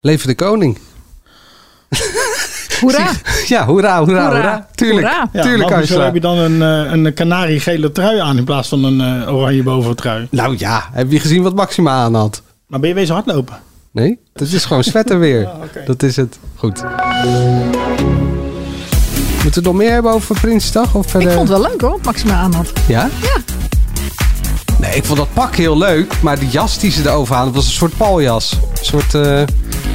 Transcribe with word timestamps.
Leven 0.00 0.28
de 0.28 0.34
koning. 0.34 0.78
Hoera. 2.80 3.10
Ja, 3.46 3.64
hoera, 3.66 3.98
hoera, 3.98 4.22
hoera. 4.22 4.30
Hoera. 4.30 4.68
Tuurlijk, 4.74 5.06
Hoera. 5.06 5.28
Ja, 5.32 5.42
tuurlijk 5.42 5.70
hoezo 5.74 6.00
heb 6.00 6.14
je 6.14 6.20
dan 6.20 6.38
een, 6.38 6.62
eh, 6.86 6.92
een 6.92 7.14
kanariegele 7.14 7.92
trui 7.92 8.18
aan 8.18 8.36
in 8.36 8.44
plaats 8.44 8.68
van 8.68 8.84
een 8.84 9.00
eh, 9.26 9.34
oranje 9.34 9.62
boventrui? 9.62 10.26
Nou 10.30 10.54
ja, 10.58 10.88
heb 10.92 11.10
je 11.10 11.20
gezien 11.20 11.42
wat 11.42 11.54
Maxima 11.54 11.90
aan 11.92 12.14
had? 12.14 12.42
Maar 12.66 12.80
ben 12.80 12.88
je 12.88 12.94
wezen 12.94 13.14
hardlopen? 13.14 13.58
Nee, 13.90 14.18
dat 14.32 14.48
is 14.48 14.64
gewoon 14.64 14.84
sweater 14.84 15.18
weer. 15.26 15.46
Ah, 15.46 15.62
oké. 15.62 15.82
Dat 15.86 16.02
is 16.02 16.16
het. 16.16 16.38
Goed. 16.56 16.82
Moeten 19.42 19.42
we 19.42 19.48
het 19.54 19.64
nog 19.64 19.74
meer 19.74 19.92
hebben 19.92 20.12
over 20.12 20.40
Prinsdag? 20.40 20.94
Of 20.94 21.04
Ik 21.04 21.10
verder? 21.10 21.32
vond 21.32 21.48
het 21.48 21.58
wel 21.58 21.70
leuk 21.70 21.80
hoor, 21.80 21.90
wat 21.90 22.02
Maxima 22.04 22.34
aan 22.34 22.52
had. 22.54 22.72
Ja? 22.88 23.08
Ja. 23.22 23.36
Nee, 24.80 24.94
ik 24.94 25.04
vond 25.04 25.18
dat 25.18 25.32
pak 25.32 25.54
heel 25.54 25.78
leuk. 25.78 26.12
Maar 26.22 26.38
die 26.38 26.48
jas 26.48 26.78
die 26.78 26.90
ze 26.90 27.08
erover 27.08 27.34
hadden, 27.34 27.54
was 27.54 27.66
een 27.66 27.72
soort 27.72 27.96
paljas. 27.96 28.52
Een 28.52 28.84
soort 28.84 29.14
eh 29.14 29.42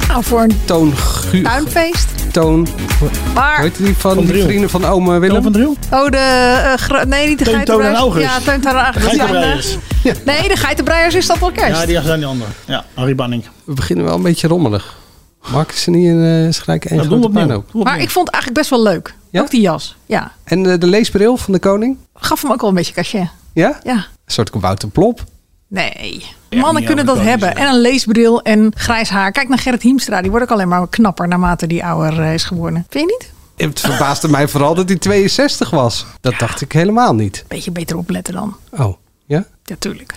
Nou, 0.08 0.24
voor 0.24 0.42
een 0.42 0.60
toon... 0.64 0.94
tuinfeest. 1.42 2.08
Toon... 2.32 2.68
Maar, 3.34 3.56
Hoe 3.56 3.64
heet 3.64 3.76
die 3.76 3.96
van, 3.96 4.14
Van 4.14 4.18
die 4.18 4.32
Driel. 4.32 4.44
vrienden 4.44 4.70
van 4.70 4.84
ome 4.84 5.18
Willem? 5.18 5.42
Van 5.42 5.52
Driel? 5.52 5.76
oh, 5.90 6.10
de... 6.10 6.16
eh, 6.16 7.04
nee, 7.04 7.28
niet 7.28 7.38
de 7.38 7.44
geitenbreiers. 7.44 7.64
Toon 7.64 7.82
en 7.82 7.94
August. 7.94 8.24
Ja, 8.26 8.40
Teun, 8.40 8.60
Toon 8.60 8.76
en 8.76 8.84
August. 8.84 9.78
De 10.02 10.10
eh, 10.10 10.16
Nee, 10.24 10.48
de 10.48 10.56
geitenbreiers 10.56 11.14
is 11.14 11.26
dat 11.26 11.38
wel 11.38 11.50
kerst. 11.50 11.80
Ja, 11.80 11.86
die 11.86 12.02
zijn 12.02 12.18
die 12.18 12.28
andere. 12.28 12.50
Ja, 12.66 12.84
Harry 12.94 13.14
Banning. 13.14 13.44
We 13.64 13.74
beginnen 13.74 14.04
wel 14.04 14.14
een 14.14 14.22
beetje 14.22 14.48
rommelig. 14.48 14.96
Maken 15.52 15.76
ze 15.78 15.90
niet 15.90 16.08
een 16.08 16.44
uh, 16.46 16.52
gelijk 16.52 16.84
één 16.84 17.04
grote 17.04 17.28
puinhoop? 17.28 17.64
Doen 17.72 17.82
we 17.82 17.88
Maar 17.88 18.00
ik 18.00 18.10
vond 18.10 18.26
het 18.26 18.34
eigenlijk 18.34 18.54
best 18.54 18.70
wel 18.70 18.82
leuk. 18.82 19.14
Ja? 19.30 19.40
Ook 19.40 19.50
die 19.50 19.60
jas. 19.60 19.96
Ja. 20.06 20.32
En 20.44 20.72
eh, 20.72 20.78
de 20.78 20.86
leesbril 20.86 21.36
van 21.36 21.52
de 21.52 21.58
koning? 21.58 21.96
Gaf 22.14 22.42
hem 22.42 22.52
ook 22.52 22.60
wel 22.60 22.70
een 22.70 22.76
beetje 22.76 22.94
cachet. 22.94 23.28
Ja? 23.52 23.78
Ja. 23.82 24.06
Een 24.26 24.32
soort 24.32 24.50
Wouter 24.50 24.88
Plop. 24.88 25.24
Nee. 25.68 26.24
Ja, 26.48 26.60
Mannen 26.60 26.84
kunnen 26.84 27.06
dat 27.06 27.20
hebben. 27.20 27.56
En 27.56 27.68
een 27.68 27.80
leesbril 27.80 28.42
en 28.42 28.72
grijs 28.76 29.08
haar. 29.08 29.32
Kijk 29.32 29.48
naar 29.48 29.58
Gerrit 29.58 29.82
Hiemstra. 29.82 30.20
Die 30.20 30.30
wordt 30.30 30.46
ook 30.46 30.52
alleen 30.52 30.68
maar 30.68 30.88
knapper 30.88 31.28
naarmate 31.28 31.66
die 31.66 31.84
ouder 31.84 32.20
eh, 32.20 32.34
is 32.34 32.44
geworden. 32.44 32.86
Vind 32.88 33.10
je 33.10 33.16
niet? 33.18 33.34
Het 33.68 33.80
verbaasde 33.80 34.28
mij 34.28 34.48
vooral 34.48 34.74
dat 34.74 34.88
hij 34.88 34.98
62 34.98 35.70
was. 35.70 36.06
Dat 36.20 36.38
dacht 36.38 36.60
ik 36.60 36.72
helemaal 36.72 37.14
niet. 37.14 37.44
Beetje 37.48 37.70
beter 37.70 37.96
opletten 37.96 38.34
dan. 38.34 38.56
Oh, 38.70 38.96
ja? 39.26 39.44
Ja, 39.64 39.76
tuurlijk. 39.78 40.14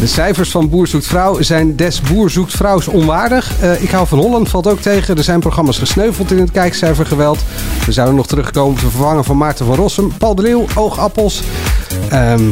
De 0.00 0.06
cijfers 0.06 0.50
van 0.50 0.68
Boer 0.68 0.86
Zoekt 0.86 1.06
Vrouw 1.06 1.42
zijn 1.42 1.76
des 1.76 2.00
Boer 2.00 2.30
Zoekt 2.30 2.52
Vrouws 2.52 2.88
onwaardig. 2.88 3.60
Eh, 3.60 3.82
ik 3.82 3.90
hou 3.90 4.06
van 4.06 4.18
Holland 4.18 4.48
valt 4.48 4.66
ook 4.66 4.80
tegen. 4.80 5.16
Er 5.16 5.24
zijn 5.24 5.40
programma's 5.40 5.78
gesneuveld 5.78 6.30
in 6.30 6.38
het 6.38 6.50
kijkcijfergeweld. 6.50 7.38
We 7.86 7.92
zouden 7.92 8.16
nog 8.16 8.26
terugkomen 8.26 8.72
op 8.72 8.80
de 8.80 8.90
vervanger 8.90 9.24
van 9.24 9.36
Maarten 9.36 9.66
van 9.66 9.74
Rossum. 9.74 10.12
Paul 10.18 10.34
de 10.34 10.42
Leeuw, 10.42 10.64
Oogappels. 10.74 11.42
Ehm 12.10 12.50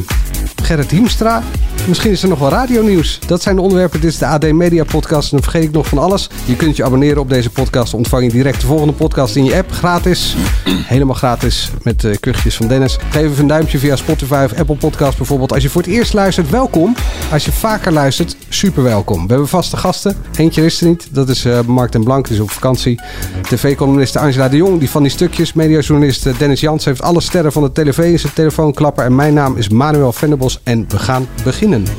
Gerrit 0.62 0.90
Hiemstra. 0.90 1.42
Misschien 1.88 2.10
is 2.10 2.22
er 2.22 2.28
nog 2.28 2.38
wel 2.38 2.48
radionieuws. 2.48 3.18
Dat 3.26 3.42
zijn 3.42 3.56
de 3.56 3.62
onderwerpen. 3.62 4.00
Dit 4.00 4.10
is 4.10 4.18
de 4.18 4.26
AD 4.26 4.52
Media 4.52 4.84
Podcast. 4.84 5.32
En 5.32 5.36
dan 5.36 5.42
vergeet 5.42 5.62
ik 5.62 5.72
nog 5.72 5.86
van 5.86 5.98
alles. 5.98 6.28
Je 6.44 6.56
kunt 6.56 6.76
je 6.76 6.84
abonneren 6.84 7.20
op 7.20 7.28
deze 7.28 7.50
podcast. 7.50 7.94
Ontvang 7.94 8.24
je 8.24 8.30
direct 8.30 8.60
de 8.60 8.66
volgende 8.66 8.92
podcast 8.92 9.36
in 9.36 9.44
je 9.44 9.56
app. 9.56 9.72
Gratis. 9.72 10.36
Helemaal 10.68 11.14
gratis. 11.14 11.70
Met 11.82 12.00
de 12.00 12.18
kuchjes 12.18 12.56
van 12.56 12.66
Dennis. 12.66 12.98
Geef 13.10 13.22
even 13.22 13.38
een 13.38 13.46
duimpje 13.46 13.78
via 13.78 13.96
Spotify 13.96 14.42
of 14.44 14.58
Apple 14.58 14.76
Podcast 14.76 15.16
bijvoorbeeld. 15.16 15.52
Als 15.52 15.62
je 15.62 15.68
voor 15.68 15.82
het 15.82 15.90
eerst 15.90 16.12
luistert, 16.12 16.50
welkom. 16.50 16.94
Als 17.32 17.44
je 17.44 17.52
vaker 17.52 17.92
luistert, 17.92 18.36
super 18.48 18.82
welkom. 18.82 19.22
We 19.22 19.28
hebben 19.28 19.48
vaste 19.48 19.76
gasten. 19.76 20.16
Eentje 20.36 20.64
is 20.64 20.80
er 20.80 20.86
niet. 20.86 21.08
Dat 21.10 21.28
is 21.28 21.44
eh, 21.44 21.60
Mark 21.60 21.92
den 21.92 22.04
Blank. 22.04 22.26
Die 22.26 22.36
is 22.36 22.42
op 22.42 22.50
vakantie. 22.50 23.00
TV-columniste 23.42 24.18
Angela 24.18 24.48
de 24.48 24.56
Jong. 24.56 24.78
Die 24.78 24.90
van 24.90 25.02
die 25.02 25.10
stukjes. 25.10 25.52
Mediajournalist 25.52 26.26
eh, 26.26 26.38
Dennis 26.38 26.60
Jans 26.60 26.84
heeft 26.84 27.02
alle 27.02 27.20
sterren 27.20 27.52
van 27.52 27.62
de 27.62 27.72
tv 27.72 27.98
in 27.98 28.18
zijn 28.18 28.32
telefoonklapper. 28.32 29.04
En 29.04 29.14
mijn 29.14 29.34
naam 29.34 29.56
is 29.56 29.68
Manuel 29.68 30.12
Venderbos. 30.12 30.60
En 30.62 30.84
we 30.88 30.98
gaan 30.98 31.26
beginnen. 31.44 31.73
Goedenavond 31.74 31.92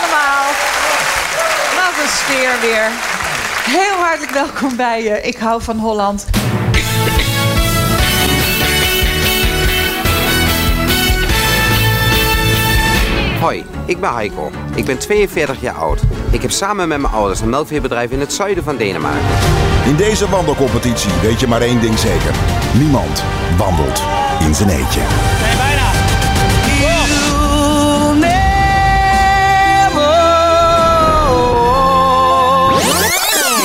allemaal. 0.00 0.44
Wat 1.74 1.94
een 2.02 2.08
sfeer 2.08 2.60
weer. 2.60 2.90
Heel 3.64 4.04
hartelijk 4.04 4.32
welkom 4.32 4.76
bij 4.76 5.02
je. 5.02 5.22
Ik 5.22 5.36
hou 5.36 5.62
van 5.62 5.78
Holland. 5.78 6.26
Hoi, 13.40 13.64
ik 13.84 14.00
ben 14.00 14.14
Heiko. 14.14 14.50
Ik 14.74 14.84
ben 14.84 14.98
42 14.98 15.60
jaar 15.60 15.74
oud. 15.74 16.02
Ik 16.30 16.42
heb 16.42 16.50
samen 16.50 16.88
met 16.88 17.00
mijn 17.00 17.12
ouders 17.12 17.40
een 17.40 17.48
melkveebedrijf 17.48 18.10
in 18.10 18.20
het 18.20 18.32
zuiden 18.32 18.64
van 18.64 18.76
Denemarken. 18.76 19.28
In 19.84 19.96
deze 19.96 20.28
wandelcompetitie 20.28 21.10
weet 21.22 21.40
je 21.40 21.46
maar 21.46 21.60
één 21.60 21.80
ding 21.80 21.98
zeker. 21.98 22.34
Niemand 22.78 23.22
wandelt 23.56 24.02
in 24.40 24.54
zijn 24.54 24.68
eentje. 24.68 25.00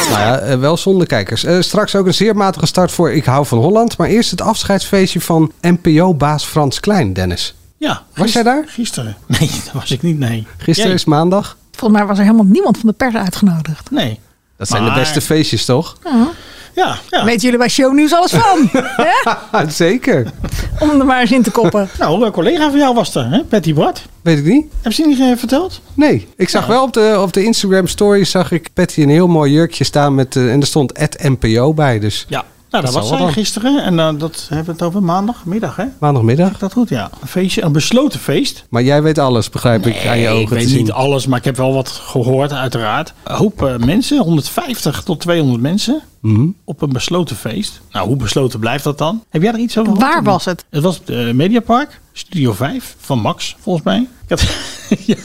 Nou 0.09 0.21
ja, 0.21 0.39
eh, 0.39 0.59
wel 0.59 0.77
zonder 0.77 1.07
kijkers. 1.07 1.43
Eh, 1.43 1.59
straks 1.59 1.95
ook 1.95 2.05
een 2.05 2.13
zeer 2.13 2.35
matige 2.35 2.65
start 2.65 2.91
voor 2.91 3.11
Ik 3.11 3.25
hou 3.25 3.45
van 3.45 3.57
Holland. 3.57 3.97
Maar 3.97 4.07
eerst 4.07 4.31
het 4.31 4.41
afscheidsfeestje 4.41 5.21
van 5.21 5.51
NPO-baas 5.61 6.45
Frans 6.45 6.79
Klein, 6.79 7.13
Dennis. 7.13 7.55
Ja. 7.83 8.01
Was 8.15 8.33
jij 8.33 8.43
daar? 8.43 8.63
Gisteren. 8.67 9.15
Nee, 9.39 9.49
dat 9.63 9.73
was 9.73 9.91
ik 9.91 10.01
niet, 10.01 10.19
nee. 10.19 10.47
Gisteren 10.57 10.89
Jij? 10.89 10.99
is 10.99 11.05
maandag. 11.05 11.57
Volgens 11.71 11.99
mij 11.99 12.07
was 12.07 12.17
er 12.17 12.23
helemaal 12.23 12.45
niemand 12.45 12.77
van 12.77 12.89
de 12.89 12.95
pers 12.95 13.15
uitgenodigd. 13.15 13.91
Nee. 13.91 14.19
Dat 14.57 14.67
zijn 14.67 14.83
Maar- 14.83 14.93
de 14.93 14.99
beste 14.99 15.21
feestjes, 15.21 15.65
toch? 15.65 15.97
Ja, 16.75 16.97
ja. 17.09 17.23
Weten 17.25 17.41
jullie 17.41 17.57
bij 17.57 17.69
shownieuws 17.69 18.13
alles 18.13 18.31
van? 18.31 18.69
Hè? 19.51 19.69
Zeker. 19.85 20.31
Om 20.79 20.89
er 20.99 21.05
maar 21.05 21.21
eens 21.21 21.31
in 21.31 21.41
te 21.43 21.51
koppen. 21.51 21.89
Nou, 21.99 22.25
een 22.25 22.31
collega 22.31 22.69
van 22.69 22.79
jou 22.79 22.93
was 22.95 23.15
er, 23.15 23.29
hè? 23.31 23.43
Patty 23.43 23.73
Bart. 23.73 24.05
Weet 24.21 24.37
ik 24.37 24.45
niet. 24.45 24.65
Heb 24.81 24.91
je 24.91 25.05
niet 25.07 25.19
eh, 25.19 25.31
verteld? 25.37 25.81
Nee, 25.93 26.27
ik 26.37 26.49
zag 26.49 26.65
wel 26.65 26.83
op 26.83 26.93
de, 26.93 27.17
op 27.21 27.33
de 27.33 27.43
Instagram 27.43 27.87
story 27.87 28.23
zag 28.23 28.51
ik 28.51 28.69
Patty 28.73 29.01
een 29.01 29.09
heel 29.09 29.27
mooi 29.27 29.51
jurkje 29.51 29.83
staan 29.83 30.15
met 30.15 30.35
eh, 30.35 30.51
en 30.51 30.61
er 30.61 30.67
stond 30.67 30.93
NPO 31.21 31.73
bij. 31.73 31.99
Dus 31.99 32.25
Ja. 32.29 32.43
Nou, 32.73 32.85
dat, 32.85 32.93
Dat 32.93 33.01
was 33.01 33.09
zij 33.11 33.17
dan. 33.25 33.33
gisteren. 33.33 33.83
En 33.83 33.93
uh, 33.93 34.19
dat 34.19 34.45
hebben 34.49 34.65
we 34.65 34.71
het 34.71 34.81
over 34.81 35.03
maandagmiddag, 35.03 35.75
hè? 35.75 35.85
maandagmiddag. 35.99 36.57
Dat 36.57 36.73
goed, 36.73 36.89
ja. 36.89 37.09
Een 37.21 37.27
feestje, 37.27 37.61
een 37.61 37.71
besloten 37.71 38.19
feest. 38.19 38.65
Maar 38.69 38.83
jij 38.83 39.01
weet 39.01 39.17
alles, 39.17 39.49
begrijp 39.49 39.85
ik 39.85 40.07
aan 40.07 40.17
je 40.19 40.29
ogen 40.29 40.41
ik 40.41 40.47
te 40.47 40.53
weet 40.53 40.69
zien. 40.69 40.77
niet 40.77 40.91
alles, 40.91 41.27
maar 41.27 41.37
ik 41.37 41.45
heb 41.45 41.57
wel 41.57 41.73
wat 41.73 41.89
gehoord, 41.89 42.53
uiteraard. 42.53 43.13
Een 43.23 43.35
hoop 43.35 43.63
eh, 43.63 43.77
mensen, 43.77 44.17
150 44.21 45.03
tot 45.03 45.19
200 45.19 45.61
mensen. 45.61 46.01
Mhm. 46.19 46.47
Op 46.63 46.81
een 46.81 46.93
besloten 46.93 47.35
feest. 47.35 47.81
Nou, 47.91 48.07
hoe 48.07 48.15
besloten 48.15 48.59
blijft 48.59 48.83
dat 48.83 48.97
dan? 48.97 49.23
Heb 49.29 49.41
jij 49.41 49.53
er 49.53 49.59
iets 49.59 49.77
over 49.77 49.93
gehoord? 49.93 50.13
Waar 50.13 50.23
was 50.23 50.45
het? 50.45 50.65
Het 50.69 50.83
was 50.83 50.97
op 50.99 51.05
de 51.05 51.31
Mediapark, 51.33 52.01
Studio 52.13 52.53
5 52.53 52.95
van 52.99 53.19
Max, 53.19 53.55
volgens 53.59 53.85
mij. 53.85 53.99
Ik 53.99 54.29
had, 54.29 54.41
ja. 55.05 55.15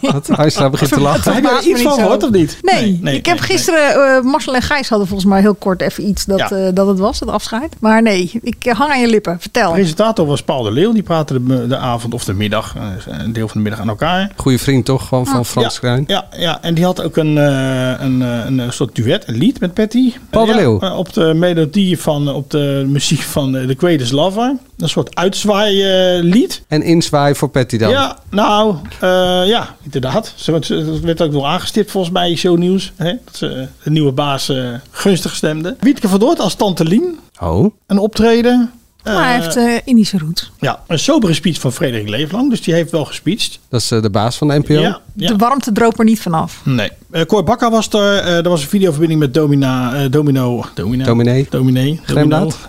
Wat? 0.00 0.28
Angela 0.30 0.70
begint 0.70 0.92
te 0.92 1.00
lachen. 1.00 1.34
Heb 1.34 1.42
je 1.42 1.48
er 1.50 1.62
iets 1.64 1.82
van 1.82 1.92
gehoord 1.92 2.22
of 2.22 2.30
niet? 2.30 2.58
Nee, 2.62 2.98
nee, 3.02 3.16
ik 3.16 3.26
heb 3.26 3.38
nee, 3.38 3.48
gisteren, 3.48 4.16
eh, 4.16 4.22
Marcel 4.22 4.54
en 4.54 4.62
Gijs 4.62 4.88
hadden 4.88 5.08
volgens 5.08 5.28
mij 5.28 5.40
heel 5.40 5.54
kort 5.54 5.80
even 5.80 6.08
iets 6.08 6.24
dat, 6.24 6.38
Ja. 6.38 6.50
eh, 6.50 6.74
dat 6.74 6.86
het 6.86 6.98
was, 6.98 7.20
het 7.20 7.28
afscheid. 7.28 7.74
Maar 7.80 8.02
nee, 8.02 8.30
ik 8.42 8.64
eh, 8.64 8.74
hang 8.74 8.90
aan 8.92 9.00
je 9.00 9.08
lippen. 9.08 9.36
Vertel. 9.40 9.68
De 9.68 9.74
presentator 9.74 10.26
was 10.26 10.42
Paul 10.42 10.62
de 10.62 10.70
Leeuw. 10.70 10.92
Die 10.92 11.02
praatte 11.02 11.44
de, 11.44 11.66
de 11.66 11.76
avond 11.76 12.14
of 12.14 12.24
de 12.24 12.34
middag, 12.34 12.74
een 13.06 13.32
deel 13.32 13.48
van 13.48 13.56
de 13.56 13.62
middag 13.62 13.80
aan 13.80 13.88
elkaar. 13.88 14.32
Goeie 14.36 14.58
vriend 14.58 14.84
toch 14.84 15.08
gewoon 15.08 15.26
van 15.26 15.44
Frans 15.44 15.78
ja. 15.82 16.00
Ja, 16.06 16.26
ja, 16.36 16.62
en 16.62 16.74
die 16.74 16.84
had 16.84 17.02
ook 17.02 17.16
een, 17.16 17.38
eh, 17.38 17.92
een, 17.98 18.20
een, 18.20 18.60
eh, 18.60 18.70
soort 18.70 18.94
duet, 18.94 19.28
een 19.28 19.34
lied 19.36 19.60
met 19.60 19.74
Patty. 19.74 20.12
Paul 20.30 20.44
de 20.46 20.50
Ja, 20.52 20.56
Leeuw. 20.56 20.78
op 20.78 21.12
de 21.12 21.34
melodie 21.34 21.98
van, 21.98 22.28
op 22.28 22.50
de 22.50 22.84
muziek 22.88 23.20
van 23.20 23.52
The 23.52 23.74
Greatest 23.78 24.12
Lover. 24.12 24.56
Een 24.82 24.88
soort 24.88 25.14
uitzwaai 25.16 25.82
eh, 25.82 26.22
lied. 26.22 26.62
En 26.68 26.82
inzwaai 26.82 27.34
voor 27.34 27.48
Patty 27.48 27.76
dan. 27.76 27.90
Ja, 27.90 28.18
nou, 28.30 28.76
eh, 29.00 29.08
ja, 29.46 29.76
inderdaad. 29.82 30.34
Het 30.44 30.68
werd 31.02 31.22
ook 31.22 31.32
nog 31.32 31.44
aangestipt 31.44 31.90
volgens 31.90 32.12
mij 32.12 32.30
in 32.30 32.36
shownieuws. 32.36 32.92
Hè, 32.96 33.12
dat 33.24 33.36
ze 33.36 33.66
de 33.82 33.90
nieuwe 33.90 34.12
baas 34.12 34.48
eh, 34.48 34.68
gunstig 34.90 35.34
stemde. 35.34 35.76
Wietke 35.80 36.08
van 36.08 36.18
Doort 36.20 36.38
als 36.40 36.54
Tante 36.54 36.84
Lien. 36.84 37.18
Oh, 37.40 37.74
Een 37.86 37.98
optreden. 37.98 38.70
maar 39.04 39.24
hij 39.24 39.36
Eh, 39.38 39.42
heeft 39.42 39.56
eh 39.56 39.74
Indische 39.84 40.18
roots. 40.18 40.50
ja, 40.60 40.82
een 40.86 40.98
sobere 40.98 41.32
speech 41.34 41.60
van 41.60 41.72
Frederik 41.72 42.08
Leeflang. 42.08 42.50
Dus 42.50 42.62
die 42.62 42.74
heeft 42.74 42.90
wel 42.90 43.04
gespeecht. 43.04 43.58
dat 43.68 43.80
is 43.80 43.90
eh, 43.90 44.02
de 44.02 44.10
baas 44.10 44.36
van 44.36 44.48
de 44.48 44.58
NPO. 44.58 44.72
Ja, 44.72 45.00
ja. 45.16 45.26
De 45.28 45.36
warmte 45.36 45.72
droop 45.72 45.98
er 45.98 46.04
niet 46.04 46.20
vanaf. 46.20 46.60
Nee. 46.64 46.90
Eh 47.12 47.22
Cor 47.22 47.44
Bakker 47.44 47.70
was 47.70 47.88
er. 47.88 48.18
Eh, 48.18 48.36
er 48.36 48.48
was 48.48 48.62
een 48.62 48.68
videoverbinding 48.68 49.20
met 49.20 49.34
Domina, 49.34 49.94
eh, 49.94 50.10
Domino. 50.10 50.64
Domina. 50.74 51.04
Dominee. 51.04 51.46
Dominee. 51.50 52.00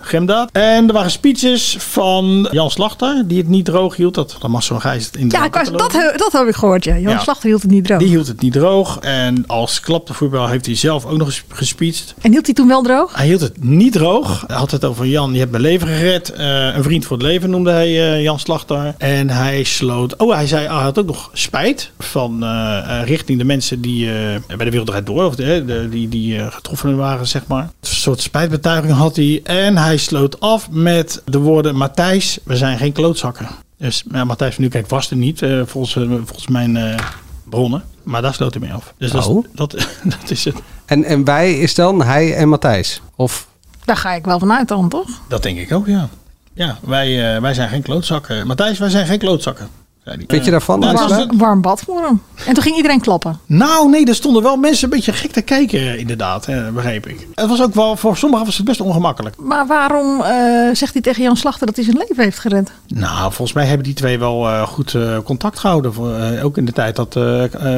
Gremdaad. 0.02 0.50
En 0.52 0.88
er 0.88 0.94
waren 0.94 1.12
speeches 1.12 1.76
van 1.80 2.48
Jan 2.52 2.72
Slachter. 2.72 3.24
Die 3.28 3.38
het 3.38 3.48
niet 3.48 3.66
droog 3.66 3.96
hield. 3.96 4.14
Dat, 4.14 4.36
dat 4.40 4.50
mag 4.50 4.64
zo'n 4.64 4.82
Gijs 4.82 5.10
in 5.18 5.28
de 5.30 5.36
Ja, 5.38 5.46
ik 5.46 5.54
was, 5.54 5.72
dat, 5.72 5.92
dat 6.16 6.32
heb 6.32 6.48
ik 6.48 6.56
gehoord. 6.56 6.84
Ja. 6.84 6.98
Jan 6.98 7.12
Ja. 7.12 7.20
Slachter 7.20 7.48
hield 7.50 7.62
het 7.62 7.72
niet 7.72 7.86
droog. 7.86 8.00
Die 8.00 8.08
hield 8.08 8.28
het 8.28 8.42
niet 8.42 8.54
droog. 8.54 9.00
En 9.00 9.44
als 9.48 9.80
klaptevoetbal 9.80 10.48
heeft 10.48 10.66
hij 10.66 10.76
zelf 10.76 11.06
ook 11.06 11.18
nog 11.18 11.28
eens 11.28 11.44
gespeecht. 11.48 12.14
En 12.22 12.32
hield 12.32 12.46
hij 12.46 12.56
toen 12.56 12.68
wel 12.68 12.82
droog? 12.82 13.16
Hij 13.16 13.26
hield 13.26 13.42
het 13.42 13.64
niet 13.64 13.94
droog. 13.94 14.44
Hij 14.48 14.56
had 14.56 14.72
het 14.72 14.86
over 14.86 15.06
Jan, 15.06 15.34
je 15.34 15.40
hebt 15.40 15.52
mijn 15.52 15.64
leven 15.64 15.88
gered. 15.88 16.30
Eh, 16.30 16.76
een 16.76 16.84
vriend 16.84 17.06
voor 17.06 17.18
het 17.18 17.26
leven 17.26 17.50
noemde 17.50 17.72
hij 17.72 18.14
eh, 18.14 18.22
Jan 18.22 18.40
Slachter. 18.40 18.96
En 18.98 19.30
hij 19.30 19.64
sloot... 19.64 20.16
Oh, 20.16 20.34
hij 20.34 20.48
zei, 20.48 20.68
ah, 20.68 20.76
hij 20.76 20.84
had 20.84 21.00
ook 21.00 21.06
nog 21.06 21.30
spijt 21.34 21.92
van 22.00 22.46
richting 23.06 23.38
de 23.38 23.46
mensen 23.46 23.82
die, 23.82 24.12
eh, 24.12 24.33
bij 24.48 24.58
de 24.58 24.70
Wereldrijd 24.72 25.06
Door, 25.06 25.24
of 25.26 25.36
de, 25.36 25.64
de- 25.66 25.88
die, 25.90 26.10
die 26.10 26.40
eh, 26.40 26.52
getroffen 26.52 26.98
waren, 26.98 27.28
zeg 27.28 27.48
maar. 27.48 27.64
Een 27.64 27.70
soort 27.88 28.22
spijtbetuiging 28.22 28.94
had 28.94 29.16
hij. 29.16 29.42
En 29.44 29.78
hij 29.78 29.98
sloot 29.98 30.40
af 30.40 30.70
met 30.70 31.22
de 31.26 31.38
woorden: 31.38 31.76
Matthijs, 31.76 32.40
we 32.44 32.58
zijn 32.58 32.78
geen 32.78 32.92
klootzakken. 32.92 33.48
Dus 33.78 34.04
ja, 34.12 34.24
Matthijs 34.24 34.54
van 34.54 34.62
Nieuwkerk 34.64 34.90
was 34.90 35.10
er 35.12 35.18
niet, 35.18 35.42
eh, 35.42 35.62
volgens, 35.66 35.96
eh, 35.96 36.04
volgens 36.26 36.48
mijn 36.48 36.78
eh, 36.78 36.96
bronnen. 37.50 37.84
Maar 38.04 38.22
daar 38.22 38.34
sloot 38.34 38.54
hij 38.54 38.62
mee 38.64 38.74
af. 38.74 38.94
Dus 38.98 39.12
dat, 39.12 39.26
Oh. 39.28 39.44
is, 39.46 39.50
dat, 39.56 39.72
dat 40.20 40.30
is 40.32 40.46
het. 40.46 40.56
En, 40.86 41.04
en 41.04 41.24
wij 41.24 41.54
is 41.60 41.76
dan 41.76 42.02
hij 42.02 42.36
en 42.36 42.50
Matthijs? 42.50 43.02
Of 43.16 43.48
Daar 43.86 43.98
ga 43.98 44.14
ik 44.14 44.26
wel 44.26 44.40
vanuit 44.40 44.68
dan, 44.68 44.90
toch? 44.90 45.08
Dat 45.28 45.44
denk 45.44 45.58
ik 45.60 45.72
ook, 45.72 45.88
ja. 45.88 46.10
Ja, 46.54 46.78
wij, 46.82 47.36
eh, 47.36 47.42
wij 47.42 47.54
zijn 47.54 47.70
geen 47.70 47.82
klootzakken. 47.82 48.48
Matthijs, 48.48 48.80
wij 48.80 48.90
zijn 48.90 49.06
geen 49.08 49.20
klootzakken. 49.20 49.68
Vind 50.28 50.46
je 50.46 50.52
daarvan, 50.52 50.80
Nou, 50.80 50.94
was- 50.98 51.10
Warm, 51.10 51.38
warm 51.38 51.62
bad 51.62 51.82
voor 51.82 52.02
hem. 52.04 52.22
En 52.48 52.54
toen 52.54 52.64
ging 52.64 52.76
iedereen 52.76 53.02
klappen. 53.02 53.40
Nou, 53.46 53.90
nee, 53.90 54.06
er 54.06 54.16
stonden 54.16 54.44
wel 54.44 54.56
mensen 54.58 54.84
een 54.84 54.90
beetje 54.90 55.14
gek 55.14 55.32
te 55.32 55.42
kijken, 55.42 55.80
eh, 55.80 56.00
inderdaad, 56.00 56.48
begreep 56.74 57.08
ik. 57.08 57.28
Het 57.36 57.50
was 57.50 57.62
ook 57.62 57.74
wel, 57.74 57.96
voor 57.96 58.18
sommigen 58.18 58.46
was 58.46 58.58
het 58.58 58.66
best 58.66 58.82
ongemakkelijk. 58.82 59.36
Maar 59.38 59.68
waarom 59.68 60.22
eh, 60.22 60.30
zegt 60.74 60.94
hij 60.94 61.02
tegen 61.02 61.24
Jan 61.24 61.38
Slachter 61.38 61.66
dat 61.66 61.76
hij 61.76 61.86
zijn 61.86 61.98
leven 61.98 62.24
heeft 62.24 62.40
gered? 62.40 62.72
Nou, 62.88 63.22
volgens 63.22 63.54
mij 63.54 63.66
hebben 63.66 63.84
die 63.86 63.94
twee 63.94 64.20
wel 64.20 64.48
eh, 64.50 64.62
goed 64.68 64.94
eh, 64.94 65.18
contact 65.24 65.60
gehouden. 65.60 65.94
Voor, 65.94 66.14
eh, 66.16 66.46
ook 66.46 66.58
in 66.58 66.66
de 66.66 66.72
tijd 66.74 66.96
dat 66.96 67.18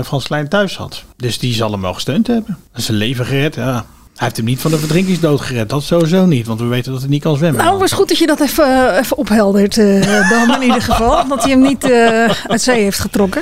Frans 0.05 0.23
Klein 0.25 0.47
thuis 0.49 0.73
zat. 0.73 1.03
Dus 1.17 1.39
die 1.39 1.53
zal 1.53 1.71
hem 1.71 1.81
wel 1.81 1.93
gesteund 1.93 2.27
hebben. 2.27 2.57
En 2.71 2.81
zijn 2.81 2.97
leven 2.97 3.25
gered, 3.25 3.55
ja. 3.55 3.85
Hij 4.15 4.23
heeft 4.23 4.37
hem 4.37 4.45
niet 4.45 4.59
van 4.59 4.71
de 4.71 4.77
verdrinkingsdood 4.77 5.41
gered. 5.41 5.69
Dat 5.69 5.83
sowieso 5.83 6.25
niet, 6.25 6.47
want 6.47 6.59
we 6.59 6.65
weten 6.65 6.91
dat 6.91 7.01
hij 7.01 7.09
niet 7.09 7.21
kan 7.21 7.35
zwemmen. 7.35 7.59
Nou, 7.59 7.71
het 7.71 7.81
was 7.81 7.91
goed 7.91 8.07
dat 8.07 8.17
je 8.17 8.25
dat 8.25 8.39
even, 8.39 8.89
eh, 8.91 8.99
even 8.99 9.17
opheldert, 9.17 9.77
eh, 9.77 10.29
dan 10.29 10.55
in 10.55 10.61
ieder 10.61 10.81
geval. 10.81 11.27
Dat 11.27 11.43
hij 11.43 11.51
hem 11.51 11.61
niet 11.61 11.83
eh, 11.83 12.29
uit 12.47 12.61
zee 12.61 12.83
heeft 12.83 12.99
getrokken. 12.99 13.41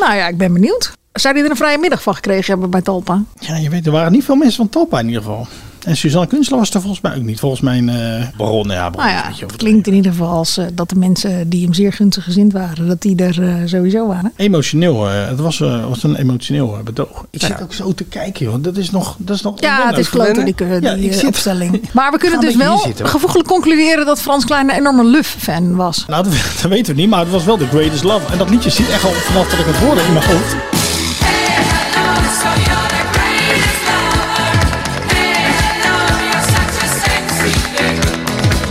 Nou 0.00 0.14
ja, 0.14 0.28
ik 0.28 0.36
ben 0.36 0.52
benieuwd. 0.52 0.92
Zou 1.12 1.34
hij 1.34 1.44
er 1.44 1.50
een 1.50 1.56
vrije 1.56 1.78
middag 1.78 2.02
van 2.02 2.14
gekregen 2.14 2.50
hebben 2.50 2.70
bij 2.70 2.82
Talpa? 2.82 3.22
Ja, 3.38 3.56
je 3.56 3.70
weet, 3.70 3.86
er 3.86 3.92
waren 3.92 4.12
niet 4.12 4.24
veel 4.24 4.34
mensen 4.34 4.56
van 4.56 4.68
Talpa 4.68 4.98
in 4.98 5.06
ieder 5.06 5.22
geval. 5.22 5.46
En 5.84 5.96
Suzanne 5.96 6.26
Kunstler 6.26 6.58
was 6.58 6.70
er 6.70 6.80
volgens 6.80 7.00
mij 7.02 7.16
ook 7.16 7.22
niet. 7.22 7.40
Volgens 7.40 7.60
mijn 7.60 7.90
bronnen, 8.36 8.76
ja. 8.76 8.88
Nou 8.90 9.08
ja, 9.08 9.30
het 9.38 9.56
klinkt 9.56 9.86
in 9.86 9.94
ieder 9.94 10.10
geval 10.12 10.28
als 10.28 10.56
eh, 10.56 10.64
dat 10.74 10.88
de 10.88 10.94
mensen 10.96 11.48
die 11.48 11.64
hem 11.64 11.74
zeer 11.74 11.92
gunstig 11.92 12.24
gezind 12.24 12.52
waren, 12.52 12.88
dat 12.88 13.02
die 13.02 13.16
er 13.16 13.42
eh, 13.42 13.54
sowieso 13.64 14.06
waren. 14.06 14.32
Emotioneel, 14.36 15.04
het 15.06 15.40
was, 15.40 15.58
was 15.88 16.02
een 16.02 16.16
emotioneel 16.16 16.78
betoog. 16.84 17.24
Ik 17.30 17.40
zit 17.40 17.62
ook 17.62 17.72
zo 17.74 17.94
te 17.94 18.04
kijken, 18.04 18.44
joh. 18.46 18.54
Dat 18.62 18.76
is 18.76 18.90
nog. 18.90 19.16
Dat 19.18 19.36
is 19.36 19.42
nog 19.42 19.60
Ja, 19.60 19.86
het 19.86 19.98
is 19.98 20.08
kloten 20.08 20.44
die, 20.44 20.54
Ja, 20.80 20.94
die 20.94 21.04
ik 21.04 21.12
zit- 21.12 21.26
opstelling. 21.26 21.82
Maar 21.92 22.12
we 22.12 22.18
kunnen 22.18 22.40
dus 22.40 22.56
wel 22.56 22.86
gevoeglijk 23.02 23.46
concluderen 23.48 24.06
dat 24.06 24.20
Frans 24.20 24.44
Klein 24.44 24.70
een 24.70 24.76
enorme 24.76 25.04
Luf-fan 25.04 25.74
was. 25.76 26.04
Nou, 26.06 26.22
dat, 26.24 26.32
dat 26.62 26.70
weten 26.70 26.94
we 26.94 27.00
niet, 27.00 27.10
maar 27.10 27.20
het 27.20 27.30
was 27.30 27.44
wel 27.44 27.56
The 27.56 27.66
Greatest 27.66 28.02
Love. 28.02 28.32
En 28.32 28.38
dat 28.38 28.50
liedje 28.50 28.70
zit 28.70 28.88
echt 28.88 29.04
al 29.04 29.10
vanaf 29.10 29.48
dat 29.50 29.58
ik 29.58 29.66
het 29.66 29.76
hoorde 29.76 30.00
in 30.00 30.12
mijn 30.12 30.24
hoofd. 30.24 30.73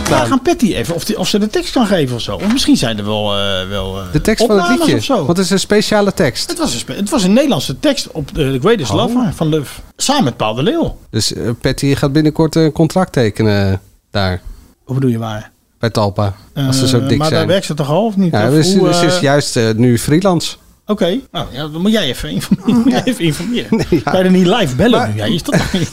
Vraag 0.04 0.30
aan 0.30 0.42
Patty 0.42 0.74
even 0.74 0.94
of, 0.94 1.04
die, 1.04 1.18
of 1.18 1.28
ze 1.28 1.38
de 1.38 1.48
tekst 1.48 1.72
kan 1.72 1.86
geven 1.86 2.14
of 2.16 2.22
zo. 2.22 2.34
Of 2.34 2.52
misschien 2.52 2.76
zijn 2.76 2.98
er 2.98 3.04
wel, 3.04 3.36
eh, 3.38 3.68
wel 3.68 4.00
eh, 4.00 4.12
de 4.12 4.20
tekst 4.20 4.46
van 4.46 4.58
het 4.60 4.68
liedje? 4.78 4.96
of 4.96 5.04
zo. 5.04 5.14
Want 5.14 5.28
het 5.36 5.38
is 5.46 5.50
een 5.50 5.58
speciale 5.58 6.12
tekst. 6.14 6.48
Het 6.50 6.58
was, 6.58 6.84
een, 6.86 6.96
het 6.96 7.10
was 7.10 7.22
een 7.24 7.32
Nederlandse 7.32 7.80
tekst 7.80 8.10
op 8.10 8.34
de 8.34 8.52
The 8.52 8.58
Greatest 8.60 8.90
Oh. 8.90 8.96
Love 8.96 9.32
van 9.34 9.48
Love. 9.48 9.80
Samen 9.96 10.24
met 10.24 10.36
Paul 10.36 10.54
de 10.54 10.62
Leeuw. 10.62 10.96
Dus 11.10 11.32
eh, 11.34 11.50
Patty 11.60 11.94
gaat 11.94 12.12
binnenkort 12.12 12.54
een 12.54 12.72
contract 12.72 13.12
tekenen 13.12 13.80
daar 14.10 14.40
Hoe 14.84 14.94
bedoel 14.94 15.10
je 15.10 15.18
waar? 15.18 15.50
bij 15.78 15.90
Talpa. 15.90 16.34
Als 16.54 16.78
ze 16.78 16.88
zo 16.88 17.06
dik 17.06 17.18
maar 17.18 17.26
zijn. 17.28 17.38
daar 17.38 17.48
werkt 17.48 17.66
ze 17.66 17.74
toch 17.74 17.88
al 17.90 18.04
of 18.06 18.16
niet? 18.16 18.32
Ja, 18.32 18.46
Of 18.48 18.54
dus, 18.54 18.74
hoe, 18.74 18.88
dus 18.88 19.02
is 19.02 19.18
juist 19.18 19.58
nu 19.76 19.98
freelance. 19.98 20.56
Oké, 20.86 21.18
nou 21.32 21.46
ja, 21.52 21.68
dan 21.68 21.80
moet 21.80 21.90
jij 21.92 22.04
even 22.08 22.30
informeren. 22.30 22.74
Moet 22.80 22.90
jij 22.92 23.02
even 23.04 23.24
informeren. 23.24 23.76
Nee, 23.76 23.86
ja. 23.90 24.10
Kan 24.10 24.18
je 24.18 24.24
er 24.24 24.30
niet 24.30 24.46
live 24.46 24.76
bellen 24.76 24.98
Maar- 24.98 25.08
nu? 25.08 25.16
Ja, 25.16 25.24
is 25.24 25.42
dat 25.42 25.54
toch 25.58 25.72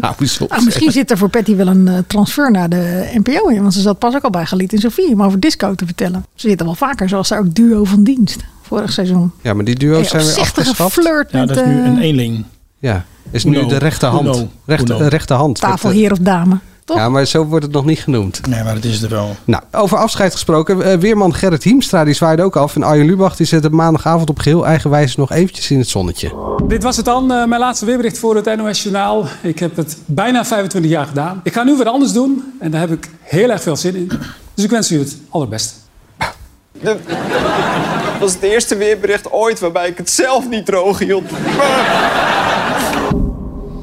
Nou? 0.00 0.14
Nou, 0.48 0.64
misschien 0.64 0.92
zit 0.92 1.10
er 1.10 1.18
voor 1.18 1.28
Patty 1.28 1.56
wel 1.56 1.66
een 1.66 1.88
eh, 1.88 1.98
transfer 2.06 2.50
naar 2.50 2.68
de 2.68 3.10
NPO 3.14 3.48
in. 3.48 3.60
Want 3.60 3.74
ze 3.74 3.80
zat 3.80 3.98
pas 3.98 4.14
ook 4.14 4.22
al 4.22 4.30
bij 4.30 4.46
Galiet 4.46 4.72
en 4.72 4.78
Sofie 4.78 5.12
om 5.12 5.22
over 5.22 5.40
disco 5.40 5.74
te 5.74 5.84
vertellen. 5.86 6.24
Ze 6.34 6.48
zitten 6.48 6.66
wel 6.66 6.74
vaker, 6.74 7.08
zoals 7.08 7.28
daar 7.28 7.38
ook 7.38 7.54
duo 7.54 7.84
van 7.84 8.02
dienst 8.04 8.36
vorig 8.62 8.92
seizoen. 8.92 9.32
Ja, 9.42 9.54
maar 9.54 9.64
die 9.64 9.74
duo's 9.74 10.10
Hey, 10.10 10.20
zijn 10.20 10.34
weer 10.34 10.44
afgeschaft. 10.44 10.92
flirt 10.92 11.30
Ja, 11.32 11.46
dat 11.46 11.56
is 11.56 11.64
nu 11.64 11.78
eh, 11.80 11.84
een 11.86 11.98
eenling. 11.98 12.44
Ja, 12.78 13.04
is 13.30 13.44
Uno. 13.44 13.60
nu 13.62 13.66
de 13.68 13.76
rechterhand. 13.76 14.36
Uno. 14.36 14.48
Rechter, 14.66 14.96
Uno. 14.96 15.08
rechterhand. 15.08 15.60
tafelheer 15.60 16.12
of 16.12 16.18
dame. 16.18 16.58
Toch? 16.90 16.98
Ja, 16.98 17.08
maar 17.08 17.24
zo 17.24 17.44
wordt 17.44 17.64
het 17.64 17.74
nog 17.74 17.84
niet 17.84 17.98
genoemd. 18.00 18.46
Nee, 18.46 18.62
maar 18.64 18.74
dat 18.74 18.84
is 18.84 19.02
er 19.02 19.08
wel. 19.08 19.36
Nou, 19.44 19.62
over 19.72 19.98
afscheid 19.98 20.32
gesproken. 20.32 20.82
eh, 20.82 20.98
weerman 20.98 21.34
Gerrit 21.34 21.62
Hiemstra 21.62 22.04
die 22.04 22.14
zwaaide 22.14 22.42
ook 22.42 22.56
af. 22.56 22.76
En 22.76 22.82
Arjen 22.82 23.06
Lubach 23.06 23.36
die 23.36 23.46
zette 23.46 23.70
maandagavond 23.70 24.30
op 24.30 24.38
geheel 24.38 24.66
eigen 24.66 24.90
wijze 24.90 25.20
nog 25.20 25.30
eventjes 25.32 25.70
in 25.70 25.78
het 25.78 25.88
zonnetje. 25.88 26.32
Dit 26.66 26.82
was 26.82 26.96
het 26.96 27.04
dan, 27.04 27.32
eh, 27.32 27.44
mijn 27.44 27.60
laatste 27.60 27.84
weerbericht 27.84 28.18
voor 28.18 28.36
het 28.36 28.56
NOS 28.56 28.82
Journaal. 28.82 29.26
Ik 29.42 29.58
heb 29.58 29.76
het 29.76 29.96
bijna 30.06 30.44
25 30.44 30.90
jaar 30.90 31.06
gedaan. 31.06 31.40
Ik 31.44 31.52
ga 31.52 31.62
nu 31.62 31.76
wat 31.76 31.86
anders 31.86 32.12
doen 32.12 32.44
en 32.60 32.70
daar 32.70 32.80
heb 32.80 32.90
ik 32.92 33.08
heel 33.20 33.50
erg 33.50 33.62
veel 33.62 33.76
zin 33.76 33.94
in. 33.96 34.10
Dus 34.54 34.64
ik 34.64 34.70
wens 34.70 34.90
u 34.92 34.98
het 34.98 35.16
allerbeste. 35.28 35.74
Dat 36.82 36.96
was 38.20 38.32
het 38.32 38.42
eerste 38.42 38.76
weerbericht 38.76 39.32
ooit 39.32 39.60
waarbij 39.60 39.88
ik 39.88 39.96
het 39.96 40.10
zelf 40.10 40.48
niet 40.48 40.66
droog 40.66 40.98
hield. 40.98 41.24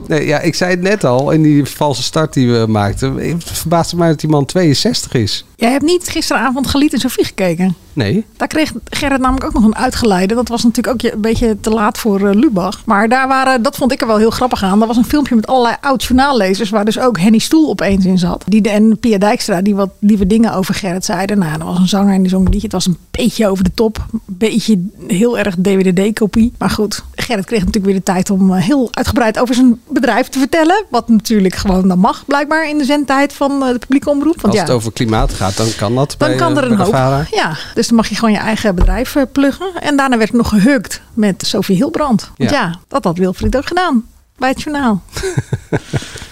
Nee, 0.08 0.26
ja, 0.26 0.40
ik 0.40 0.56
zei 0.56 0.72
het 0.72 0.82
net 0.82 1.04
al 1.04 1.32
in 1.32 1.42
die 1.42 1.66
valse 1.66 2.04
start 2.04 2.34
die 2.34 2.52
we 2.52 2.66
maakten. 2.68 3.16
Het 3.16 3.44
verbaasde 3.44 3.96
mij 3.96 4.08
dat 4.08 4.20
die 4.20 4.30
man 4.30 4.46
62 4.46 5.14
is. 5.14 5.46
Jij 5.56 5.72
hebt 5.72 5.84
niet 5.84 6.08
gisteravond 6.08 6.68
Galiet 6.68 6.94
en 6.94 7.00
Sofie 7.00 7.26
gekeken. 7.26 7.76
Nee. 7.98 8.26
Daar 8.38 8.48
kreeg 8.48 8.72
Gerrit 8.90 9.20
namelijk 9.22 9.46
ook 9.46 9.54
nog 9.54 9.64
een 9.64 9.76
uitgeleide. 9.76 10.36
Dat 10.36 10.48
was 10.48 10.64
natuurlijk 10.64 11.06
ook 11.06 11.12
een 11.14 11.22
beetje 11.22 11.58
te 11.60 11.70
laat 11.70 11.98
voor 11.98 12.28
eh, 12.28 12.36
Lubach. 12.36 12.82
Maar 12.86 13.10
daar 13.10 13.28
waren, 13.28 13.62
dat 13.62 13.76
vond 13.76 13.92
ik 13.92 14.02
er 14.02 14.08
wel 14.08 14.18
heel 14.18 14.30
grappig 14.30 14.64
aan. 14.64 14.82
Er 14.82 14.88
was 14.88 14.98
een 14.98 15.06
filmpje 15.06 15.36
met 15.36 15.48
allerlei 15.48 15.76
oud-journaallezers... 15.82 16.70
waar 16.70 16.86
dus 16.86 17.00
ook 17.00 17.20
Henny 17.20 17.38
Stoel 17.38 17.70
opeens 17.70 18.06
in 18.06 18.18
zat. 18.18 18.44
Die, 18.48 18.62
de- 18.62 18.70
en 18.70 18.98
Pia 19.00 19.18
Dijkstra, 19.18 19.62
die 19.62 19.76
wat 19.76 19.90
lieve 20.00 20.28
dingen 20.28 20.54
over 20.54 20.74
Gerrit 20.74 21.06
zeiden. 21.06 21.40
Nou, 21.40 21.60
er 21.60 21.66
was 21.66 21.78
een 21.80 21.88
zanger 21.88 22.14
en 22.14 22.22
die 22.22 22.30
zong 22.30 22.46
een 22.46 22.52
liedje. 22.52 22.68
Het 22.68 22.76
was 22.76 22.86
een 22.86 22.98
beetje 23.12 23.48
over 23.48 23.64
de 23.64 23.72
top. 23.74 24.06
Een 24.12 24.22
beetje 24.26 24.80
heel 25.08 25.38
erg 25.38 25.56
DWDD-kopie. 25.56 26.54
Maar 26.58 26.70
goed, 26.70 27.04
Gerrit 27.16 27.46
kreeg 27.46 27.60
natuurlijk 27.60 27.86
weer 27.86 27.96
de 27.96 28.04
tijd 28.04 28.30
om 28.30 28.54
eh, 28.54 28.62
heel 28.64 28.88
uitgebreid 28.92 29.40
over 29.40 29.56
zijn 29.56 29.80
bedrijf 29.88 30.28
te 30.30 30.40
vertellen. 30.40 30.86
Wat 30.90 31.10
natuurlijk 31.10 31.56
gewoon 31.56 31.88
dan 31.88 32.00
mag, 32.00 32.24
blijkbaar 32.26 32.70
in 32.70 32.78
de 32.78 32.86
zendtijd 32.86 33.34
van 33.34 33.64
eh, 33.64 33.72
de 33.72 33.80
publieke 33.80 34.10
omroep. 34.10 34.42
Want 34.42 34.46
Als 34.46 34.56
ja, 34.56 34.62
het 34.62 34.72
over 34.72 34.92
klimaat 34.92 35.34
gaat, 35.34 35.58
dan 35.58 35.68
kan 35.78 35.96
dat 35.96 36.16
dan 36.18 36.28
bij, 36.30 36.38
kan 36.38 36.58
er 36.58 36.72
een 36.72 36.78
hoop. 36.78 37.26
Ja, 37.32 37.58
dus 37.74 37.87
dan 37.88 37.96
mag 37.96 38.08
je 38.08 38.16
gewoon 38.16 38.32
je 38.32 38.40
eigen 38.40 38.76
bedrijf 38.76 39.16
eh, 39.16 39.24
pluggen. 39.32 39.68
En 39.82 39.98
daarna 39.98 40.18
werd 40.18 40.34
nog 40.34 40.50
gehukt 40.50 41.02
met 41.14 41.44
Sophie 41.48 41.76
Hilbrand. 41.76 42.32
Want 42.38 42.50
Ja. 42.50 42.62
ja. 42.62 42.80
dat 42.88 43.04
had 43.04 43.18
Wilfried 43.18 43.58
ook 43.58 43.66
gedaan. 43.68 44.06
Bij 44.38 44.50
het 44.50 44.62
journaal. 44.62 45.02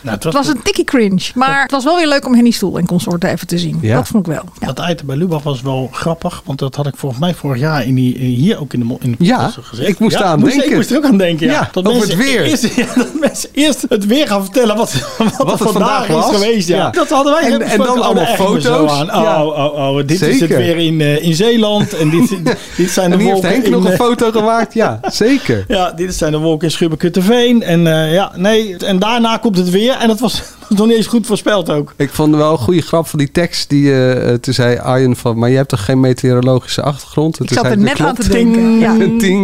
Nou, 0.01 0.17
het 0.17 0.25
Het 0.25 0.33
was 0.33 0.47
een 0.47 0.61
tikkie 0.63 0.83
cringe. 0.83 1.21
Maar 1.35 1.61
het 1.61 1.71
was 1.71 1.83
wel 1.83 1.95
weer 1.95 2.07
leuk 2.07 2.25
om 2.25 2.33
Henny 2.33 2.49
Stoel 2.51 2.77
en 2.77 2.85
consorten 2.85 3.29
even 3.29 3.47
te 3.47 3.57
zien. 3.57 3.77
Ja. 3.81 3.95
Dat 3.95 4.07
vond 4.07 4.27
ik 4.27 4.33
wel. 4.33 4.43
Ja. 4.59 4.71
Dat 4.73 4.89
item 4.89 5.05
bij 5.05 5.15
Lubach 5.15 5.43
was 5.43 5.61
wel 5.61 5.89
grappig, 5.91 6.41
want 6.45 6.59
dat 6.59 6.75
had 6.75 6.87
ik 6.87 6.93
volgens 6.95 7.21
mij 7.21 7.33
vorig 7.33 7.59
jaar 7.61 7.85
in 7.85 7.95
die, 7.95 8.17
hier 8.17 8.59
ook 8.59 8.73
in 8.73 8.79
de, 8.79 8.95
in 8.99 9.15
de 9.17 9.25
Ja, 9.25 9.51
gezegd. 9.61 9.89
ik 9.89 9.99
moest 9.99 10.15
aan 10.15 10.39
moest- 10.39 10.51
denken. 10.51 10.69
Ik 10.69 10.75
moest 10.75 10.91
er 10.91 10.97
ook 10.97 11.05
aan 11.05 11.17
denken, 11.17 11.45
ja. 11.47 11.51
Ja, 11.53 11.69
over 11.73 11.91
mensen 11.91 12.17
het 12.17 12.27
weer. 12.27 12.43
Eerst, 12.43 12.75
ja, 12.75 12.85
dat 12.95 13.07
mensen 13.19 13.49
eerst 13.53 13.85
het 13.89 14.05
weer 14.05 14.27
gaan 14.27 14.43
vertellen 14.43 14.75
wat, 14.75 14.93
wat, 15.17 15.37
Wat 15.37 15.59
er 15.59 15.65
het 15.65 15.71
vandaag, 15.73 16.05
vandaag 16.05 16.07
was. 16.07 16.29
is 16.31 16.37
geweest. 16.45 16.67
Ja. 16.67 16.77
Ja. 16.77 16.89
Dat 16.89 17.09
hadden 17.09 17.33
wij 17.33 17.51
En- 17.51 17.61
en 17.61 17.77
dan 17.77 17.99
Oh, 17.99 18.05
allemaal 18.05 18.25
foto's. 18.25 18.91
aan. 18.91 19.05
Ja. 19.05 19.45
Oh, 19.45 19.57
oh, 19.57 19.89
oh, 19.89 19.95
dit 19.97 20.11
is 20.11 20.19
het 20.21 20.35
Zeker. 20.37 20.57
weer 20.57 20.77
in, 20.77 21.01
eh, 21.01 21.23
in 21.23 21.33
Zeeland 21.35 21.93
en 21.93 22.09
dit, 22.09 22.29
dit 22.77 22.89
zijn 22.89 23.09
de 23.09 23.15
En 23.15 23.21
hier 23.21 23.29
heeft 23.31 23.31
wolken 23.31 23.49
Henk 23.49 23.63
in... 23.65 23.71
nog 23.71 23.85
een 23.85 23.91
eh, 23.91 23.97
foto 23.99 24.31
gemaakt. 24.31 24.73
Ja, 24.73 24.99
zeker. 25.11 25.65
ja, 25.67 25.91
dit 25.91 26.15
zijn 26.15 26.31
de 26.31 26.37
wolken 26.37 26.67
in 26.67 26.73
Schubbekutteveen. 26.73 27.63
En 27.63 27.87
eh, 28.03 28.13
ja, 28.13 28.31
nee, 28.35 28.77
en 28.77 28.99
daarna 28.99 29.37
komt 29.37 29.57
het 29.57 29.69
weer. 29.69 29.93
En 29.97 30.07
dat 30.07 30.19
was 30.19 30.41
nog 30.69 30.87
niet 30.87 30.95
eens 30.95 31.07
goed 31.07 31.27
voorspeld 31.27 31.69
ook. 31.69 31.93
Ik 31.95 32.09
vond 32.13 32.35
wel 32.35 32.51
een 32.51 32.57
goede 32.57 32.81
grap 32.81 33.07
van 33.07 33.19
die 33.19 33.31
tekst. 33.31 33.69
Die, 33.69 33.91
eh, 33.91 34.29
eh, 34.33 34.39
toen 34.39 34.53
zei 34.53 34.77
Arjen 34.77 35.15
van, 35.15 35.37
maar 35.37 35.49
je 35.49 35.55
hebt 35.55 35.69
toch 35.69 35.85
geen 35.85 35.99
meteorologische 35.99 36.81
achtergrond? 36.81 37.37
En 37.39 37.45
Ik 37.45 37.53
zat 37.53 37.65
er 37.65 37.77
net 37.77 37.99
aan 37.99 38.15
te 38.15 38.29
denken. 38.29 38.79
Ja. 38.79 38.93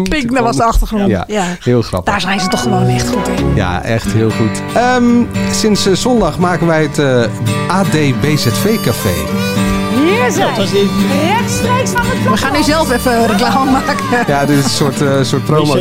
Pink, 0.09 0.33
dat 0.33 0.43
was 0.43 0.55
de 0.55 0.63
achtergrond. 0.63 1.07
Ja, 1.09 1.23
Ja. 1.27 1.45
heel 1.59 1.81
grappig. 1.81 2.11
Daar 2.11 2.21
zijn 2.21 2.39
ze 2.39 2.47
toch 2.47 2.61
gewoon 2.61 2.87
echt 2.87 3.09
goed 3.09 3.27
in. 3.27 3.55
Ja, 3.55 3.83
echt 3.83 4.11
heel 4.11 4.29
goed. 4.29 4.61
Ehm, 4.73 5.23
sinds 5.51 5.91
zondag 5.91 6.39
maken 6.39 6.67
wij 6.67 6.81
het 6.81 6.99
eh, 6.99 7.21
AD 7.67 7.91
BZV 8.21 8.75
Café. 8.83 9.13
Hier 10.05 10.31
zijn 10.31 10.47
Dat 10.47 10.57
was 10.57 10.71
die 10.71 10.89
rechtstreeks 11.27 11.89
van 11.89 12.01
het 12.03 12.29
We 12.29 12.37
gaan 12.37 12.53
nu 12.53 12.63
zelf 12.63 12.91
even 12.91 13.27
reclame 13.27 13.71
maken. 13.71 14.05
Ja, 14.27 14.45
dit 14.45 14.57
is 14.57 14.63
een 14.63 14.69
soort, 14.69 15.01
eh, 15.01 15.23
soort 15.23 15.45
promo. 15.45 15.75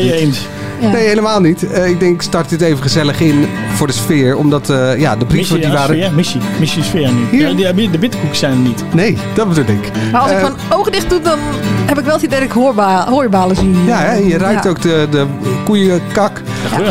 Ja. 0.80 0.88
Nee, 0.90 1.06
helemaal 1.06 1.40
niet. 1.40 1.70
Eh, 1.70 1.88
ik 1.88 2.00
denk, 2.00 2.14
ik 2.14 2.22
start 2.22 2.48
dit 2.48 2.60
even 2.60 2.82
gezellig 2.82 3.20
in 3.20 3.46
voor 3.74 3.86
de 3.86 3.92
sfeer. 3.92 4.36
Omdat 4.36 4.70
eh, 4.70 4.98
ja, 5.00 5.16
de 5.16 5.24
brieven 5.24 5.36
Missie, 5.36 5.56
die 5.56 5.66
ja, 5.66 5.72
waren... 5.72 5.96
sfeer, 5.96 6.12
missie, 6.14 6.40
missie 6.58 6.82
sfeer 6.82 7.12
niet. 7.12 7.30
Hier? 7.30 7.58
Ja, 7.58 7.72
die- 7.72 7.90
de 7.90 7.98
bitterkoeken 7.98 8.38
zijn 8.38 8.52
er 8.52 8.58
niet. 8.58 8.84
Nee, 8.92 9.16
dat 9.34 9.48
bedoel 9.48 9.64
ik. 9.64 9.90
Maar 10.12 10.20
als 10.20 10.30
ik 10.30 10.36
Eh, 10.36 10.42
mijn 10.42 10.54
ogen 10.70 10.92
dicht 10.92 11.08
doe, 11.10 11.20
dan 11.20 11.38
heb 11.86 11.98
ik 11.98 12.04
wel 12.04 12.14
het 12.14 12.22
idee 12.22 12.38
dat 12.38 12.48
ik 12.48 12.54
hoorba 12.54 13.08
hoorbalen 13.08 13.56
zie. 13.56 13.74
Ja, 13.86 13.98
hè, 13.98 14.14
je 14.14 14.38
ruikt 14.38 14.64
Ja. 14.64 14.70
ook 14.70 14.82
de, 14.82 15.06
de 15.10 15.26
koeienkak. 15.64 16.42
Ja. 16.78 16.84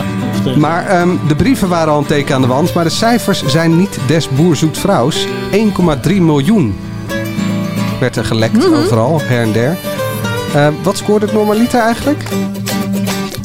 Ja. 0.44 0.58
Maar 0.58 0.86
ehm, 0.88 1.10
de 1.28 1.36
brieven 1.36 1.68
waren 1.70 1.94
al 1.94 2.00
een 2.00 2.06
teken 2.06 2.36
aan 2.36 2.42
de 2.42 2.48
wand. 2.48 2.74
Maar 2.74 2.84
de 2.84 2.90
cijfers 2.90 3.44
zijn 3.46 3.78
niet 3.78 3.98
des 4.08 4.30
boer 4.30 4.56
zoekt 4.56 4.78
vrouws. 4.78 5.28
1,3 5.52 6.22
miljoen 6.22 6.76
werd 8.00 8.16
er 8.16 8.26
gelekt 8.26 8.54
Mhm. 8.68 8.74
overal, 8.74 9.22
her 9.24 9.42
en 9.42 9.52
der. 9.52 9.78
Eh, 10.56 10.68
wat 10.82 10.98
scoorde 10.98 11.26
het 11.26 11.36
normaliter 11.36 11.80
eigenlijk? 11.80 12.24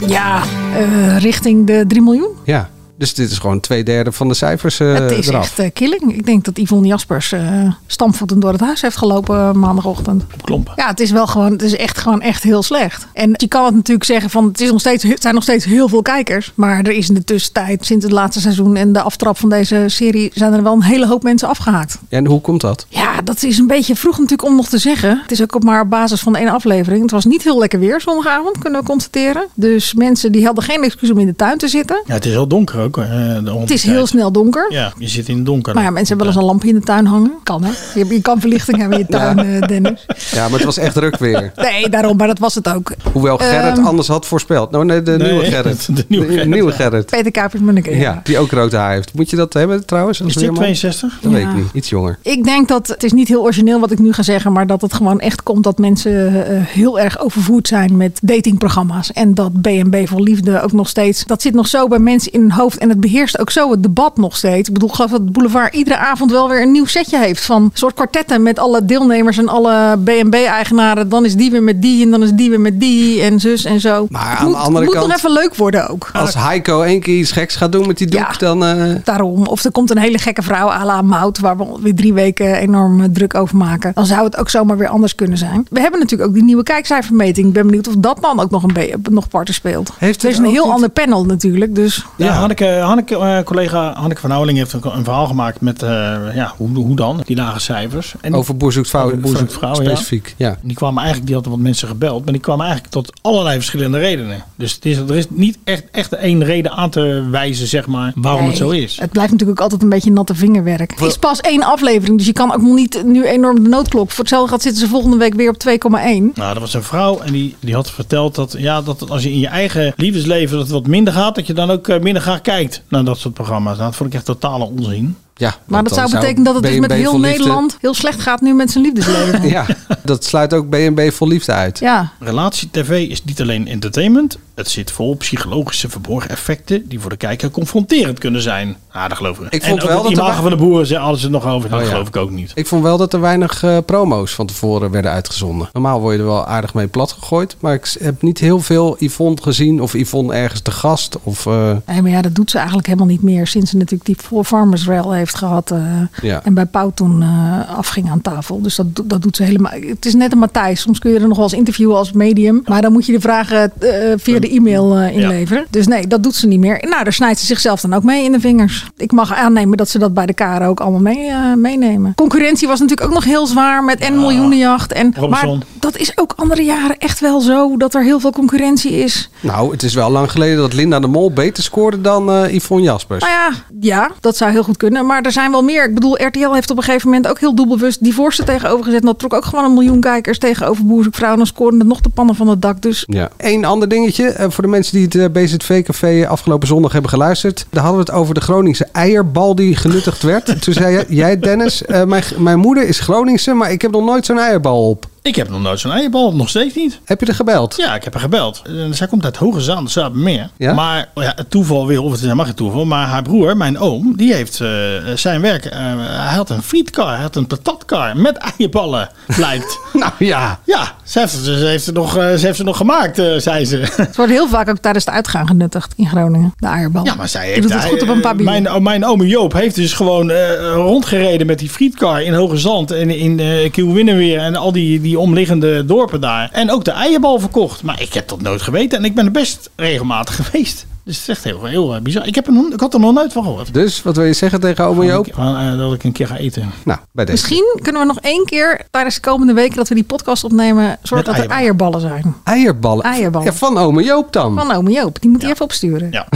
Ja, 0.06 0.42
Eh, 0.76 1.16
richting 1.18 1.66
de 1.66 1.84
3 1.88 2.02
miljoen. 2.02 2.30
Ja. 2.44 2.68
Dus 2.98 3.14
dit 3.14 3.30
is 3.30 3.38
gewoon 3.38 3.60
twee 3.60 3.82
derde 3.82 4.12
van 4.12 4.28
de 4.28 4.34
cijfers 4.34 4.80
eh 4.80 4.94
het 4.94 5.10
is 5.10 5.28
eraf. 5.28 5.42
echt 5.42 5.58
eh, 5.58 5.70
killing. 5.72 6.14
Ik 6.16 6.26
denk 6.26 6.44
dat 6.44 6.58
Yvonne 6.58 6.86
Jaspers 6.86 7.32
eh 7.32 7.42
stampvoetend 7.86 8.40
door 8.40 8.52
het 8.52 8.60
huis 8.60 8.82
heeft 8.82 8.96
gelopen 8.96 9.58
maandagochtend. 9.58 10.24
Klompen. 10.44 10.72
Ja, 10.76 10.86
het 10.86 11.00
is 11.00 11.10
wel 11.10 11.26
gewoon, 11.26 11.52
het 11.52 11.62
is 11.62 11.76
echt 11.76 11.98
gewoon 11.98 12.20
echt 12.20 12.42
heel 12.42 12.62
slecht. 12.62 13.06
En 13.12 13.30
je 13.36 13.48
kan 13.48 13.64
het 13.64 13.74
natuurlijk 13.74 14.04
zeggen 14.04 14.30
van 14.30 14.44
het, 14.44 14.60
is 14.60 14.70
nog 14.70 14.80
steeds, 14.80 15.02
het 15.02 15.22
zijn 15.22 15.34
nog 15.34 15.42
steeds 15.42 15.64
heel 15.64 15.88
veel 15.88 16.02
kijkers. 16.02 16.52
Maar 16.54 16.78
er 16.78 16.92
is 16.92 17.08
in 17.08 17.14
de 17.14 17.24
tussentijd, 17.24 17.86
sinds 17.86 18.04
het 18.04 18.12
laatste 18.12 18.40
seizoen 18.40 18.76
en 18.76 18.92
de 18.92 19.00
aftrap 19.00 19.38
van 19.38 19.48
deze 19.48 19.84
serie, 19.86 20.30
zijn 20.34 20.52
er 20.52 20.62
wel 20.62 20.72
een 20.72 20.82
hele 20.82 21.06
hoop 21.06 21.22
mensen 21.22 21.48
afgehaakt. 21.48 21.98
En 22.08 22.26
hoe 22.26 22.40
komt 22.40 22.60
dat? 22.60 22.86
Ja, 22.88 23.20
dat 23.24 23.42
is 23.42 23.58
een 23.58 23.66
beetje 23.66 23.96
vroeg 23.96 24.18
natuurlijk 24.18 24.48
om 24.48 24.56
nog 24.56 24.68
te 24.68 24.78
zeggen. 24.78 25.18
Het 25.22 25.30
is 25.30 25.42
ook 25.42 25.54
op 25.54 25.64
maar 25.64 25.80
op 25.80 25.90
basis 25.90 26.20
van 26.20 26.36
ene 26.36 26.50
aflevering. 26.50 27.02
Het 27.02 27.10
was 27.10 27.24
niet 27.24 27.42
heel 27.42 27.58
lekker 27.58 27.78
weer 27.78 28.00
zondagavond, 28.00 28.58
kunnen 28.58 28.80
we 28.80 28.86
constateren. 28.86 29.46
Dus 29.54 29.94
mensen 29.94 30.32
die 30.32 30.44
hadden 30.44 30.64
geen 30.64 30.82
excuus 30.82 31.10
om 31.10 31.18
in 31.18 31.26
de 31.26 31.36
tuin 31.36 31.58
te 31.58 31.68
zitten. 31.68 32.02
Ja, 32.06 32.14
het 32.14 32.24
is 32.24 32.30
heel 32.32 32.46
donker 32.46 32.80
ook. 32.80 32.93
De 33.02 33.56
Het 33.60 33.70
is 33.70 33.82
heel 33.82 34.06
snel 34.06 34.32
donker. 34.32 34.66
Ja, 34.72 34.92
je 34.98 35.08
zit 35.08 35.28
in 35.28 35.36
het 35.36 35.46
donker. 35.46 35.74
Maar 35.74 35.82
ja, 35.82 35.90
mensen 35.90 36.16
hebben 36.16 36.26
wel 36.26 36.34
eens 36.34 36.44
een 36.44 36.48
lampje 36.50 36.68
in 36.68 36.74
de 36.74 36.80
tuin 36.80 37.06
hangen. 37.06 37.32
Kan 37.42 37.64
hè. 37.64 37.70
Je, 37.94 38.06
je 38.08 38.20
kan 38.20 38.40
verlichting 38.40 38.78
hebben 38.78 38.98
in 38.98 39.06
je 39.08 39.12
tuin, 39.18 39.36
Ja. 39.36 39.60
eh, 39.60 39.68
Dennis. 39.68 40.06
Ja, 40.30 40.42
maar 40.48 40.52
het 40.56 40.64
was 40.64 40.78
echt 40.78 40.94
druk 40.94 41.16
weer. 41.18 41.52
Nee, 41.56 41.88
daarom, 41.88 42.16
maar 42.16 42.26
dat 42.26 42.38
was 42.38 42.54
het 42.54 42.68
ook. 42.74 42.92
Hoewel 43.12 43.36
Gerrit 43.38 43.76
Ehm, 43.78 43.86
anders 43.86 44.08
had 44.08 44.26
voorspeld. 44.26 44.70
Nou, 44.70 44.84
nee, 44.84 45.02
de 45.02 45.10
Nee, 45.16 45.30
nieuwe 45.30 45.44
Gerrit. 45.54 45.96
de 45.96 46.04
nieuwe 46.08 46.26
Gerrit, 46.26 46.48
nieuwe 46.48 46.70
ja. 46.70 46.76
Gerrit. 46.76 47.06
Peter 47.06 47.30
Kuipers 47.30 47.62
Munneke. 47.62 47.96
Ja, 47.96 48.20
die 48.24 48.38
ook 48.38 48.50
rood 48.50 48.72
haar 48.72 48.92
heeft. 48.92 49.14
Moet 49.14 49.30
je 49.30 49.36
dat 49.36 49.52
hebben 49.52 49.86
trouwens? 49.86 50.22
als 50.22 50.28
Is 50.28 50.34
die 50.36 50.50
ook 50.50 50.56
weerman? 50.56 50.74
62? 50.74 51.18
Dat 51.22 51.32
weet 51.32 51.42
Ja. 51.42 51.48
ik 51.50 51.54
niet. 51.56 51.66
Iets 51.72 51.88
jonger. 51.88 52.18
Ik 52.22 52.44
denk 52.44 52.68
dat 52.68 52.88
het 52.88 53.02
is 53.04 53.12
niet 53.12 53.28
heel 53.28 53.42
origineel 53.42 53.80
wat 53.80 53.90
ik 53.90 53.98
nu 53.98 54.12
ga 54.12 54.22
zeggen, 54.22 54.52
maar 54.52 54.66
dat 54.66 54.80
het 54.80 54.92
gewoon 54.94 55.20
echt 55.20 55.42
komt 55.42 55.64
dat 55.64 55.78
mensen 55.78 56.46
eh, 56.46 56.58
heel 56.66 57.00
erg 57.00 57.18
overvoerd 57.18 57.68
zijn 57.68 57.96
met 57.96 58.18
datingprogramma's. 58.22 59.12
En 59.12 59.34
dat 59.34 59.60
B&B 59.60 59.96
voor 60.08 60.20
liefde 60.20 60.62
ook 60.62 60.72
nog 60.72 60.88
steeds, 60.88 61.24
dat 61.24 61.42
zit 61.42 61.54
nog 61.54 61.66
zo 61.66 61.88
bij 61.88 61.98
mensen 61.98 62.32
in 62.32 62.40
hun 62.40 62.52
hoofd 62.52 62.73
en 62.78 62.88
het 62.88 63.00
beheerst 63.00 63.38
ook 63.40 63.50
zo 63.50 63.70
het 63.70 63.82
debat 63.82 64.16
nog 64.16 64.36
steeds. 64.36 64.68
Ik 64.68 64.74
bedoel, 64.74 64.88
ik 64.88 64.94
geloof 64.94 65.10
dat 65.10 65.32
Boulevard 65.32 65.74
iedere 65.74 65.96
avond 65.96 66.30
wel 66.30 66.48
weer 66.48 66.62
een 66.62 66.72
nieuw 66.72 66.86
setje 66.86 67.18
heeft 67.18 67.44
van 67.44 67.62
een 67.62 67.70
soort 67.72 67.94
kwartetten 67.94 68.42
met 68.42 68.58
alle 68.58 68.84
deelnemers 68.84 69.38
en 69.38 69.48
alle 69.48 69.98
B&B-eigenaren. 70.04 71.08
Dan 71.08 71.24
is 71.24 71.34
die 71.36 71.50
weer 71.50 71.62
met 71.62 71.82
die 71.82 72.04
en 72.04 72.10
dan 72.10 72.22
is 72.22 72.32
die 72.32 72.50
weer 72.50 72.60
met 72.60 72.80
die 72.80 73.22
en 73.22 73.40
zus 73.40 73.64
en 73.64 73.80
zo. 73.80 74.06
Maar 74.10 74.30
het 74.30 74.38
aan 74.38 74.44
de 74.44 74.50
moet, 74.50 74.56
andere 74.58 74.76
het 74.76 74.84
moet 74.84 74.94
kant- 74.94 75.06
nog 75.06 75.16
even 75.16 75.32
leuk 75.32 75.54
worden 75.54 75.88
ook. 75.88 76.10
Als 76.12 76.34
Heiko 76.34 76.82
één 76.82 77.00
keer 77.00 77.18
iets 77.18 77.32
geks 77.32 77.56
gaat 77.56 77.72
doen 77.72 77.86
met 77.86 77.98
die 77.98 78.06
doek, 78.06 78.20
Ja. 78.20 78.32
dan... 78.38 78.64
eh, 78.64 78.94
Daarom. 79.04 79.46
Of 79.46 79.64
er 79.64 79.72
komt 79.72 79.90
een 79.90 79.98
hele 79.98 80.18
gekke 80.18 80.42
vrouw 80.42 80.68
à 80.70 80.84
la 80.84 81.02
Mout, 81.02 81.38
waar 81.38 81.56
we 81.56 81.64
weer 81.80 81.94
drie 81.94 82.12
weken 82.12 82.54
enorm 82.54 83.00
eh, 83.00 83.06
druk 83.12 83.34
over 83.34 83.56
maken. 83.56 83.92
Dan 83.94 84.06
zou 84.06 84.24
het 84.24 84.36
ook 84.36 84.50
zomaar 84.50 84.76
weer 84.76 84.88
anders 84.88 85.14
kunnen 85.14 85.38
zijn. 85.38 85.66
We 85.70 85.80
hebben 85.80 86.00
natuurlijk 86.00 86.28
ook 86.28 86.34
die 86.34 86.44
nieuwe 86.44 86.62
kijkcijfermeting. 86.62 87.46
Ik 87.46 87.52
ben 87.52 87.66
benieuwd 87.66 87.88
of 87.88 87.94
dat 87.96 88.18
dan 88.20 88.40
ook 88.40 88.50
nog 88.50 88.62
een 88.62 88.72
be- 88.72 88.94
nog 89.10 89.28
parten 89.28 89.54
speelt. 89.54 89.90
Heeft 89.98 90.22
er 90.22 90.28
is 90.28 90.36
het 90.36 90.44
een 90.46 90.52
heel 90.52 90.64
niet- 90.64 90.72
ander 90.72 90.88
panel 90.88 91.24
natuurlijk. 91.24 91.74
Dus 91.74 92.04
Ja, 92.16 92.26
Ja. 92.26 92.40
Hanneke, 92.64 93.14
Hanneke 93.14 93.38
eh, 93.38 93.44
collega 93.44 93.92
Hanneke 93.92 94.20
van 94.20 94.30
Houweling 94.30 94.58
heeft 94.58 94.72
een, 94.72 94.80
een 94.84 95.04
verhaal 95.04 95.26
gemaakt 95.26 95.60
met, 95.60 95.82
eh, 95.82 95.88
ja, 96.34 96.54
hoe, 96.56 96.68
hoe 96.76 96.96
dan? 96.96 97.22
Die 97.24 97.36
lage 97.36 97.60
cijfers. 97.60 98.14
En 98.20 98.34
over 98.34 98.56
Boer 98.56 98.72
zoekt 98.72 98.88
vrouw, 98.88 99.04
Over 99.04 99.20
Boer 99.20 99.36
zoekt 99.36 99.52
vrouw, 99.52 99.74
ja. 99.74 99.82
specifiek. 99.82 100.34
Ja. 100.36 100.58
Die 100.62 100.76
kwamen 100.76 100.96
eigenlijk, 100.96 101.26
die 101.26 101.34
hadden 101.34 101.52
wat 101.52 101.62
mensen 101.62 101.88
gebeld, 101.88 102.24
maar 102.24 102.32
die 102.32 102.42
kwamen 102.42 102.64
eigenlijk 102.64 102.94
tot 102.94 103.12
allerlei 103.22 103.56
verschillende 103.56 103.98
redenen. 103.98 104.44
Dus 104.56 104.74
het 104.74 104.84
is, 104.84 104.96
er 104.96 105.16
is 105.16 105.26
niet 105.28 105.58
echt, 105.64 105.84
echt 105.90 106.12
één 106.12 106.44
reden 106.44 106.72
aan 106.72 106.90
te 106.90 107.28
wijzen, 107.30 107.66
zeg 107.66 107.86
maar, 107.86 108.12
waarom 108.16 108.46
het 108.46 108.56
zo 108.56 108.70
is. 108.70 108.98
Het 109.00 109.10
blijft 109.10 109.30
natuurlijk 109.32 109.58
ook 109.58 109.64
altijd 109.64 109.82
een 109.82 109.88
beetje 109.88 110.12
natte 110.12 110.34
vingerwerk. 110.34 110.90
Het 110.90 111.08
is 111.08 111.16
pas 111.16 111.40
één 111.40 111.62
aflevering, 111.62 112.18
dus 112.18 112.26
je 112.26 112.32
kan 112.32 112.52
ook 112.52 112.62
nog 112.62 112.74
niet 112.74 113.02
nu 113.04 113.24
enorm 113.24 113.62
de 113.62 113.68
noodklok. 113.68 114.10
Voor 114.10 114.18
hetzelfde 114.18 114.50
gaat 114.50 114.62
zitten 114.62 114.80
ze 114.80 114.88
volgende 114.88 115.16
week 115.16 115.34
weer 115.34 115.48
op 115.48 115.56
2,1. 115.68 115.74
Nou, 115.90 116.32
dat 116.34 116.58
was 116.58 116.74
een 116.74 116.82
vrouw 116.82 117.20
en 117.20 117.32
die, 117.32 117.56
die 117.60 117.74
had 117.74 117.90
verteld 117.90 118.34
dat, 118.34 118.54
ja, 118.58 118.82
dat 118.82 119.10
als 119.10 119.22
je 119.22 119.32
in 119.32 119.38
je 119.38 119.48
eigen 119.48 119.92
liefdesleven 119.96 120.56
dat 120.56 120.66
het 120.66 120.74
wat 120.74 120.86
minder 120.86 121.12
gaat, 121.12 121.34
dat 121.34 121.46
je 121.46 121.52
dan 121.52 121.70
ook 121.70 121.88
eh, 121.88 122.00
minder 122.00 122.22
graag 122.22 122.40
kijkt 122.54 122.82
naar 122.88 123.04
dat 123.04 123.18
soort 123.18 123.34
programma's. 123.34 123.76
Nou, 123.76 123.88
dat 123.88 123.96
vond 123.96 124.08
ik 124.08 124.16
echt 124.16 124.24
totale 124.24 124.64
onzin. 124.64 125.16
Ja, 125.36 125.54
Maar 125.64 125.82
dat 125.82 125.94
zou 125.94 126.10
betekenen 126.10 126.44
dat 126.44 126.54
het 126.54 126.62
dus 126.64 126.78
met 126.78 126.92
heel 126.92 127.18
Nederland 127.18 127.76
heel 127.80 127.94
slecht 127.94 128.20
gaat 128.20 128.40
nu 128.40 128.54
met 128.54 128.70
zijn 128.70 128.84
liefdesleven. 128.84 129.48
Ja, 129.54 129.66
dat 130.02 130.24
sluit 130.24 130.54
ook 130.54 130.68
B&B 130.68 131.00
vol 131.12 131.28
liefde 131.28 131.52
uit. 131.52 131.78
Ja, 131.78 132.12
Relatie-tv 132.20 133.08
is 133.08 133.24
niet 133.24 133.40
alleen 133.40 133.68
entertainment. 133.68 134.38
Het 134.54 134.68
zit 134.70 134.90
vol 134.90 135.16
psychologische 135.16 135.88
verborgen 135.88 136.30
effecten 136.30 136.88
die 136.88 137.00
voor 137.00 137.10
de 137.10 137.16
kijker 137.16 137.50
confronterend 137.50 138.18
kunnen 138.18 138.42
zijn. 138.42 138.76
Ah, 138.92 139.08
dat 139.08 139.16
geloof 139.16 139.38
ik. 139.38 139.52
Ik 139.52 139.62
vond 139.64 139.80
en 139.80 139.86
wel 139.86 139.96
dat 140.02 140.06
er 140.06 140.12
imago 140.18 140.34
wa- 140.34 140.40
van 140.40 140.50
de 140.50 140.56
boeren, 140.56 140.86
ze 140.86 140.94
ze 140.94 141.22
het 141.22 141.30
nog 141.30 141.46
over. 141.46 141.68
Dat 141.70 141.78
Oh, 141.78 141.84
ja. 141.84 141.90
geloof 141.92 142.08
ik 142.08 142.16
ook 142.16 142.30
niet. 142.30 142.52
Ik 142.54 142.66
vond 142.66 142.82
wel 142.82 142.96
dat 142.96 143.12
er 143.12 143.20
weinig 143.20 143.62
eh, 143.62 143.78
promo's 143.86 144.32
van 144.34 144.46
tevoren 144.46 144.90
werden 144.90 145.10
uitgezonden. 145.10 145.68
Normaal 145.72 146.00
word 146.00 146.14
je 146.14 146.20
er 146.20 146.26
wel 146.26 146.46
aardig 146.46 146.74
mee 146.74 146.86
plat 146.86 147.12
gegooid. 147.12 147.56
Maar 147.60 147.74
ik 147.74 147.96
heb 147.98 148.22
niet 148.22 148.38
heel 148.38 148.60
veel 148.60 148.96
Yvonne 148.98 149.42
gezien. 149.42 149.80
Of 149.82 149.94
Yvonne 149.94 150.34
ergens 150.34 150.60
te 150.60 150.70
gast. 150.70 151.16
Of, 151.22 151.46
eh, 151.46 151.70
Nee, 151.86 152.02
maar 152.02 152.10
ja, 152.10 152.22
dat 152.22 152.34
doet 152.34 152.50
ze 152.50 152.56
eigenlijk 152.56 152.86
helemaal 152.86 153.08
niet 153.08 153.22
meer. 153.22 153.46
Sinds 153.46 153.70
ze 153.70 153.76
natuurlijk 153.76 154.04
die 154.04 154.16
Four 154.26 154.44
Farmers 154.44 154.86
Rail 154.86 155.12
heeft 155.12 155.33
gehad. 155.34 155.70
eh, 155.70 155.80
Ja. 156.22 156.40
En 156.44 156.54
bij 156.54 156.66
Pauw 156.66 156.90
toen 156.94 157.22
eh, 157.22 157.76
afging 157.76 158.10
aan 158.10 158.20
tafel. 158.20 158.60
Dus 158.62 158.76
dat, 158.76 158.86
dat 159.04 159.22
doet 159.22 159.36
ze 159.36 159.42
helemaal. 159.42 159.72
Het 159.72 160.06
is 160.06 160.14
net 160.14 160.32
een 160.32 160.38
Matthijs. 160.38 160.80
Soms 160.80 160.98
kun 160.98 161.10
je 161.10 161.18
er 161.18 161.26
nog 161.28 161.36
wel 161.36 161.44
eens 161.46 161.52
interviewen 161.54 161.96
als 161.96 162.12
medium. 162.12 162.62
Maar 162.64 162.82
dan 162.82 162.92
moet 162.92 163.06
je 163.06 163.12
de 163.12 163.20
vragen 163.20 163.72
eh, 163.80 164.12
via 164.16 164.38
de 164.38 164.48
e-mail 164.50 164.96
eh, 164.96 165.16
inleveren. 165.16 165.66
Dus 165.70 165.86
nee, 165.86 166.06
dat 166.06 166.22
doet 166.22 166.34
ze 166.34 166.46
niet 166.46 166.60
meer. 166.60 166.84
Nou, 166.88 167.04
daar 167.04 167.12
snijdt 167.12 167.38
ze 167.40 167.46
zichzelf 167.46 167.80
dan 167.80 167.94
ook 167.94 168.02
mee 168.02 168.24
in 168.24 168.32
de 168.32 168.40
vingers. 168.40 168.90
Ik 168.96 169.12
mag 169.12 169.34
aannemen 169.34 169.76
dat 169.76 169.88
ze 169.88 169.98
dat 169.98 170.14
bij 170.14 170.26
de 170.26 170.32
KRO 170.34 170.66
ook 170.66 170.80
allemaal 170.80 171.00
mee, 171.00 171.28
eh, 171.28 171.52
meenemen. 171.54 172.14
Concurrentie 172.14 172.68
was 172.68 172.80
natuurlijk 172.80 173.08
ook 173.08 173.14
nog 173.14 173.24
heel 173.24 173.46
zwaar 173.46 173.84
met 173.84 173.98
en 174.00 174.18
miljoenenjacht. 174.18 174.92
En, 174.92 175.08
maar 175.08 175.20
Robinson. 175.20 175.62
dat 175.80 175.96
is 175.96 176.18
ook 176.18 176.32
andere 176.36 176.62
jaren 176.64 176.98
echt 176.98 177.20
wel 177.20 177.40
zo. 177.40 177.76
Dat 177.76 177.94
er 177.94 178.02
heel 178.02 178.20
veel 178.20 178.32
concurrentie 178.32 178.92
is. 178.92 179.30
nou, 179.40 179.70
het 179.72 179.82
is 179.82 179.94
wel 179.94 180.10
lang 180.10 180.30
geleden 180.30 180.56
dat 180.58 180.72
Linda 180.72 181.00
de 181.00 181.06
Mol 181.06 181.32
beter 181.32 181.62
scoorde 181.62 182.00
dan 182.00 182.30
eh, 182.30 182.54
Yvonne 182.54 182.84
Jaspers. 182.84 183.20
Nou 183.24 183.32
ja, 183.34 183.50
ja, 183.80 184.10
dat 184.20 184.36
zou 184.36 184.50
heel 184.50 184.62
goed 184.62 184.76
kunnen. 184.76 185.06
Maar 185.06 185.13
er 185.22 185.32
zijn 185.32 185.50
wel 185.50 185.62
meer. 185.62 185.84
Ik 185.84 185.94
bedoel, 185.94 186.22
RTL 186.26 186.52
heeft 186.52 186.70
op 186.70 186.76
een 186.76 186.82
gegeven 186.82 187.08
moment 187.08 187.28
ook 187.28 187.38
heel 187.40 187.54
doelbewust 187.54 188.02
die 188.02 188.14
tegenover 188.44 188.84
gezet. 188.84 189.00
En 189.00 189.06
dat 189.06 189.18
trok 189.18 189.34
ook 189.34 189.44
gewoon 189.44 189.64
een 189.64 189.72
miljoen 189.72 190.00
kijkers 190.00 190.38
tegenover 190.38 190.86
Boerzoekvrouw. 190.86 191.30
En 191.30 191.36
dan 191.36 191.46
scoorden 191.46 191.80
er 191.80 191.86
nog 191.86 192.00
de 192.00 192.08
pannen 192.08 192.34
van 192.34 192.48
het 192.48 192.62
dak. 192.62 192.82
Dus 192.82 193.04
Ja. 193.06 193.28
Ander 193.64 193.88
dingetje. 193.88 194.28
eh, 194.28 194.50
voor 194.50 194.64
de 194.64 194.70
mensen 194.70 194.94
die 194.94 195.04
het 195.04 195.14
eh, 195.14 195.24
BZV-café 195.42 196.28
afgelopen 196.28 196.68
zondag 196.68 196.92
hebben 196.92 197.10
geluisterd. 197.10 197.66
Daar 197.70 197.82
hadden 197.84 198.04
we 198.04 198.10
het 198.10 198.20
over 198.20 198.34
de 198.34 198.40
Groningse 198.40 198.86
eierbal 198.92 199.54
die 199.54 199.76
genuttigd 199.76 200.22
werd. 200.22 200.62
Toen 200.62 200.74
zei 200.74 200.92
jij- 200.94 201.04
jij, 201.24 201.38
Dennis, 201.38 201.84
eh, 201.84 202.04
mijn, 202.04 202.24
mijn 202.38 202.58
moeder 202.58 202.86
is 202.88 203.00
Groningse, 203.00 203.52
maar 203.52 203.72
ik 203.72 203.82
heb 203.82 203.90
nog 203.90 204.04
nooit 204.04 204.26
zo'n 204.26 204.38
eierbal 204.38 204.88
op. 204.88 205.06
Ik 205.28 205.36
heb 205.36 205.48
nog 205.48 205.60
nooit 205.62 205.80
zo'n 205.80 205.92
eierbal, 205.92 206.34
nog 206.34 206.48
steeds 206.48 206.74
niet. 206.74 207.00
Heb 207.04 207.20
je 207.20 207.26
er 207.26 207.34
gebeld? 207.34 207.74
Ja, 207.76 207.94
ik 207.94 208.04
heb 208.04 208.12
haar 208.12 208.22
gebeld. 208.22 208.62
Eh, 208.66 208.72
Zij 208.90 209.06
komt 209.06 209.24
uit 209.24 209.36
Hoge 209.36 209.60
Zaan, 209.60 209.88
Zuidermeer. 209.88 210.50
Ja? 210.56 210.72
Maar 210.74 211.08
oh 211.14 211.22
ja, 211.22 211.32
het 211.36 211.50
toeval 211.50 211.86
wil, 211.86 212.02
of 212.02 212.08
het 212.10 212.18
is 212.18 212.24
helemaal 212.24 212.44
geen 212.44 212.54
toeval, 212.54 212.84
maar 212.84 213.06
haar 213.06 213.22
broer, 213.22 213.56
mijn 213.56 213.78
oom, 213.78 214.16
die 214.16 214.34
heeft 214.34 214.60
eh, 214.60 214.68
zijn 215.14 215.40
werk. 215.40 215.64
eh, 215.64 215.78
hij 215.98 216.36
had 216.36 216.50
een 216.50 216.62
frietkar, 216.62 217.12
hij 217.12 217.22
had 217.22 217.36
een 217.36 217.46
patatkar 217.46 218.16
met 218.16 218.36
eierballen, 218.36 219.08
blijkt. 219.36 219.78
Nou 219.92 220.12
ja. 220.18 220.58
ja, 220.64 220.92
ze 221.04 221.18
heeft, 221.18 221.32
ze 221.32 221.50
heeft 221.50 221.86
het 221.86 221.94
nog, 221.94 222.16
eh, 222.16 222.34
ze 222.34 222.46
heeft 222.46 222.58
het 222.58 222.66
nog 222.66 222.76
gemaakt, 222.76 223.22
zei 223.36 223.64
ze. 223.64 223.76
het 223.96 224.16
wordt 224.16 224.32
heel 224.32 224.48
vaak 224.48 224.68
ook 224.68 224.78
tijdens 224.78 225.04
de 225.04 225.10
uitgaan 225.10 225.46
genuttigd 225.46 225.92
in 225.96 226.06
Groningen. 226.06 226.52
De 226.56 226.66
eierbal. 226.66 227.04
Ja, 227.04 227.14
maar 227.14 227.28
zij 227.28 227.46
Je 227.46 227.48
heeft 227.52 227.62
doet 227.62 227.72
het 227.72 227.84
goed 227.84 228.02
op 228.02 228.08
een 228.08 228.20
paar. 228.20 228.36
Mijn, 228.36 228.72
oh, 228.72 228.80
mijn 228.80 229.04
oom 229.06 229.22
Joop 229.22 229.52
heeft 229.52 229.74
dus 229.74 229.92
gewoon 229.92 230.30
eh, 230.30 230.72
rondgereden 230.74 231.46
met 231.46 231.58
die 231.58 231.68
frietkar 231.70 232.22
in 232.22 232.32
Hoge 232.34 232.56
Zand 232.56 232.90
en 232.90 233.10
in 233.10 233.40
eh 233.40 233.70
Kielwinnenweer 233.70 234.38
en 234.38 234.56
al 234.56 234.72
die, 234.72 235.00
die 235.00 235.13
omliggende 235.18 235.84
dorpen 235.84 236.20
daar. 236.20 236.48
En 236.52 236.70
ook 236.70 236.84
de 236.84 236.90
eierbal 236.90 237.38
verkocht. 237.38 237.82
Maar 237.82 238.00
ik 238.00 238.12
heb 238.12 238.28
dat 238.28 238.40
nooit 238.40 238.62
geweten 238.62 238.98
en 238.98 239.04
ik 239.04 239.14
ben 239.14 239.24
er 239.24 239.30
best 239.30 239.70
regelmatig 239.76 240.36
geweest. 240.44 240.86
Dus 241.04 241.16
het 241.16 241.28
is 241.28 241.34
echt 241.34 241.44
heel, 241.44 241.64
heel 241.64 241.94
eh, 241.94 242.00
bizar. 242.00 242.26
Ik, 242.26 242.34
heb 242.34 242.46
er 242.46 242.52
nog, 242.52 242.72
ik 242.72 242.80
had 242.80 242.94
er 242.94 243.00
nog 243.00 243.12
nooit 243.12 243.32
van 243.32 243.42
gehoord. 243.42 243.74
Dus, 243.74 244.02
wat 244.02 244.16
wil 244.16 244.24
je 244.24 244.32
zeggen 244.32 244.60
tegen 244.60 244.84
oma 244.84 245.04
Joop? 245.04 245.26
Eh, 245.26 245.78
dat 245.78 245.92
ik 245.92 246.04
een 246.04 246.12
keer 246.12 246.26
ga 246.26 246.36
eten. 246.36 246.70
Nou, 246.84 246.98
bij 247.12 247.24
deze. 247.24 247.38
Misschien 247.38 247.78
kunnen 247.82 248.00
we 248.00 248.06
nog 248.06 248.20
één 248.20 248.44
keer 248.44 248.86
tijdens 248.90 249.14
de 249.14 249.20
komende 249.20 249.52
weken 249.52 249.76
dat 249.76 249.88
we 249.88 249.94
die 249.94 250.04
podcast 250.04 250.44
opnemen, 250.44 250.98
zorgen 251.02 251.34
dat 251.34 251.44
er 251.44 251.50
eierballen 251.50 252.00
zijn. 252.00 252.34
Eierballen? 252.44 253.04
Eierballen. 253.04 253.46
Ja, 253.46 253.52
van 253.52 253.78
oma 253.78 254.00
Joop 254.00 254.32
dan. 254.32 254.54
Van 254.54 254.72
ome 254.72 254.90
Joop. 254.90 255.20
Die 255.20 255.30
moet 255.30 255.42
hij 255.42 255.50
even 255.50 255.64
opsturen. 255.64 256.10
Ja. 256.10 256.26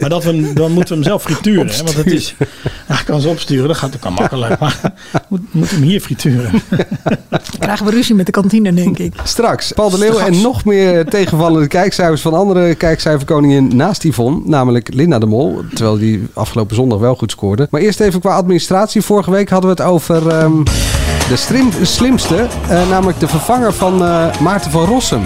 Maar 0.00 0.08
dat 0.08 0.24
we, 0.24 0.52
dan 0.52 0.72
moeten 0.72 0.88
we 0.88 1.00
hem 1.00 1.02
zelf 1.02 1.22
frituren. 1.22 1.68
Hè? 1.68 1.76
Want 1.76 1.96
het 1.96 2.06
is, 2.06 2.34
ja, 2.92 2.98
ik 2.98 3.04
kan 3.04 3.20
ze 3.20 3.28
opsturen, 3.28 3.68
dat 3.68 3.76
gaat 3.76 3.94
ook 3.94 4.02
wel 4.02 4.12
makkelijk. 4.12 4.58
Maar 4.60 4.92
moet, 5.28 5.40
moet 5.50 5.70
hem 5.70 5.82
hier 5.82 6.00
frituren. 6.00 6.62
Krijgen 7.58 7.86
we 7.86 7.92
ruzie 7.92 8.14
met 8.14 8.26
de 8.26 8.32
kantine, 8.32 8.74
denk 8.74 8.98
ik. 8.98 9.14
Straks 9.24 9.72
Paul 9.72 9.90
de 9.90 9.98
Leeuw 9.98 10.18
en 10.18 10.40
nog 10.40 10.64
meer 10.64 11.04
tegenvallende 11.04 11.66
kijkcijfers 11.66 12.20
van 12.20 12.34
andere 12.34 12.74
kijkcijferkoningin 12.74 13.76
naast 13.76 14.02
Yvonne. 14.04 14.40
Namelijk 14.44 14.94
Linda 14.94 15.18
de 15.18 15.26
Mol. 15.26 15.62
Terwijl 15.74 15.98
die 15.98 16.26
afgelopen 16.32 16.74
zondag 16.76 16.98
wel 16.98 17.14
goed 17.14 17.30
scoorde. 17.30 17.66
Maar 17.70 17.80
eerst 17.80 18.00
even 18.00 18.20
qua 18.20 18.34
administratie. 18.34 19.02
Vorige 19.02 19.30
week 19.30 19.48
hadden 19.48 19.76
we 19.76 19.82
het 19.82 19.92
over 19.92 20.28
ehm, 20.28 20.62
de 21.28 21.36
strim, 21.36 21.68
slimste. 21.82 22.46
eh, 22.68 22.88
namelijk 22.88 23.20
de 23.20 23.28
vervanger 23.28 23.72
van 23.72 24.04
eh, 24.04 24.40
Maarten 24.40 24.70
van 24.70 24.84
Rossum. 24.84 25.22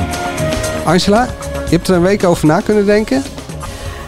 Angela, 0.85 1.29
je 1.69 1.75
hebt 1.77 1.89
er 1.89 1.95
een 1.95 2.03
week 2.03 2.25
over 2.25 2.47
na 2.47 2.61
kunnen 2.61 2.87
denken. 2.87 3.23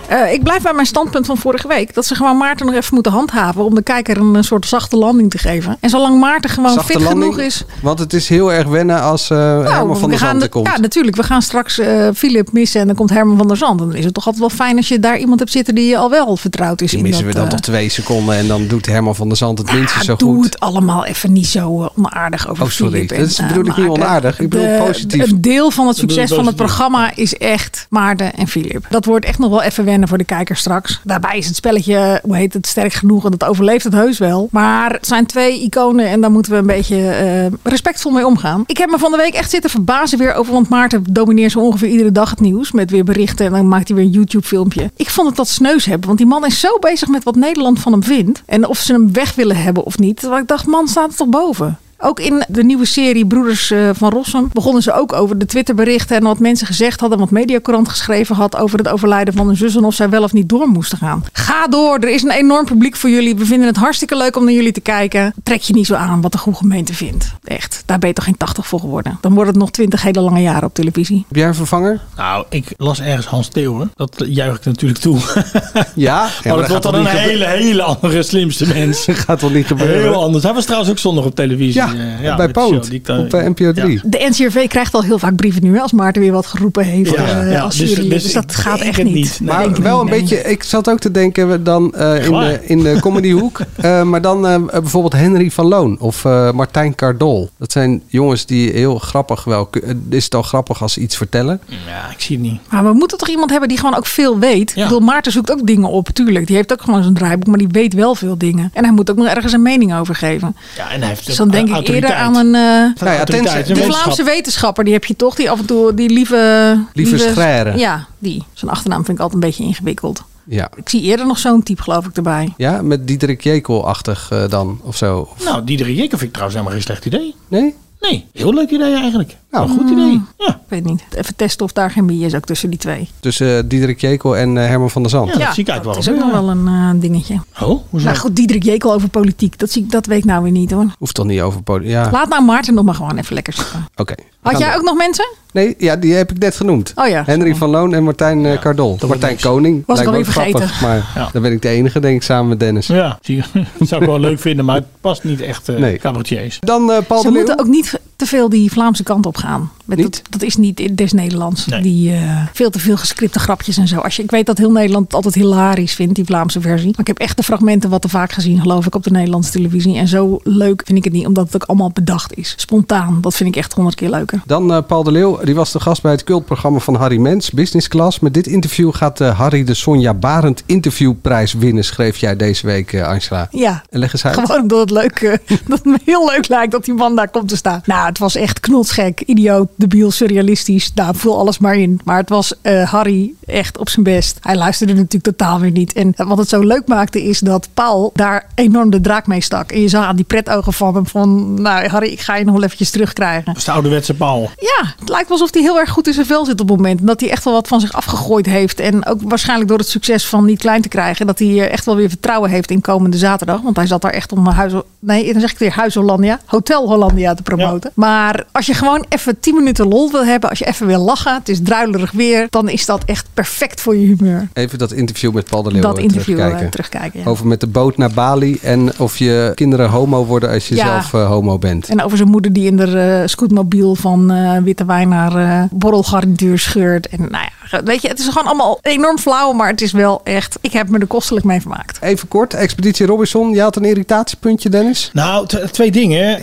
Eh, 0.09 0.33
ik 0.33 0.43
blijf 0.43 0.63
bij 0.63 0.73
mijn 0.73 0.87
standpunt 0.87 1.27
van 1.27 1.37
vorige 1.37 1.69
week. 1.69 1.95
Dat 1.95 2.07
ze 2.07 2.15
gewoon 2.15 2.37
Maarten 2.37 2.67
nog 2.67 2.75
even 2.75 2.95
moeten 2.95 3.13
handhaven. 3.13 3.65
Om 3.65 3.75
de 3.75 3.83
kijker 3.83 4.17
een, 4.17 4.37
eh, 4.37 4.43
soort 4.43 4.67
zachte 4.67 4.97
landing 4.97 5.31
te 5.31 5.39
geven. 5.39 5.77
En 5.81 5.91
zolang 5.91 6.21
Maarten 6.21 6.51
gewoon 6.51 6.73
Zachte 6.73 6.93
fit 6.93 7.03
landing, 7.03 7.33
genoeg 7.35 7.47
is. 7.47 7.65
Want 7.83 7.99
het 7.99 8.13
is 8.13 8.29
heel 8.29 8.53
erg 8.53 8.67
wennen 8.67 9.03
als 9.03 9.31
eh 9.31 9.39
Herman 9.39 9.67
van 9.71 9.87
Nou, 9.99 10.09
der 10.11 10.19
gaan 10.19 10.29
Zand 10.29 10.39
de- 10.39 10.45
er 10.45 10.49
komt. 10.53 10.67
Ja, 10.67 10.79
natuurlijk. 10.79 11.17
We 11.17 11.23
gaan 11.23 11.43
straks 11.43 11.79
eh 11.79 12.09
Philip 12.15 12.53
missen 12.53 12.81
en 12.81 12.87
dan 12.87 12.97
komt 12.97 13.11
Herman 13.11 13.37
van 13.37 13.49
der 13.49 13.57
Zand. 13.57 13.79
Dan 13.79 13.95
is 13.95 14.05
het 14.05 14.15
toch 14.15 14.25
altijd 14.27 14.47
wel 14.49 14.57
fijn 14.57 14.77
als 14.77 14.89
je 14.89 14.99
daar 15.01 15.19
iemand 15.19 15.39
hebt 15.39 15.53
zitten 15.53 15.75
die 15.75 15.99
al 15.99 16.11
wel 16.11 16.37
vertrouwd 16.37 16.81
is. 16.81 16.91
Die 16.91 16.99
in 16.99 17.05
missen 17.05 17.25
dat, 17.25 17.35
we 17.35 17.41
dan 17.41 17.49
toch 17.49 17.61
twee 17.61 17.89
seconden 17.89 18.35
en 18.35 18.47
dan 18.47 18.67
doet 18.67 18.87
Herman 18.87 19.15
van 19.15 19.29
der 19.29 19.37
Zand 19.37 19.59
het 19.59 19.73
minstens 19.73 20.05
zo 20.05 20.17
doe 20.17 20.35
goed. 20.35 20.45
het 20.45 20.61
allemaal 20.61 21.05
even 21.05 21.33
niet 21.33 21.47
zo 21.47 21.91
onaardig 21.97 22.49
over 22.51 22.65
Oh, 22.65 22.71
sorry. 22.71 22.93
Philip 22.93 23.09
Dat 23.09 23.19
is- 23.19 23.37
bedoel 23.47 23.67
ik 23.67 23.77
niet 23.77 23.89
onaardig. 23.89 24.41
Ik 24.41 24.49
bedoel 24.49 24.67
De- 24.67 24.83
positief. 24.87 25.31
Een 25.31 25.41
deel 25.41 25.71
van 25.71 25.87
het 25.87 25.97
succes 25.97 26.33
van 26.33 26.47
het 26.47 26.57
programma 26.57 27.11
is 27.15 27.35
echt 27.37 27.87
Maarten 27.91 28.35
en 28.35 28.49
Philip. 28.49 28.87
Dat 28.91 29.05
wordt 29.05 29.25
echt 29.27 29.39
nog 29.39 29.51
wel 29.51 29.63
even 29.63 29.85
wennen 29.85 29.97
voor 30.07 30.19
de 30.19 30.25
kijker 30.25 30.57
straks. 30.57 31.01
Daarbij 31.05 31.39
is 31.39 31.47
het 31.47 31.57
spelletje, 31.57 32.21
hoe 32.23 32.37
heet 32.37 32.53
het, 32.53 32.67
sterk 32.67 32.93
genoeg 32.93 33.25
en 33.25 33.31
dat 33.31 33.45
overleeft 33.45 33.85
het 33.85 33.93
heus 33.93 34.19
wel. 34.19 34.49
Maar 34.51 34.93
het 34.93 35.07
zijn 35.07 35.27
twee 35.27 35.63
iconen 35.63 36.09
en 36.09 36.21
daar 36.21 36.31
moeten 36.31 36.53
we 36.53 36.59
een 36.59 36.67
beetje 36.67 37.11
eh, 37.11 37.47
respectvol 37.63 38.13
mee 38.13 38.27
omgaan. 38.27 38.65
Ik 38.67 38.79
heb 38.79 38.91
me 38.91 38.99
van 38.99 39.11
de 39.11 39.17
week 39.17 39.35
echt 39.35 39.51
zitten 39.51 39.71
verbazen 39.71 40.19
weer 40.19 40.35
over, 40.35 40.53
want 40.53 40.69
Maarten 40.69 41.05
domineert 41.11 41.53
zo 41.53 41.61
ongeveer 41.61 41.89
iedere 41.89 42.13
dag 42.13 42.31
het 42.31 42.41
nieuws 42.41 42.73
met 42.73 42.91
weer 42.91 43.05
berichten 43.05 43.47
en 43.47 43.53
dan 43.53 43.69
maakt 43.69 43.89
hij 43.89 43.97
weer 43.97 44.07
een 44.07 44.11
YouTube 44.11 44.47
filmpje. 44.47 44.91
Ik 44.97 45.11
vond 45.11 45.27
het 45.27 45.37
dat 45.37 45.49
sneus 45.49 45.85
hebben, 45.85 46.07
want 46.07 46.19
die 46.19 46.27
man 46.27 46.47
is 46.47 46.61
zo 46.61 46.79
bezig 46.79 47.09
met 47.09 47.25
wat 47.25 47.35
Nederland 47.35 47.81
van 47.81 47.93
hem 47.93 48.03
vindt 48.03 48.43
en 48.47 48.67
of 48.67 48.79
ze 48.79 48.93
hem 48.93 49.13
weg 49.13 49.35
willen 49.35 49.57
hebben 49.57 49.85
of 49.85 49.99
niet. 49.99 50.17
Terwijl 50.21 50.43
ik 50.43 50.49
dacht, 50.49 50.67
man, 50.67 50.89
staat 50.89 51.11
er 51.11 51.17
toch 51.17 51.29
boven? 51.29 51.79
Ook 52.01 52.21
in 52.21 52.45
de 52.49 52.65
nieuwe 52.65 52.85
serie 52.85 53.27
Broeders 53.27 53.71
eh, 53.71 53.91
van 53.93 54.11
Rossum 54.11 54.49
begonnen 54.53 54.83
ze 54.83 54.93
ook 54.93 55.13
over 55.13 55.39
de 55.39 55.47
Twitterberichten 55.47 56.17
en 56.17 56.23
wat 56.23 56.39
mensen 56.39 56.67
gezegd 56.67 57.01
hadden, 57.01 57.19
wat 57.19 57.31
Mediacorant 57.31 57.89
geschreven 57.89 58.37
had 58.37 58.57
over 58.57 58.79
het 58.79 58.89
overlijden 58.89 59.35
van 59.35 59.47
hun 59.47 59.57
zus 59.57 59.77
en 59.77 59.85
of 59.85 59.95
zij 59.95 60.09
wel 60.09 60.23
of 60.23 60.33
niet 60.33 60.49
door 60.49 60.69
moesten 60.69 60.99
gaan. 60.99 61.25
Ga 61.33 61.67
door, 61.67 61.99
er 61.99 62.09
is 62.09 62.23
een 62.23 62.31
enorm 62.31 62.65
publiek 62.65 62.97
voor 62.97 63.11
jullie. 63.11 63.37
We 63.37 63.45
vinden 63.45 63.67
het 63.67 63.77
hartstikke 63.77 64.17
leuk 64.17 64.37
om 64.37 64.45
naar 64.45 64.53
jullie 64.53 64.73
te 64.73 64.81
kijken. 64.81 65.35
Trek 65.43 65.61
je 65.61 65.75
niet 65.75 65.87
zo 65.87 65.95
aan 65.95 66.21
wat 66.21 66.33
de 66.33 66.39
goede 66.39 66.59
gemeente 66.59 66.95
vindt. 66.95 67.33
Echt, 67.45 67.83
daar 67.87 67.99
ben 67.99 68.09
je 68.09 68.15
toch 68.15 68.25
geen 68.25 68.37
80 68.37 68.67
voor 68.67 68.81
geworden. 68.81 69.19
Dan 69.21 69.35
wordt 69.35 69.49
het 69.51 69.59
nog 69.59 69.71
20 69.71 70.03
hele 70.03 70.21
lange 70.21 70.43
jaren 70.43 70.65
op 70.65 70.75
televisie. 70.75 71.25
Heb 71.29 71.37
jij 71.37 71.47
een 71.47 71.55
vervanger? 71.55 72.01
Nou, 72.17 72.45
ik 72.49 72.75
las 72.77 73.01
ergens 73.01 73.27
Hans 73.27 73.49
Theeuwen. 73.49 73.93
Dat 73.95 74.25
juich 74.27 74.57
ik 74.57 74.65
natuurlijk 74.65 75.01
toe. 75.01 75.19
Ja. 75.95 76.29
maar 76.45 76.57
dat 76.57 76.69
wordt 76.69 76.83
dan 76.83 76.95
een 76.95 77.07
hele, 77.07 77.47
hele 77.47 77.83
andere 77.83 78.23
slimste 78.23 78.67
mens. 78.67 79.07
gaat 79.27 79.39
toch 79.39 79.53
niet 79.53 79.67
gebeuren? 79.67 80.01
Heel 80.01 80.23
anders. 80.23 80.45
Hij 80.45 80.53
was 80.53 80.65
trouwens 80.65 80.91
ook 80.91 80.99
zondag 80.99 81.25
op 81.25 81.35
televisie. 81.35 81.75
Ja, 81.75 81.88
eh, 82.23 82.37
bij 82.37 82.49
show 82.55 82.83
die 82.83 82.93
ik 82.93 83.07
dan- 83.07 83.19
op 83.19 83.35
eh, 83.35 83.47
NPO 83.49 83.73
3. 83.73 84.01
De 84.05 84.27
NCRV 84.31 84.67
krijgt 84.69 84.95
al 84.95 85.03
heel 85.03 85.19
vaak 85.19 85.37
brieven 85.37 85.63
nu 85.63 85.79
als 85.81 85.93
Maarten 85.93 86.23
weer 86.23 86.33
wat 86.33 86.47
geroepen 86.47 86.85
heeft 86.85 87.11
Ja, 87.11 87.41
eh, 87.43 87.53
ja, 87.53 87.61
als 87.61 87.77
dus- 87.77 87.91
jury. 87.95 88.09
dus 88.09 88.23
Dus, 88.23 88.33
dat 88.33 88.55
gaat 88.55 88.81
echt 88.81 89.03
niet. 89.05 89.15
niet. 89.15 89.39
Nee. 89.43 89.49
Maar 89.55 89.83
wel 89.83 90.01
een 90.01 90.09
beetje, 90.09 90.43
ik 90.43 90.63
zat 90.63 90.91
ook 90.91 90.99
te 90.99 91.11
denken 91.11 91.51
we 91.51 91.63
dan 91.63 91.95
eh, 91.95 92.25
in, 92.27 92.33
de, 92.33 92.61
in 92.63 92.83
de 92.83 92.99
comedyhoek. 93.01 93.61
eh, 93.77 94.03
maar 94.03 94.21
dan 94.23 94.47
eh, 94.47 94.59
bijvoorbeeld 94.71 95.13
Henry 95.13 95.51
van 95.51 95.67
Loon 95.67 95.99
of 96.01 96.25
eh, 96.25 96.53
Martijn 96.53 96.95
Cardol. 96.95 97.51
Dat 97.59 97.73
zijn 97.73 98.03
jongens 98.07 98.47
die 98.47 98.71
heel 98.73 98.99
grappig 98.99 99.45
wel. 99.45 99.69
eh, 99.71 99.91
Is 100.09 100.25
het 100.25 100.35
al 100.35 100.43
grappig 100.43 100.83
als 100.83 100.93
ze 100.93 101.01
iets 101.01 101.17
vertellen? 101.17 101.61
Ja, 101.67 102.11
ik 102.13 102.21
zie 102.21 102.37
het 102.37 102.45
niet. 102.47 102.61
Maar 102.71 102.85
we 102.85 102.93
moeten 102.93 103.19
toch 103.19 103.29
iemand 103.29 103.51
hebben 103.51 103.69
die 103.69 103.79
gewoon 103.79 103.97
ook 103.97 104.07
veel 104.07 104.39
weet. 104.39 104.73
Ja. 104.75 104.83
Ik 104.83 104.89
bedoel, 104.89 105.07
Maarten 105.07 105.33
zoekt 105.33 105.51
ook 105.53 105.67
dingen 105.67 105.89
op, 105.89 106.09
tuurlijk. 106.09 106.47
Die 106.47 106.57
heeft 106.57 106.73
ook 106.73 106.83
gewoon 106.83 107.03
zijn 107.03 107.15
draaiboek, 107.15 107.47
maar 107.49 107.59
die 107.59 107.69
weet 107.71 107.95
wel 107.95 108.15
veel 108.15 108.39
dingen. 108.39 108.71
En 108.75 108.85
hij 108.85 108.93
moet 108.93 109.11
ook 109.11 109.17
nog 109.17 109.27
ergens 109.27 109.53
een 109.53 109.63
mening 109.63 109.95
over 109.95 110.15
geven. 110.15 110.57
Ja, 110.77 110.91
en 110.91 110.99
hij 111.01 111.09
heeft 111.09 111.27
Dus 111.27 111.37
dan 111.37 111.49
denk 111.51 111.69
ik. 111.69 111.78
Eerder 111.83 112.15
aan 112.15 112.37
een... 112.37 112.55
eh, 112.55 113.03
Nou 113.05 113.17
ja, 113.17 113.25
tenzij- 113.25 113.63
de 113.63 113.75
wetenschap. 113.75 114.03
Vlaamse 114.03 114.23
wetenschapper, 114.25 114.85
die 114.85 114.93
heb 114.93 115.05
je 115.05 115.17
toch? 115.17 115.35
Die 115.35 115.51
af 115.51 115.59
en 115.59 115.67
toe, 115.67 115.95
die 115.95 116.11
lieve... 116.11 116.85
Lieve 116.93 117.19
Schrère. 117.19 117.79
Ja, 117.79 118.07
die. 118.19 118.45
Zijn 118.53 118.71
achternaam 118.71 119.05
vind 119.05 119.17
ik 119.19 119.23
altijd 119.23 119.43
een 119.43 119.49
beetje 119.49 119.65
ingewikkeld. 119.65 120.23
Ja. 120.45 120.71
Ik 120.77 120.89
zie 120.89 121.03
eerder 121.03 121.27
nog 121.27 121.39
zo'n 121.39 121.63
type, 121.63 121.83
geloof 121.83 122.07
ik, 122.07 122.17
erbij. 122.17 122.53
Ja, 122.57 122.83
met 122.83 123.07
Diederik 123.07 123.43
Jekel-achtig 123.43 124.29
eh, 124.33 124.49
dan 124.49 124.81
of 124.83 124.97
zo. 124.97 125.29
Of- 125.37 125.45
Nou, 125.45 125.65
Diederik 125.65 125.97
Jekker 125.97 126.19
vind 126.19 126.31
ik 126.31 126.37
trouwens 126.37 126.59
helemaal 126.59 126.79
geen 126.79 126.87
slecht 126.87 127.05
idee. 127.07 127.35
nee? 127.49 127.75
Nee, 128.01 128.27
heel 128.33 128.55
leuk 128.55 128.71
idee 128.71 128.95
eigenlijk. 128.95 129.37
Nou, 129.51 129.69
een 129.71 129.77
goed 129.79 129.91
idee. 129.91 130.21
Ja. 130.39 130.49
Ik 130.49 130.57
weet 130.69 130.85
niet. 130.85 131.03
Even 131.17 131.37
testen 131.37 131.65
of 131.65 131.73
daar 131.73 131.91
geen 131.91 132.07
bias 132.07 132.35
ook 132.35 132.45
tussen 132.45 132.71
die 132.71 132.79
twee. 132.79 133.09
Tussen 133.21 133.57
eh, 133.57 133.63
Diederik 133.67 134.01
Jekel 134.01 134.37
en 134.37 134.59
eh, 134.59 134.67
Herman 134.67 134.91
van 134.91 135.03
der 135.03 135.11
Zand. 135.11 135.33
Ja, 135.33 135.39
dat 135.45 135.55
zie 135.55 135.63
ik 135.65 135.69
eigenlijk 135.69 135.99
dat 135.99 136.05
wel 136.07 136.15
is 136.15 136.21
ook 136.23 136.33
nog 136.33 136.41
wel 136.41 136.51
een 136.51 136.67
eh, 136.67 137.01
dingetje. 137.01 137.35
Oh, 137.61 137.81
hoezo? 137.91 138.07
Nou 138.07 138.19
goed, 138.19 138.37
Diederik 138.37 138.63
Jekel 138.63 138.93
over 138.93 139.09
politiek. 139.09 139.59
Dat, 139.59 139.71
zie 139.71 139.83
ik, 139.83 139.91
dat 139.91 140.07
weet 140.07 140.19
ik 140.19 140.25
nou 140.25 140.43
weer 140.43 140.53
niet 140.53 140.71
hoor. 140.71 140.87
Hoeft 140.99 141.15
toch 141.15 141.27
niet 141.27 141.41
over 141.41 141.63
poli- 141.63 141.89
Ja, 141.89 142.09
Laat 142.13 142.29
nou 142.29 142.45
Maarten 142.45 142.75
nog 142.75 142.85
maar 142.85 142.95
gewoon 142.95 143.17
even 143.17 143.35
lekker 143.35 143.53
zitten. 143.53 143.87
oké. 143.97 144.15
Had 144.43 144.59
jij 144.59 144.77
ook 144.77 144.83
nog 144.83 144.97
mensen? 144.97 145.29
Nee, 145.53 145.75
ja, 145.79 145.97
die 145.97 146.15
heb 146.15 146.31
ik 146.31 146.39
net 146.39 146.57
genoemd. 146.57 146.93
Oh 146.95 147.09
ja. 147.09 147.23
Henry 147.27 147.55
van 147.55 147.71
Loon 147.71 147.95
en 147.95 148.03
Martijn 148.03 148.59
Cardol. 148.61 148.99
Martijn. 149.07 149.37
Koning. 149.41 149.83
Was 149.87 150.01
ik 150.01 150.05
Lijkt 150.07 150.27
me 150.29 150.35
alweer 150.35 150.47
ook 150.49 150.61
grappig, 150.61 150.81
maar 150.81 151.11
Ja. 151.15 151.29
dan 151.33 151.43
ben 151.43 151.53
ik 151.53 151.63
de 151.63 151.69
enige, 151.69 152.01
denk 152.01 152.17
ik, 152.17 152.23
samen 152.23 152.49
met 152.49 152.61
Dennis. 152.61 152.87
Ja, 152.87 153.19
zie 153.23 153.37
je. 153.37 153.43
dat 153.79 153.89
zou 153.89 154.01
ik 154.01 154.07
wel 154.09 154.21
leuk 154.21 154.39
vinden, 154.41 154.65
maar 154.65 154.75
het 154.77 154.87
past 155.01 155.25
niet 155.25 155.41
echt 155.41 155.69
eh 155.69 155.77
Nee. 155.77 155.99
cabaretiers. 155.99 156.57
Dan 156.61 156.91
eh, 156.93 156.99
Paul 157.07 157.21
Ze 157.21 157.27
de 157.27 157.33
Leeuw. 157.33 157.45
moeten 157.45 157.59
ook 157.67 157.71
niet 157.73 158.01
te 158.19 158.27
veel 158.27 158.49
die 158.49 158.71
Vlaamse 158.71 159.03
kant 159.03 159.27
op 159.27 159.37
gaan. 159.37 159.71
Met 159.85 159.99
Niet? 159.99 160.13
Dat, 160.13 160.23
dat 160.31 160.43
is 160.43 160.57
niet 160.57 160.81
in 160.81 160.95
des 160.95 161.13
Nederlands. 161.13 161.67
Nee. 161.67 161.83
Die 161.83 162.13
eh, 162.13 162.47
veel 162.53 162.71
te 162.71 162.79
veel 162.79 162.97
gescripte 162.97 163.39
grapjes 163.39 163.77
en 163.77 163.89
zo. 163.89 163.99
Als 163.99 164.17
je, 164.17 164.23
ik 164.23 164.31
weet 164.31 164.47
dat 164.47 164.59
heel 164.59 164.71
Nederland 164.71 165.05
het 165.05 165.15
altijd 165.15 165.35
hilarisch 165.35 165.95
vindt, 165.95 166.15
die 166.15 166.25
Vlaamse 166.25 166.61
versie. 166.61 166.91
Maar 166.91 167.01
ik 167.01 167.07
heb 167.07 167.19
echt 167.19 167.37
de 167.37 167.43
fragmenten 167.43 167.91
wat 167.91 168.03
te 168.03 168.09
vaak 168.09 168.33
gezien, 168.33 168.61
geloof 168.61 168.87
ik, 168.87 168.95
op 168.95 169.05
de 169.05 169.11
Nederlandse 169.11 169.51
televisie. 169.51 169.97
En 169.97 170.09
zo 170.09 170.41
leuk 170.43 170.83
vind 170.85 170.99
ik 170.99 171.05
het 171.05 171.13
niet, 171.13 171.27
omdat 171.27 171.45
het 171.45 171.55
ook 171.55 171.69
allemaal 171.69 171.91
bedacht 171.91 172.37
is. 172.37 172.55
Spontaan, 172.57 173.19
dat 173.21 173.35
vind 173.35 173.49
ik 173.49 173.57
echt 173.57 173.73
honderd 173.73 173.97
keer 173.97 174.11
leuker. 174.11 174.43
Dan 174.47 174.73
eh, 174.73 174.79
Paul 174.87 175.03
de 175.03 175.13
Leeuw, 175.13 175.41
die 175.45 175.55
was 175.55 175.73
de 175.73 175.81
gast 175.81 176.03
bij 176.03 176.13
het 176.13 176.25
cultprogramma 176.25 176.79
van 176.79 176.95
Harry 176.95 177.19
Mens, 177.19 177.51
Business 177.51 177.89
Class. 177.89 178.19
Met 178.21 178.35
dit 178.35 178.47
interview 178.47 178.95
gaat 178.95 179.21
eh, 179.21 179.39
Harry 179.39 179.65
de 179.65 179.75
Sonja 179.75 180.15
Barend 180.15 180.63
interviewprijs 180.67 181.53
winnen, 181.53 181.85
schreef 181.85 182.17
jij 182.17 182.37
deze 182.37 182.67
week, 182.67 183.01
Angela. 183.01 183.49
Ja, 183.51 183.83
En 183.91 183.99
leg 183.99 184.13
eens 184.13 184.25
uit. 184.25 184.35
Gewoon 184.35 184.61
omdat 184.61 184.81
het, 184.81 184.91
leuk, 184.91 185.21
eh, 185.21 185.59
dat 185.69 185.79
het 185.79 185.85
me 185.85 185.99
heel 186.05 186.31
leuk 186.31 186.49
lijkt 186.49 186.73
dat 186.73 186.85
die 186.85 186.95
man 186.95 187.17
daar 187.17 187.29
komt 187.29 187.49
te 187.49 187.57
staan. 187.57 187.81
Nou, 187.85 188.08
het 188.09 188.19
was 188.19 188.35
echt 188.35 188.61
knotsgek, 188.61 189.21
idioot, 189.21 189.69
debiel, 189.77 190.11
surrealistisch. 190.11 190.91
Nou, 190.95 191.17
vul 191.17 191.39
alles 191.39 191.59
maar 191.59 191.77
in. 191.77 192.01
Maar 192.05 192.17
het 192.17 192.29
was 192.29 192.53
eh, 192.63 192.91
Harry 192.91 193.33
echt 193.47 193.79
op 193.79 193.89
zijn 193.89 194.05
best. 194.05 194.39
Hij 194.41 194.57
luisterde 194.57 194.95
natuurlijk 194.95 195.25
totaal 195.25 195.61
weer 195.61 195.71
niet. 195.71 195.93
En 195.93 196.15
wat 196.17 196.39
het 196.39 196.49
zo 196.49 196.61
leuk 196.61 196.87
maakte 196.87 197.23
is 197.25 197.39
dat 197.39 197.69
Paul 197.75 198.11
daar 198.15 198.47
enorm 198.55 198.91
de 198.91 199.01
draak 199.01 199.27
mee 199.27 199.41
stak. 199.41 199.73
En 199.73 199.81
je 199.81 199.89
zag 199.89 200.05
aan 200.05 200.17
die 200.17 200.25
pretogen 200.25 200.73
van 200.73 200.95
hem 200.95 201.07
van... 201.07 201.63
Nou, 201.63 201.87
Harry, 201.87 202.09
ik 202.09 202.21
ga 202.21 202.37
je 202.37 202.45
nog 202.45 202.55
wel 202.55 202.65
eventjes 202.65 202.91
terugkrijgen. 202.91 203.45
Dat 203.45 203.57
is 203.57 203.65
de 203.65 203.71
ouderwetse 203.71 204.15
Paul. 204.15 204.51
Ja, 204.59 204.95
het 204.99 205.09
lijkt 205.09 205.31
alsof 205.31 205.53
hij 205.53 205.63
heel 205.63 205.79
erg 205.79 205.91
goed 205.91 206.07
in 206.07 206.13
zijn 206.13 206.27
vel 206.27 206.45
zit 206.45 206.61
op 206.61 206.69
het 206.69 206.77
moment. 206.77 207.01
En 207.01 207.07
dat 207.07 207.21
hij 207.21 207.31
echt 207.31 207.45
wel 207.45 207.55
wat 207.55 207.69
van 207.69 207.81
zich 207.81 207.93
afgegooid 207.93 208.47
heeft. 208.47 208.81
En 208.81 209.07
ook 209.07 209.21
waarschijnlijk 209.23 209.69
door 209.69 209.79
het 209.79 209.89
succes 209.89 210.27
van 210.27 210.45
Niet 210.45 210.59
Klein 210.59 210.83
te 210.83 210.89
krijgen. 210.89 211.27
Dat 211.27 211.39
hij 211.39 211.49
eh, 211.49 211.73
echt 211.73 211.85
wel 211.85 211.97
weer 211.97 212.09
vertrouwen 212.09 212.51
heeft 212.51 212.71
in 212.71 212.81
komende 212.81 213.17
zaterdag. 213.17 213.61
Want 213.61 213.77
hij 213.77 213.87
zat 213.87 214.03
daar 214.03 214.13
echt 214.13 214.33
om 214.33 214.47
huis... 214.47 214.73
Nee, 214.99 215.33
dan 215.33 215.41
zeg 215.41 215.53
ik 215.53 215.59
weer 215.59 215.73
Huis 215.73 215.95
Hollandia. 215.95 216.41
Hotel 216.45 216.87
Hollandia 216.89 217.35
te 217.35 217.43
promoten. 217.43 217.93
Maar 217.99 218.45
als 218.53 218.67
je 218.67 218.75
gewoon 218.75 219.05
even 219.09 219.41
10 219.41 219.55
minuten 219.55 219.89
lol 219.89 220.11
wil 220.11 220.25
hebben. 220.25 220.51
Als 220.51 220.59
je 220.59 220.67
even 220.67 220.87
wil 220.87 221.01
lachen. 221.01 221.35
Het 221.35 221.49
is 221.49 221.59
druilerig 221.63 222.11
weer. 222.11 222.47
Dan 222.51 222.69
is 222.69 222.87
dat 222.87 223.05
echt 223.05 223.27
perfect 223.35 223.81
voor 223.81 223.97
je 223.97 224.07
humeur. 224.07 224.49
Even 224.53 224.79
dat 224.79 224.93
interview 224.93 225.33
met 225.33 225.45
Paul 225.51 225.63
de 225.63 225.71
Leeuw 225.73 225.81
dat 225.81 225.99
interview 225.99 226.35
eh, 226.35 226.41
terugkijken. 226.45 226.71
terugkijken. 226.71 227.21
ja. 227.21 227.27
Over 227.27 227.47
met 227.47 227.61
de 227.61 227.67
boot 227.67 227.97
naar 227.97 228.11
Bali 228.11 228.59
en 228.63 228.99
of 228.99 229.17
je 229.17 229.53
kinderen 229.55 229.89
homo 229.89 230.25
worden 230.25 230.51
als 230.51 230.69
je 230.69 230.75
Ja. 230.75 230.85
zelf 230.85 231.15
eh, 231.23 231.29
homo 231.29 231.59
bent. 231.59 231.89
En 231.89 232.03
over 232.03 232.17
zijn 232.17 232.29
moeder 232.31 232.53
die 232.53 232.67
in 232.67 232.77
de 232.77 232.99
eh, 233.23 233.29
scootmobiel 233.29 233.95
van 233.95 234.31
eh, 234.31 234.57
witte 234.63 234.85
wijn 234.85 235.09
naar 235.09 235.37
eh, 235.37 235.63
borrelgarnituur 235.71 236.59
scheurt. 236.59 237.09
En 237.09 237.19
nou 237.31 237.45
ja, 237.71 237.83
weet 237.85 238.03
je, 238.03 238.09
het 238.09 238.19
is 238.19 238.27
gewoon 238.29 238.47
allemaal 238.47 238.79
enorm 238.83 239.19
flauw, 239.19 239.53
maar 239.53 239.69
het 239.69 239.81
is 239.81 239.93
wel 239.93 240.21
echt. 240.25 240.59
Ik 240.61 240.73
heb 240.73 240.89
me 240.89 240.99
er 240.99 241.07
kostelijk 241.07 241.45
mee 241.47 241.61
vermaakt. 241.61 241.99
Even 242.03 242.29
kort, 242.29 242.55
Expeditie 242.55 243.07
Robinson. 243.07 243.51
Je 243.51 243.61
had 243.61 243.77
een 243.77 243.85
irritatiepuntje, 243.85 244.69
Dennis? 244.69 245.11
Nou, 245.13 245.47
twee 245.71 245.91
dingen. 245.91 246.39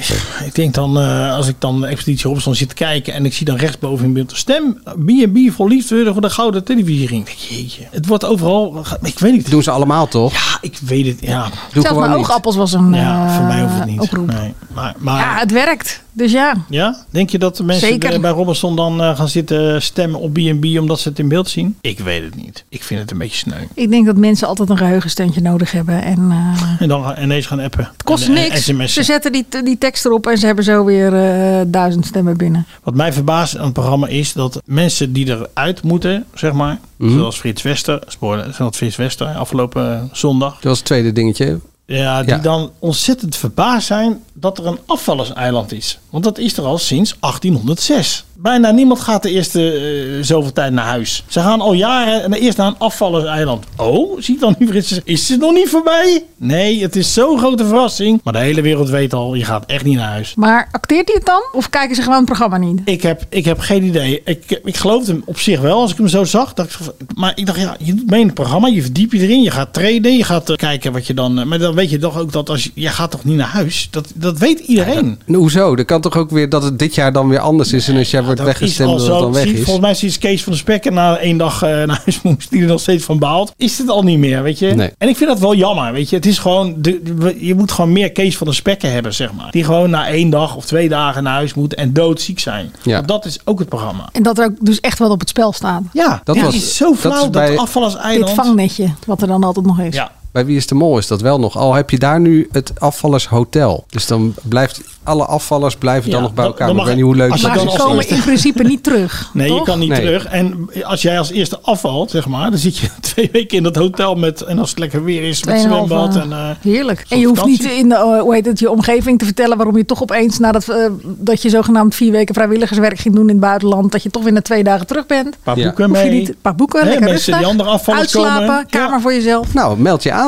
Ik 0.45 0.55
denk 0.55 0.73
dan, 0.73 0.99
eh, 0.99 1.33
als 1.45 1.53
ik 1.53 1.61
dan 1.61 1.85
Expeditie 1.85 2.25
Robinson 2.25 2.55
zit 2.55 2.69
te 2.69 2.75
kijken 2.75 3.13
en 3.13 3.25
ik 3.25 3.33
zie 3.33 3.45
dan 3.45 3.55
rechtsboven 3.55 4.05
in 4.05 4.13
beeld 4.13 4.29
de 4.29 4.35
stem 4.35 4.81
B&B 4.83 5.37
voor 5.53 5.69
liefde 5.69 6.11
voor 6.13 6.21
de 6.21 6.29
gouden 6.29 6.63
televisiering. 6.63 7.29
Jeetje, 7.49 7.87
het 7.91 8.05
wordt 8.07 8.25
overal, 8.25 8.83
ik 9.01 9.19
weet 9.19 9.31
niet. 9.31 9.41
Dat 9.41 9.51
doen 9.51 9.63
ze 9.63 9.71
allemaal 9.71 10.07
toch? 10.07 10.33
Ja, 10.33 10.57
ik 10.61 10.77
weet 10.85 11.05
het, 11.05 11.17
ja. 11.21 11.41
Doe 11.43 11.51
Zelfs 11.71 11.87
gewoon 11.87 12.03
mijn 12.03 12.11
niet. 12.17 12.21
oogappels 12.27 12.55
was 12.55 12.73
een 12.73 12.93
Ja, 12.93 13.25
eh, 13.27 13.35
voor 13.35 13.45
mij 13.45 13.61
hoeft 13.61 13.75
het 13.75 13.85
niet. 13.85 13.99
oproep. 13.99 14.27
Nee. 14.31 14.53
Maar, 14.73 14.95
maar 14.97 15.19
Ja, 15.19 15.37
het 15.39 15.51
werkt. 15.51 16.03
Dus 16.17 16.31
ja. 16.31 16.53
Ja? 16.69 16.95
Denk 17.09 17.29
je 17.29 17.37
dat 17.39 17.57
de 17.57 17.63
mensen 17.63 17.87
Zeker. 17.87 18.19
bij- 18.19 18.31
Robinson 18.31 18.75
dan 18.75 19.01
eh, 19.01 19.17
gaan 19.17 19.27
zitten 19.29 19.81
stemmen 19.81 20.19
op 20.19 20.33
B&B 20.33 20.65
omdat 20.79 20.99
ze 20.99 21.09
het 21.09 21.19
in 21.19 21.27
beeld 21.27 21.49
zien? 21.49 21.77
Ik 21.81 21.99
weet 21.99 22.23
het 22.23 22.35
niet. 22.35 22.63
Ik 22.69 22.83
vind 22.83 22.99
het 22.99 23.11
een 23.11 23.17
beetje 23.17 23.37
sneu. 23.37 23.63
Ik 23.73 23.89
denk 23.89 24.05
dat 24.05 24.17
mensen 24.17 24.47
altijd 24.47 24.69
een 24.69 24.77
geheugensteuntje 24.77 25.41
nodig 25.41 25.71
hebben. 25.71 26.03
En 26.03 26.27
eh, 26.31 26.81
En 26.81 26.87
dan 26.87 27.03
gaan- 27.03 27.23
ineens 27.23 27.45
gaan 27.45 27.59
appen. 27.59 27.83
het 27.91 28.03
kost 28.03 28.27
En, 28.27 28.35
eh, 28.35 28.41
niks. 28.43 28.63
sms'en. 28.63 28.89
Ze 28.89 29.03
zetten 29.03 29.31
die, 29.31 29.45
die 29.63 29.77
tekst 29.77 30.05
erop 30.05 30.27
en 30.27 30.37
ze 30.37 30.45
hebben 30.45 30.63
zo 30.63 30.85
weer 30.85 31.13
eh, 31.13 31.61
duizend 31.67 32.05
stemmen 32.05 32.37
binnen. 32.37 32.65
Wat 32.83 32.95
mij 32.95 33.13
verbaast 33.13 33.57
aan 33.57 33.63
het 33.63 33.73
programma 33.73 34.07
is 34.07 34.33
dat 34.33 34.61
mensen 34.65 35.13
die 35.13 35.27
eruit 35.27 35.83
moeten, 35.83 36.25
zeg 36.33 36.53
maar, 36.53 36.79
Mhm. 36.97 37.13
zoals 37.17 37.37
Frits 37.37 37.61
Wester, 37.61 37.99
sporen, 38.07 38.53
dat 38.57 38.75
Frits 38.75 38.95
Wester 38.95 39.27
afgelopen 39.27 40.09
zondag. 40.11 40.53
Dat 40.53 40.63
was 40.63 40.77
het 40.77 40.85
tweede 40.87 41.11
dingetje. 41.11 41.59
Ja, 41.87 42.21
die 42.23 42.29
Ja. 42.31 42.37
dan 42.37 42.71
ontzettend 42.79 43.35
verbaasd 43.35 43.87
zijn 43.87 44.23
dat 44.33 44.57
er 44.57 44.65
een 44.65 44.79
afvallerseiland 44.85 45.71
is. 45.71 45.99
Want 46.09 46.23
dat 46.23 46.37
is 46.37 46.57
er 46.57 46.63
al 46.63 46.77
sinds 46.77 47.15
1806. 47.19 48.25
Bijna 48.37 48.71
niemand 48.71 48.99
gaat 48.99 49.23
de 49.23 49.29
eerste 49.31 49.71
eh, 49.71 50.23
zoveel 50.23 50.51
tijd 50.53 50.73
naar 50.73 50.85
huis. 50.85 51.23
Ze 51.27 51.39
gaan 51.39 51.61
al 51.61 51.73
jaren 51.73 52.23
en 52.23 52.33
eerst 52.33 52.57
naar 52.57 52.67
een 52.67 52.77
afvallerseiland. 52.77 53.65
Oh, 53.77 54.19
zie 54.21 54.33
ik 54.35 54.39
dan 54.39 54.55
nu 54.59 54.69
Is 55.03 55.29
het 55.29 55.39
nog 55.39 55.53
niet 55.53 55.69
voorbij? 55.69 56.23
Nee, 56.37 56.81
het 56.81 56.95
is 56.95 57.13
zo'n 57.13 57.37
grote 57.39 57.65
verrassing. 57.65 58.19
Maar 58.23 58.33
de 58.33 58.39
hele 58.39 58.61
wereld 58.61 58.89
weet 58.89 59.13
al, 59.13 59.33
je 59.35 59.45
gaat 59.45 59.65
echt 59.65 59.83
niet 59.83 59.95
naar 59.97 60.09
huis. 60.09 60.35
Maar 60.35 60.67
acteert 60.71 61.07
hij 61.07 61.15
het 61.17 61.25
dan? 61.25 61.43
Of 61.53 61.69
kijken 61.69 61.95
ze 61.95 62.01
gewoon 62.01 62.17
het 62.17 62.25
programma 62.25 62.57
niet? 62.57 62.81
Ik 62.85 63.01
heb, 63.01 63.25
ik 63.29 63.45
heb 63.45 63.59
geen 63.59 63.83
idee. 63.83 64.21
Ik, 64.25 64.59
ik 64.63 64.77
geloofde 64.77 65.11
hem 65.11 65.21
op 65.25 65.39
zich 65.39 65.59
wel 65.59 65.79
als 65.81 65.91
ik 65.91 65.97
hem 65.97 66.07
zo 66.07 66.23
zag. 66.23 66.53
Dat 66.53 66.65
ik, 66.65 66.77
maar 67.15 67.31
ik 67.35 67.45
dacht, 67.45 67.59
ja, 67.59 67.75
je 67.79 67.93
doet 67.93 68.09
mee 68.09 68.19
in 68.19 68.25
het 68.25 68.35
programma. 68.35 68.67
Je 68.67 68.81
verdiept 68.81 69.11
je 69.11 69.19
erin. 69.19 69.41
Je 69.41 69.51
gaat 69.51 69.73
trainen. 69.73 70.17
Je 70.17 70.23
gaat 70.23 70.49
eh, 70.49 70.55
kijken 70.55 70.91
wat 70.93 71.07
je 71.07 71.13
dan... 71.13 71.39
eh, 71.39 71.45
maar 71.45 71.59
dan 71.59 71.74
weet 71.75 71.89
je 71.89 71.97
toch 71.97 72.17
ook 72.19 72.31
dat 72.31 72.49
als 72.49 72.63
je... 72.63 72.71
Je 72.73 72.87
gaat 72.89 73.11
toch 73.11 73.23
niet 73.23 73.35
naar 73.37 73.47
huis? 73.47 73.87
Dat, 73.91 74.11
dat 74.15 74.37
weet 74.37 74.59
iedereen. 74.59 75.19
Nou, 75.25 75.39
Hoezo? 75.39 75.75
Dat 75.75 75.85
kan 75.85 76.01
toch 76.01 76.17
ook 76.17 76.29
weer 76.29 76.49
dat 76.49 76.63
het 76.63 76.79
dit 76.79 76.95
jaar 76.95 77.13
dan 77.13 77.29
weer 77.29 77.39
anders 77.39 77.73
is. 77.73 77.87
En 77.87 77.97
als 77.97 78.11
jij 78.11 78.23
wordt 78.23 78.37
Dat 78.37 78.45
weggestemd, 78.47 78.89
dat 78.91 78.99
het 79.07 79.09
dan 79.19 79.33
weg 79.33 79.45
is. 79.45 79.63
Volgens 79.63 79.79
mij 80.01 80.09
is 80.09 80.17
Kees 80.17 80.43
van 80.43 80.51
de 80.51 80.57
Spekken 80.57 80.93
na 80.93 81.17
één 81.17 81.37
dag 81.37 81.61
eh, 81.61 81.69
naar 81.69 82.01
huis 82.05 82.21
moest. 82.21 82.49
Die 82.51 82.61
er 82.61 82.67
nog 82.67 82.79
steeds 82.81 83.03
van 83.03 83.19
baalt. 83.19 83.53
Is 83.57 83.77
het 83.77 83.89
al 83.89 84.03
niet 84.03 84.19
meer, 84.19 84.43
weet 84.43 84.59
je? 84.59 84.67
Nee. 84.73 84.91
En 84.97 85.07
ik 85.09 85.17
vind 85.17 85.29
dat 85.29 85.39
wel 85.39 85.55
jammer, 85.55 85.93
weet 85.93 86.09
je. 86.09 86.15
Het 86.15 86.25
is 86.25 86.37
gewoon... 86.39 86.75
De, 86.77 87.01
de- 87.03 87.45
je 87.45 87.55
moet 87.55 87.71
gewoon 87.71 87.91
meer 87.91 88.11
Kees 88.11 88.37
van 88.37 88.47
de 88.47 88.53
Spekken 88.53 88.91
hebben, 88.91 89.13
zeg 89.13 89.33
maar. 89.33 89.51
Die 89.51 89.63
gewoon 89.63 89.89
na 89.89 90.07
één 90.07 90.29
dag 90.29 90.55
of 90.55 90.65
twee 90.65 90.89
dagen 90.89 91.23
naar 91.23 91.33
huis 91.33 91.53
moet 91.53 91.73
en 91.75 91.93
doodziek 91.93 92.39
zijn. 92.39 92.73
Ja. 92.83 92.95
Want 92.95 93.07
dat 93.07 93.25
is 93.25 93.39
ook 93.43 93.59
het 93.59 93.69
programma. 93.69 94.09
En 94.11 94.23
dat 94.23 94.37
er 94.37 94.45
ook 94.45 94.55
dus 94.59 94.79
echt 94.79 94.99
wat 94.99 95.09
op 95.09 95.19
het 95.19 95.29
spel 95.29 95.51
staat. 95.53 95.81
Ja, 95.93 96.21
Dat 96.23 96.35
ja, 96.35 96.43
was- 96.43 96.55
is 96.55 96.75
zo 96.75 96.93
flauw 96.93 97.21
dat 97.23 97.33
dat, 97.33 97.43
is 97.43 97.49
bij- 97.49 97.57
afvallerseiland... 97.57 98.35
Dit 98.35 98.45
vangnetje, 98.45 98.89
wat 99.05 99.21
er 99.21 99.27
dan 99.27 99.43
altijd 99.43 99.65
nog 99.65 99.79
is. 99.79 99.95
Ja. 99.95 100.11
Bij 100.35 100.45
Wie 100.45 100.55
is 100.57 100.67
de 100.67 100.75
Mol 100.75 100.97
is 100.97 101.07
dat 101.07 101.21
wel 101.21 101.39
nog. 101.39 101.57
Al 101.57 101.73
heb 101.73 101.89
je 101.89 101.97
daar 101.99 102.19
nu 102.19 102.47
het 102.51 102.71
afvallershotel. 102.79 103.85
Dus 103.89 104.07
dan 104.07 104.33
blijft 104.43 104.81
alle 105.03 105.25
afvallers 105.25 105.75
blijven 105.75 106.09
dan 106.11 106.19
Ja, 106.19 106.25
nog 106.25 106.35
bij 106.35 106.45
elkaar. 106.45 106.67
dan 106.67 106.75
Maar 106.75 106.85
ik 106.85 106.89
weet 106.91 106.97
niet 107.03 107.05
hoe 107.11 107.15
leuk 107.15 107.31
als 107.31 107.41
je 107.41 107.47
dat 107.47 107.55
Maar 107.55 107.65
dan 107.65 107.71
ze 107.73 107.77
is. 107.77 107.83
als 107.83 107.91
komen 107.91 108.09
in 108.17 108.21
principe 108.23 108.63
niet 108.63 108.83
terug. 108.83 109.29
Nee, 109.33 109.53
je 109.53 109.61
kan 109.61 109.79
niet 109.79 109.89
Nee. 109.89 109.99
terug. 110.01 110.25
En 110.25 110.69
als 110.83 111.01
jij 111.01 111.17
als 111.17 111.31
eerste 111.31 111.59
afvalt, 111.61 112.11
zeg 112.11 112.27
maar, 112.27 112.49
dan 112.49 112.59
zit 112.59 112.77
je 112.77 112.87
twee 113.01 113.29
weken 113.31 113.57
in 113.57 113.63
dat 113.63 113.75
hotel 113.75 114.15
met. 114.15 114.41
En 114.41 114.59
als 114.59 114.69
het 114.69 114.79
lekker 114.79 115.03
weer 115.03 115.23
is, 115.23 115.43
met 115.43 115.55
Tweeënhalve- 115.55 115.87
zwembad. 115.87 116.15
En, 116.15 116.31
eh, 116.31 116.49
Heerlijk. 116.61 117.05
En 117.09 117.19
je 117.19 117.25
hoeft 117.27 117.45
niet 117.45 117.63
in 117.63 117.89
de, 117.89 117.95
eh, 117.95 118.19
hoe 118.21 118.33
heet 118.33 118.45
het, 118.45 118.59
je 118.59 118.71
omgeving 118.71 119.19
te 119.19 119.25
vertellen 119.25 119.57
waarom 119.57 119.77
je 119.77 119.85
toch 119.85 120.01
opeens 120.01 120.39
nadat 120.39 120.69
eh, 120.69 120.77
dat 121.03 121.41
je 121.41 121.49
zogenaamd 121.49 121.95
vier 121.95 122.11
weken 122.11 122.33
vrijwilligerswerk 122.35 122.99
ging 122.99 123.15
doen 123.15 123.23
in 123.23 123.29
het 123.29 123.39
buitenland, 123.39 123.91
dat 123.91 124.03
je 124.03 124.09
toch 124.09 124.23
weer 124.23 124.33
na 124.33 124.41
twee 124.41 124.63
dagen 124.63 124.87
terug 124.87 125.05
bent. 125.05 125.25
een 125.25 125.33
paar 125.43 125.55
boeken 125.55 125.91
mee. 125.91 126.09
niet 126.11 126.29
een 126.29 126.35
paar 126.41 126.55
boeken, 126.55 126.79
Hè, 126.79 126.85
lekker 126.85 127.03
mensen 127.05 127.17
rustig. 127.33 127.37
die 127.37 127.47
andere 127.47 127.69
afvallers 127.69 128.01
Uitslapen, 128.15 128.47
komen. 128.47 128.67
kamer 128.69 128.89
Ja. 128.95 128.99
voor 129.01 129.13
jezelf. 129.13 129.53
Nou, 129.53 129.79
meld 129.79 130.03
je 130.03 130.11
aan, 130.11 130.24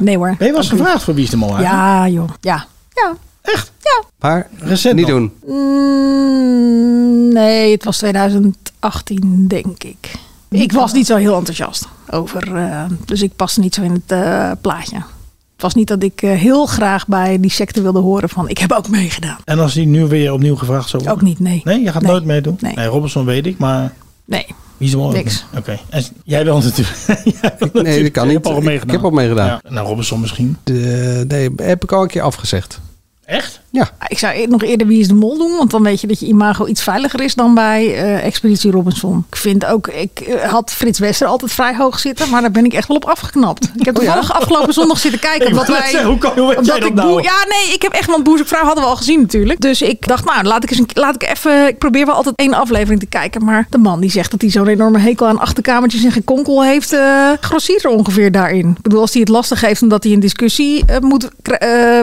Nee 0.00 0.16
hoor. 0.16 0.34
Ben 0.38 0.46
je 0.46 0.52
wel 0.52 0.62
eens 0.62 0.70
gevraagd 0.70 1.02
voor 1.02 1.14
Wie 1.14 1.24
is 1.24 1.30
de 1.30 1.36
Mol? 1.36 1.56
eigenlijk? 1.56 1.82
Ja 1.82 2.08
joh. 2.08 2.28
Ja. 2.40 2.66
Ja. 2.94 3.12
Echt? 3.42 3.72
Maar 4.18 4.48
Recent 4.58 4.94
niet 4.94 5.06
nog? 5.06 5.16
doen. 5.16 5.32
Mm, 5.46 7.32
nee, 7.32 7.72
het 7.72 7.84
was 7.84 7.96
2018 7.98 9.44
denk 9.48 9.82
ik. 9.84 10.12
Ik 10.48 10.72
was 10.72 10.92
niet 10.92 11.06
zo 11.06 11.16
heel 11.16 11.36
enthousiast 11.36 11.88
over, 12.10 12.56
eh, 12.56 12.84
dus 13.04 13.22
ik 13.22 13.36
paste 13.36 13.60
niet 13.60 13.74
zo 13.74 13.82
in 13.82 13.92
het 13.92 14.02
eh, 14.06 14.50
plaatje. 14.60 14.96
Het 14.96 15.62
was 15.62 15.74
niet 15.74 15.88
dat 15.88 16.02
ik 16.02 16.22
eh, 16.22 16.32
heel 16.32 16.66
graag 16.66 17.06
bij 17.06 17.40
die 17.40 17.50
secte 17.50 17.82
wilde 17.82 17.98
horen 17.98 18.28
van 18.28 18.48
ik 18.48 18.58
heb 18.58 18.72
ook 18.72 18.88
meegedaan. 18.88 19.36
En 19.44 19.58
als 19.58 19.74
die 19.74 19.86
nu 19.86 20.06
weer 20.06 20.32
opnieuw 20.32 20.56
gevraagd 20.56 20.88
zou 20.88 21.02
worden? 21.02 21.20
Ook 21.22 21.28
niet, 21.28 21.40
nee. 21.40 21.60
Nee, 21.64 21.80
je 21.82 21.92
gaat 21.92 22.02
Nee. 22.02 22.10
nooit 22.10 22.24
meedoen? 22.24 22.56
Nee. 22.60 22.86
Robinson 22.86 23.24
weet 23.24 23.46
ik, 23.46 23.58
maar 23.58 23.92
Nee. 24.24 24.46
Wie 24.82 24.90
is 24.90 24.96
ook 24.96 25.12
Niks. 25.12 25.44
Oké. 25.56 25.78
En 25.90 26.04
jij 26.24 26.44
wel 26.44 26.58
natuurlijk. 26.60 26.96
Jij 27.06 27.52
Nee, 27.58 27.70
natuurlijk. 27.72 28.02
dat 28.02 28.10
kan 28.12 28.24
niet. 28.24 28.34
hebt 28.34 28.46
al 28.46 28.56
Ik- 28.56 28.62
meegedaan. 28.62 28.88
ik 28.88 28.92
heb 29.02 29.04
al 29.04 29.16
meegedaan. 29.16 29.46
Ja. 29.46 29.60
Nou, 29.68 29.86
Robinson 29.86 30.20
misschien. 30.20 30.56
De, 30.64 31.24
nee, 31.28 31.50
heb 31.56 31.82
ik 31.82 31.92
al 31.92 32.02
een 32.02 32.08
keer 32.08 32.22
afgezegd. 32.22 32.80
Echt? 33.24 33.60
Ja. 33.74 33.90
Ik 34.08 34.18
zou 34.18 34.34
e- 34.36 34.46
nog 34.46 34.62
eerder 34.62 34.86
Wie 34.86 35.00
is 35.00 35.08
de 35.08 35.14
Mol 35.14 35.38
doen, 35.38 35.56
want 35.56 35.70
dan 35.70 35.82
weet 35.82 36.00
je 36.00 36.06
dat 36.06 36.20
je 36.20 36.26
imago 36.26 36.66
iets 36.66 36.82
veiliger 36.82 37.20
is 37.20 37.34
dan 37.34 37.54
bij 37.54 37.94
eh, 37.94 38.24
Expeditie 38.26 38.70
Robinson. 38.70 39.24
Ik 39.30 39.36
vind 39.36 39.64
ook, 39.66 39.86
ik 39.88 40.20
eh, 40.20 40.50
had 40.52 40.72
Frits 40.72 40.98
Wester 40.98 41.26
altijd 41.26 41.52
vrij 41.52 41.74
hoog 41.76 41.98
zitten, 41.98 42.30
maar 42.30 42.40
daar 42.40 42.50
ben 42.50 42.64
ik 42.64 42.72
echt 42.72 42.88
wel 42.88 42.96
op 42.96 43.04
afgeknapt. 43.04 43.70
Ik 43.74 43.84
heb 43.84 43.96
Oh 43.98 44.02
ja? 44.02 44.12
toevallig 44.12 44.40
afgelopen 44.40 44.72
zondag 44.72 44.98
zitten 44.98 45.20
kijken. 45.30 45.48
Ik 45.48 45.54
net 45.54 45.66
wij, 45.68 45.90
zeggen, 45.90 46.08
hoe 46.10 46.18
kan- 46.18 46.38
hoe 46.38 46.54
jij 46.62 46.78
dat 46.80 46.88
ik 46.88 46.94
nou? 46.94 47.22
Ja, 47.22 47.44
nee, 47.48 47.74
ik 47.74 47.82
heb 47.82 47.92
echt, 47.92 48.06
want 48.10 48.28
vrouw 48.44 48.64
hadden 48.64 48.84
we 48.84 48.90
al 48.90 48.96
gezien 48.96 49.20
natuurlijk. 49.20 49.60
Dus 49.60 49.82
ik 49.82 50.06
dacht, 50.06 50.24
nou, 50.24 50.42
laat 50.44 50.62
ik 50.62 50.70
eens 50.70 50.78
een, 50.78 50.88
laat 50.94 51.14
ik 51.14 51.22
even, 51.28 51.66
ik 51.66 51.78
probeer 51.78 52.06
wel 52.06 52.14
altijd 52.14 52.36
één 52.36 52.54
aflevering 52.54 53.00
te 53.00 53.06
kijken. 53.06 53.44
Maar 53.44 53.66
de 53.70 53.78
man 53.78 54.00
die 54.00 54.10
zegt 54.10 54.30
dat 54.30 54.40
hij 54.40 54.50
zo'n 54.50 54.66
enorme 54.68 54.98
hekel 54.98 55.26
aan 55.26 55.38
achterkamertjes 55.38 56.04
en 56.04 56.12
gekonkel 56.12 56.62
heeft, 56.64 56.92
eh 56.92 57.28
grossiert 57.40 57.84
er 57.84 57.90
ongeveer 57.90 58.32
daarin. 58.32 58.68
Ik 58.76 58.82
bedoel, 58.82 59.00
als 59.00 59.12
hij 59.12 59.20
het 59.20 59.28
lastig 59.30 59.60
heeft 59.60 59.82
omdat 59.82 60.04
hij 60.04 60.12
een 60.12 60.20
discussie 60.20 60.84
moet 61.00 61.28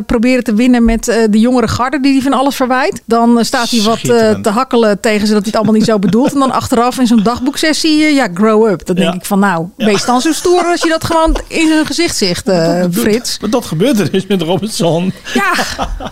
proberen 0.05 0.43
te 0.43 0.53
winnen 0.53 0.85
met 0.85 1.03
de 1.29 1.39
jongere 1.59 1.77
garde 1.77 1.99
die 1.99 2.13
hij 2.13 2.21
van 2.21 2.33
alles 2.33 2.55
verwijt. 2.55 3.01
Dan 3.05 3.37
eh, 3.39 3.43
staat 3.45 3.69
hij 3.69 3.81
wat 3.81 3.99
eh, 3.99 4.35
te 4.41 4.49
hakkelen 4.49 4.99
tegen 4.99 5.27
ze 5.27 5.33
dat 5.33 5.41
hij 5.41 5.51
het 5.51 5.55
allemaal 5.55 5.73
niet 5.73 5.85
zo 5.85 5.99
bedoelt. 5.99 6.33
En 6.33 6.39
dan 6.39 6.51
achteraf 6.51 6.99
in 6.99 7.07
zo'n 7.07 7.23
dagboeksessie, 7.23 8.03
eh, 8.03 8.15
ja, 8.15 8.27
grow 8.33 8.67
up. 8.69 8.85
Dan 8.85 8.95
denk 8.95 9.07
Ja. 9.07 9.13
ik 9.19 9.25
van, 9.25 9.39
nou, 9.39 9.65
Ja. 9.77 9.85
wees 9.85 10.05
dan 10.05 10.21
zo 10.21 10.31
stoer 10.31 10.63
als 10.65 10.81
je 10.81 10.89
dat 10.89 11.03
gewoon 11.03 11.37
in 11.47 11.67
zijn 11.67 11.85
gezicht 11.85 12.17
zegt, 12.17 12.45
Dat 12.45 12.87
Frits. 12.95 13.39
Maar 13.39 13.49
dat 13.49 13.65
gebeurt 13.65 13.99
er 13.99 14.11
dus 14.11 14.27
met 14.27 14.41
Robinson. 14.41 15.13
Ja, 15.33 15.51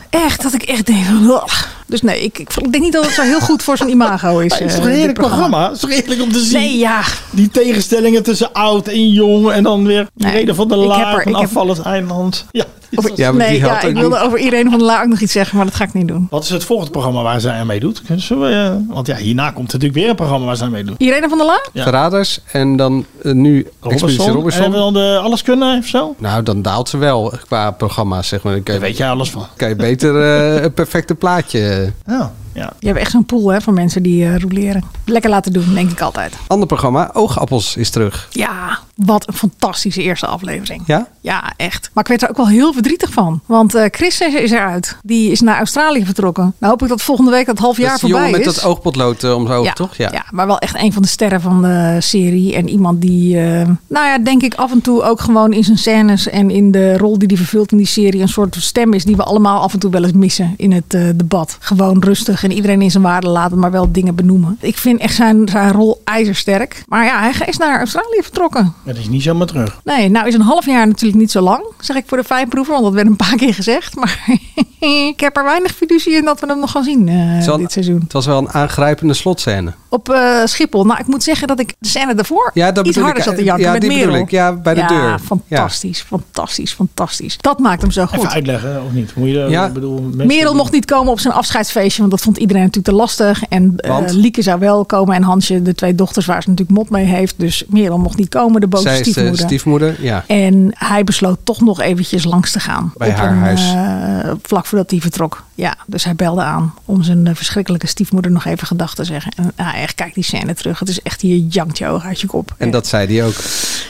echt. 0.09 0.41
Dat 0.43 0.53
ik 0.53 0.63
echt 0.63 0.85
denk 0.85 1.05
van... 1.05 1.41
Dus 1.89 2.01
nee, 2.01 2.23
ik, 2.23 2.39
ik, 2.39 2.53
denk 2.71 2.79
niet 2.83 2.93
dat 2.93 3.05
het 3.05 3.13
zo 3.13 3.21
heel 3.21 3.39
goed 3.39 3.63
voor 3.63 3.77
zo'n 3.77 3.89
imago 3.89 4.39
is. 4.39 4.53
Het 4.53 4.61
is 4.69 4.75
toch 4.75 4.85
een 4.85 4.91
heerlijk 4.91 5.17
programma? 5.17 5.63
Het 5.63 5.73
is 5.73 5.79
toch 5.79 5.89
heerlijk 5.89 6.21
om 6.21 6.31
te 6.31 6.39
zien? 6.39 6.59
Nee, 6.59 6.77
ja. 6.77 7.01
Die 7.31 7.49
tegenstellingen 7.49 8.23
tussen 8.23 8.53
oud 8.53 8.87
en 8.87 9.09
jong. 9.09 9.51
En 9.51 9.63
dan 9.63 9.85
weer 9.85 10.07
Nee, 10.13 10.31
reden 10.31 10.55
van 10.55 10.67
de 10.67 10.75
ik 10.75 11.25
heb- 11.25 11.33
Afvallers 11.33 11.81
Eiland. 11.81 12.45
Ja, 12.51 12.65
Over- 12.95 13.11
Ja, 13.15 13.31
maar 13.31 13.47
nee, 13.47 13.59
ja, 13.59 13.81
ik 13.81 13.93
wilde 13.95 14.15
niet- 14.15 14.25
over 14.25 14.39
Irene 14.39 14.69
van 14.69 14.79
der 14.79 14.87
Laar 14.87 15.01
ook 15.03 15.09
nog 15.09 15.19
iets 15.19 15.31
zeggen, 15.31 15.57
maar 15.57 15.65
dat 15.65 15.75
ga 15.75 15.83
ik 15.83 15.93
niet 15.93 16.07
doen. 16.07 16.27
Wat 16.29 16.43
is 16.43 16.49
het 16.49 16.63
volgende 16.63 16.91
programma 16.91 17.21
waar 17.21 17.41
zij 17.41 17.53
aan 17.59 17.67
meedoet? 17.67 18.01
We, 18.27 18.45
eh, 18.47 18.93
want 18.95 19.07
ja, 19.07 19.15
hierna 19.15 19.51
komt 19.51 19.65
natuurlijk 19.73 19.93
weer 19.99 20.09
een 20.09 20.15
programma 20.15 20.45
waar 20.45 20.55
zij 20.55 20.65
aan 20.65 20.71
meedoet. 20.71 20.95
Irene 21.01 21.29
van 21.29 21.37
der 21.37 21.47
Laar? 21.47 21.67
Ja. 21.73 21.83
Verraders 21.83 22.39
en 22.51 22.75
dan 22.75 23.05
eh, 23.21 23.31
nu 23.31 23.67
Expeditie 23.81 24.23
En 24.25 24.31
Robinson. 24.33 24.61
hebben 24.61 24.85
we 24.85 24.91
dan 24.91 24.93
de 24.93 25.17
Alles 25.23 25.41
Kunnen 25.41 25.77
of 25.77 25.85
zo? 25.85 26.15
Nou, 26.17 26.43
dan 26.43 26.61
daalt 26.61 26.89
ze 26.89 26.97
wel 26.97 27.33
qua 27.47 27.71
programma's, 27.71 28.27
zeg 28.27 28.43
maar. 28.43 28.53
Dan 28.53 28.61
je, 28.65 28.71
Daar 28.71 28.79
weet 28.79 28.97
jij 28.97 29.09
alles 29.09 29.29
van. 29.29 29.45
kan 29.55 29.69
je 29.69 29.75
beter 29.75 30.21
eh, 30.21 30.63
een 30.63 30.73
perfecte 30.73 31.15
plaatje. 31.15 31.91
Ja, 32.05 32.31
ja. 32.57 32.73
Je 32.79 32.87
hebt 32.87 32.99
echt 32.99 33.11
zo'n 33.11 33.25
pool 33.25 33.49
hè, 33.51 33.61
van 33.61 33.73
mensen 33.73 34.03
die 34.03 34.25
eh 34.25 34.37
roleren. 34.37 34.83
Lekker 35.05 35.29
laten 35.29 35.53
doen, 35.53 35.73
denk 35.73 35.91
ik 35.91 36.01
altijd. 36.01 36.33
Ander 36.47 36.67
programma, 36.67 37.09
Oogappels, 37.13 37.75
is 37.75 37.89
terug. 37.89 38.27
Ja, 38.31 38.79
wat 38.95 39.27
een 39.27 39.33
fantastische 39.33 40.01
eerste 40.01 40.25
aflevering. 40.25 40.83
Ja? 40.85 41.07
Ja, 41.21 41.53
echt. 41.57 41.89
Maar 41.93 42.03
ik 42.03 42.09
werd 42.09 42.21
er 42.21 42.29
ook 42.29 42.37
wel 42.37 42.47
heel 42.47 42.73
verdrietig 42.73 43.11
van. 43.11 43.41
Want 43.45 43.75
eh 43.75 43.85
Chris 43.91 44.21
is 44.21 44.51
eruit. 44.51 44.97
Die 45.03 45.31
is 45.31 45.41
naar 45.41 45.57
Australië 45.57 46.05
vertrokken. 46.05 46.53
Nou 46.57 46.71
hoop 46.71 46.81
ik 46.81 46.87
dat 46.87 47.01
volgende 47.01 47.31
week 47.31 47.45
dat 47.45 47.57
half 47.59 47.75
Dat 47.75 47.85
jaar 47.85 47.95
is 47.95 48.01
jongen 48.01 48.17
voorbij 48.17 48.39
met 48.39 48.47
is. 48.47 48.55
dat 48.55 48.63
oogpotlood 48.63 49.23
eh, 49.23 49.35
om 49.35 49.47
zijn 49.47 49.61
ja, 49.61 49.73
toch? 49.73 49.95
Ja. 49.95 50.09
ja, 50.11 50.25
maar 50.31 50.47
wel 50.47 50.59
echt 50.59 50.75
een 50.75 50.93
van 50.93 51.01
de 51.01 51.07
sterren 51.07 51.41
van 51.41 51.61
de 51.61 51.97
serie. 51.99 52.55
En 52.55 52.69
iemand 52.69 53.01
die, 53.01 53.37
eh, 53.37 53.67
nou 53.87 54.05
ja, 54.05 54.17
denk 54.17 54.41
ik 54.41 54.55
af 54.55 54.71
en 54.71 54.81
toe 54.81 55.03
ook 55.03 55.21
gewoon 55.21 55.53
in 55.53 55.63
zijn 55.63 55.77
scènes 55.77 56.29
en 56.29 56.49
in 56.49 56.71
de 56.71 56.97
rol 56.97 57.17
die 57.17 57.27
hij 57.27 57.37
vervult 57.37 57.71
in 57.71 57.77
die 57.77 57.87
serie 57.87 58.21
een 58.21 58.29
soort 58.29 58.55
stem 58.59 58.93
is 58.93 59.05
die 59.05 59.15
we 59.15 59.23
allemaal 59.23 59.61
af 59.61 59.73
en 59.73 59.79
toe 59.79 59.91
wel 59.91 60.03
eens 60.03 60.11
missen 60.11 60.53
in 60.57 60.71
het 60.71 60.93
eh, 60.93 61.01
debat. 61.15 61.57
Gewoon 61.59 62.03
rustig 62.03 62.43
en 62.49 62.55
iedereen 62.55 62.81
in 62.81 62.91
zijn 62.91 63.03
waarde 63.03 63.27
laten, 63.27 63.59
maar 63.59 63.71
wel 63.71 63.91
dingen 63.91 64.15
benoemen. 64.15 64.57
Ik 64.61 64.77
vind 64.77 64.99
echt 64.99 65.15
zijn, 65.15 65.47
zijn 65.49 65.71
rol 65.71 66.01
ijzersterk. 66.03 66.83
Maar 66.87 67.05
ja, 67.05 67.21
hij 67.21 67.47
is 67.47 67.57
naar 67.57 67.77
Australië 67.79 68.19
vertrokken. 68.21 68.73
Het 68.85 68.97
is 68.97 69.09
niet 69.09 69.23
zomaar 69.23 69.47
terug. 69.47 69.79
Nee, 69.83 70.09
nou 70.09 70.27
is 70.27 70.33
een 70.33 70.41
half 70.41 70.65
jaar 70.65 70.87
natuurlijk 70.87 71.19
niet 71.19 71.31
zo 71.31 71.41
lang, 71.41 71.63
zeg 71.79 71.95
ik 71.95 72.03
voor 72.07 72.17
de 72.17 72.23
fijnproever, 72.23 72.73
want 72.73 72.85
dat 72.85 72.93
werd 72.93 73.07
een 73.07 73.15
paar 73.15 73.35
keer 73.35 73.53
gezegd. 73.53 73.95
Maar 73.95 74.25
ik 75.09 75.19
heb 75.19 75.37
er 75.37 75.43
weinig 75.43 75.71
fiducie 75.75 76.13
in 76.15 76.25
dat 76.25 76.39
we 76.39 76.47
hem 76.47 76.59
nog 76.59 76.71
gaan 76.71 76.83
zien 76.83 77.07
eh, 77.07 77.45
wel- 77.45 77.57
dit 77.57 77.71
seizoen. 77.71 77.99
Het 78.03 78.13
was 78.13 78.25
wel 78.25 78.37
een 78.37 78.49
aangrijpende 78.51 79.13
slotscène. 79.13 79.73
Op 79.89 80.09
eh, 80.09 80.45
Schiphol. 80.45 80.85
Nou, 80.85 80.99
ik 80.99 81.07
moet 81.07 81.23
zeggen 81.23 81.47
dat 81.47 81.59
ik 81.59 81.73
de 81.79 81.87
scène 81.87 82.15
daarvoor 82.15 82.51
Ja, 82.53 82.71
dat 82.71 82.85
iets 82.85 82.95
bedoel 82.95 83.03
harder 83.03 83.21
ik. 83.23 83.27
zat 83.29 83.37
te 83.37 83.43
janken 83.43 83.65
Ja, 83.65 83.71
met 83.71 83.81
die 83.81 83.89
bedoel 83.89 84.05
Merel. 84.05 84.21
ik. 84.23 84.31
Ja, 84.31 84.53
bij 84.53 84.73
de 84.73 84.79
Ja, 84.79 84.87
deur. 84.87 85.19
fantastisch, 85.19 86.01
fantastisch, 86.01 86.73
fantastisch. 86.73 87.37
Dat 87.37 87.59
maakt 87.59 87.81
hem 87.81 87.91
zo 87.91 88.01
Even 88.03 88.17
goed. 88.19 88.27
uitleggen, 88.27 88.83
of 88.85 88.91
niet? 88.91 89.15
Moet 89.15 89.27
je, 89.29 89.45
Ja. 89.49 89.65
ik 89.65 89.73
bedoel, 89.73 90.01
Merel 90.15 90.55
mocht 90.55 90.71
niet 90.71 90.85
komen 90.85 91.11
op 91.11 91.19
zijn 91.19 91.33
afscheidsfeestje, 91.33 91.99
want 91.99 92.11
dat 92.11 92.21
vond 92.21 92.36
iedereen 92.37 92.61
natuurlijk 92.61 92.87
te 92.87 93.01
lastig. 93.01 93.43
En 93.49 93.73
eh, 93.77 93.89
Want? 93.89 94.11
Lieke 94.13 94.41
zou 94.41 94.59
wel 94.59 94.85
komen 94.85 95.15
en 95.15 95.23
Hansje, 95.23 95.61
de 95.61 95.75
twee 95.75 95.95
dochters 95.95 96.25
waar 96.25 96.41
ze 96.43 96.49
natuurlijk 96.49 96.77
mot 96.77 96.89
mee 96.89 97.05
heeft. 97.05 97.33
Dus 97.37 97.63
Merel 97.67 97.97
mocht 97.97 98.17
niet 98.17 98.29
komen, 98.29 98.61
de 98.61 98.67
boze 98.67 98.83
de 98.89 98.95
stiefmoeder. 98.95 99.37
stiefmoeder. 99.37 99.95
Ja. 100.03 100.23
En 100.27 100.69
hij 100.73 101.03
besloot 101.03 101.39
toch 101.43 101.61
nog 101.61 101.81
eventjes 101.81 102.23
langs 102.23 102.51
te 102.51 102.59
gaan. 102.59 102.93
Bij 102.97 103.09
op 103.09 103.15
haar 103.15 103.31
een, 103.31 103.37
huis. 103.37 103.73
eh, 103.73 104.31
vlak 104.41 104.65
voordat 104.65 104.91
hij 104.91 104.99
vertrok. 104.99 105.43
Ja, 105.55 105.75
dus 105.85 106.03
hij 106.03 106.15
belde 106.15 106.41
aan 106.41 106.73
om 106.85 107.03
zijn 107.03 107.27
eh, 107.27 107.35
verschrikkelijke 107.35 107.87
stiefmoeder 107.87 108.31
nog 108.31 108.45
even 108.45 108.67
gedag 108.67 108.95
te 108.95 109.03
zeggen. 109.03 109.31
En 109.35 109.51
ja, 109.57 109.75
echt, 109.75 109.95
kijk 109.95 110.13
die 110.13 110.23
scène 110.23 110.53
terug. 110.53 110.79
Het 110.79 110.89
is 110.89 111.01
echt 111.01 111.21
hier 111.21 111.37
jankt 111.49 111.77
je 111.77 111.87
oog 111.87 112.03
uit 112.05 112.21
je 112.21 112.27
kop. 112.27 112.53
En 112.57 112.71
dat 112.71 112.87
zei 112.87 113.17
hij 113.17 113.25
ook. 113.27 113.35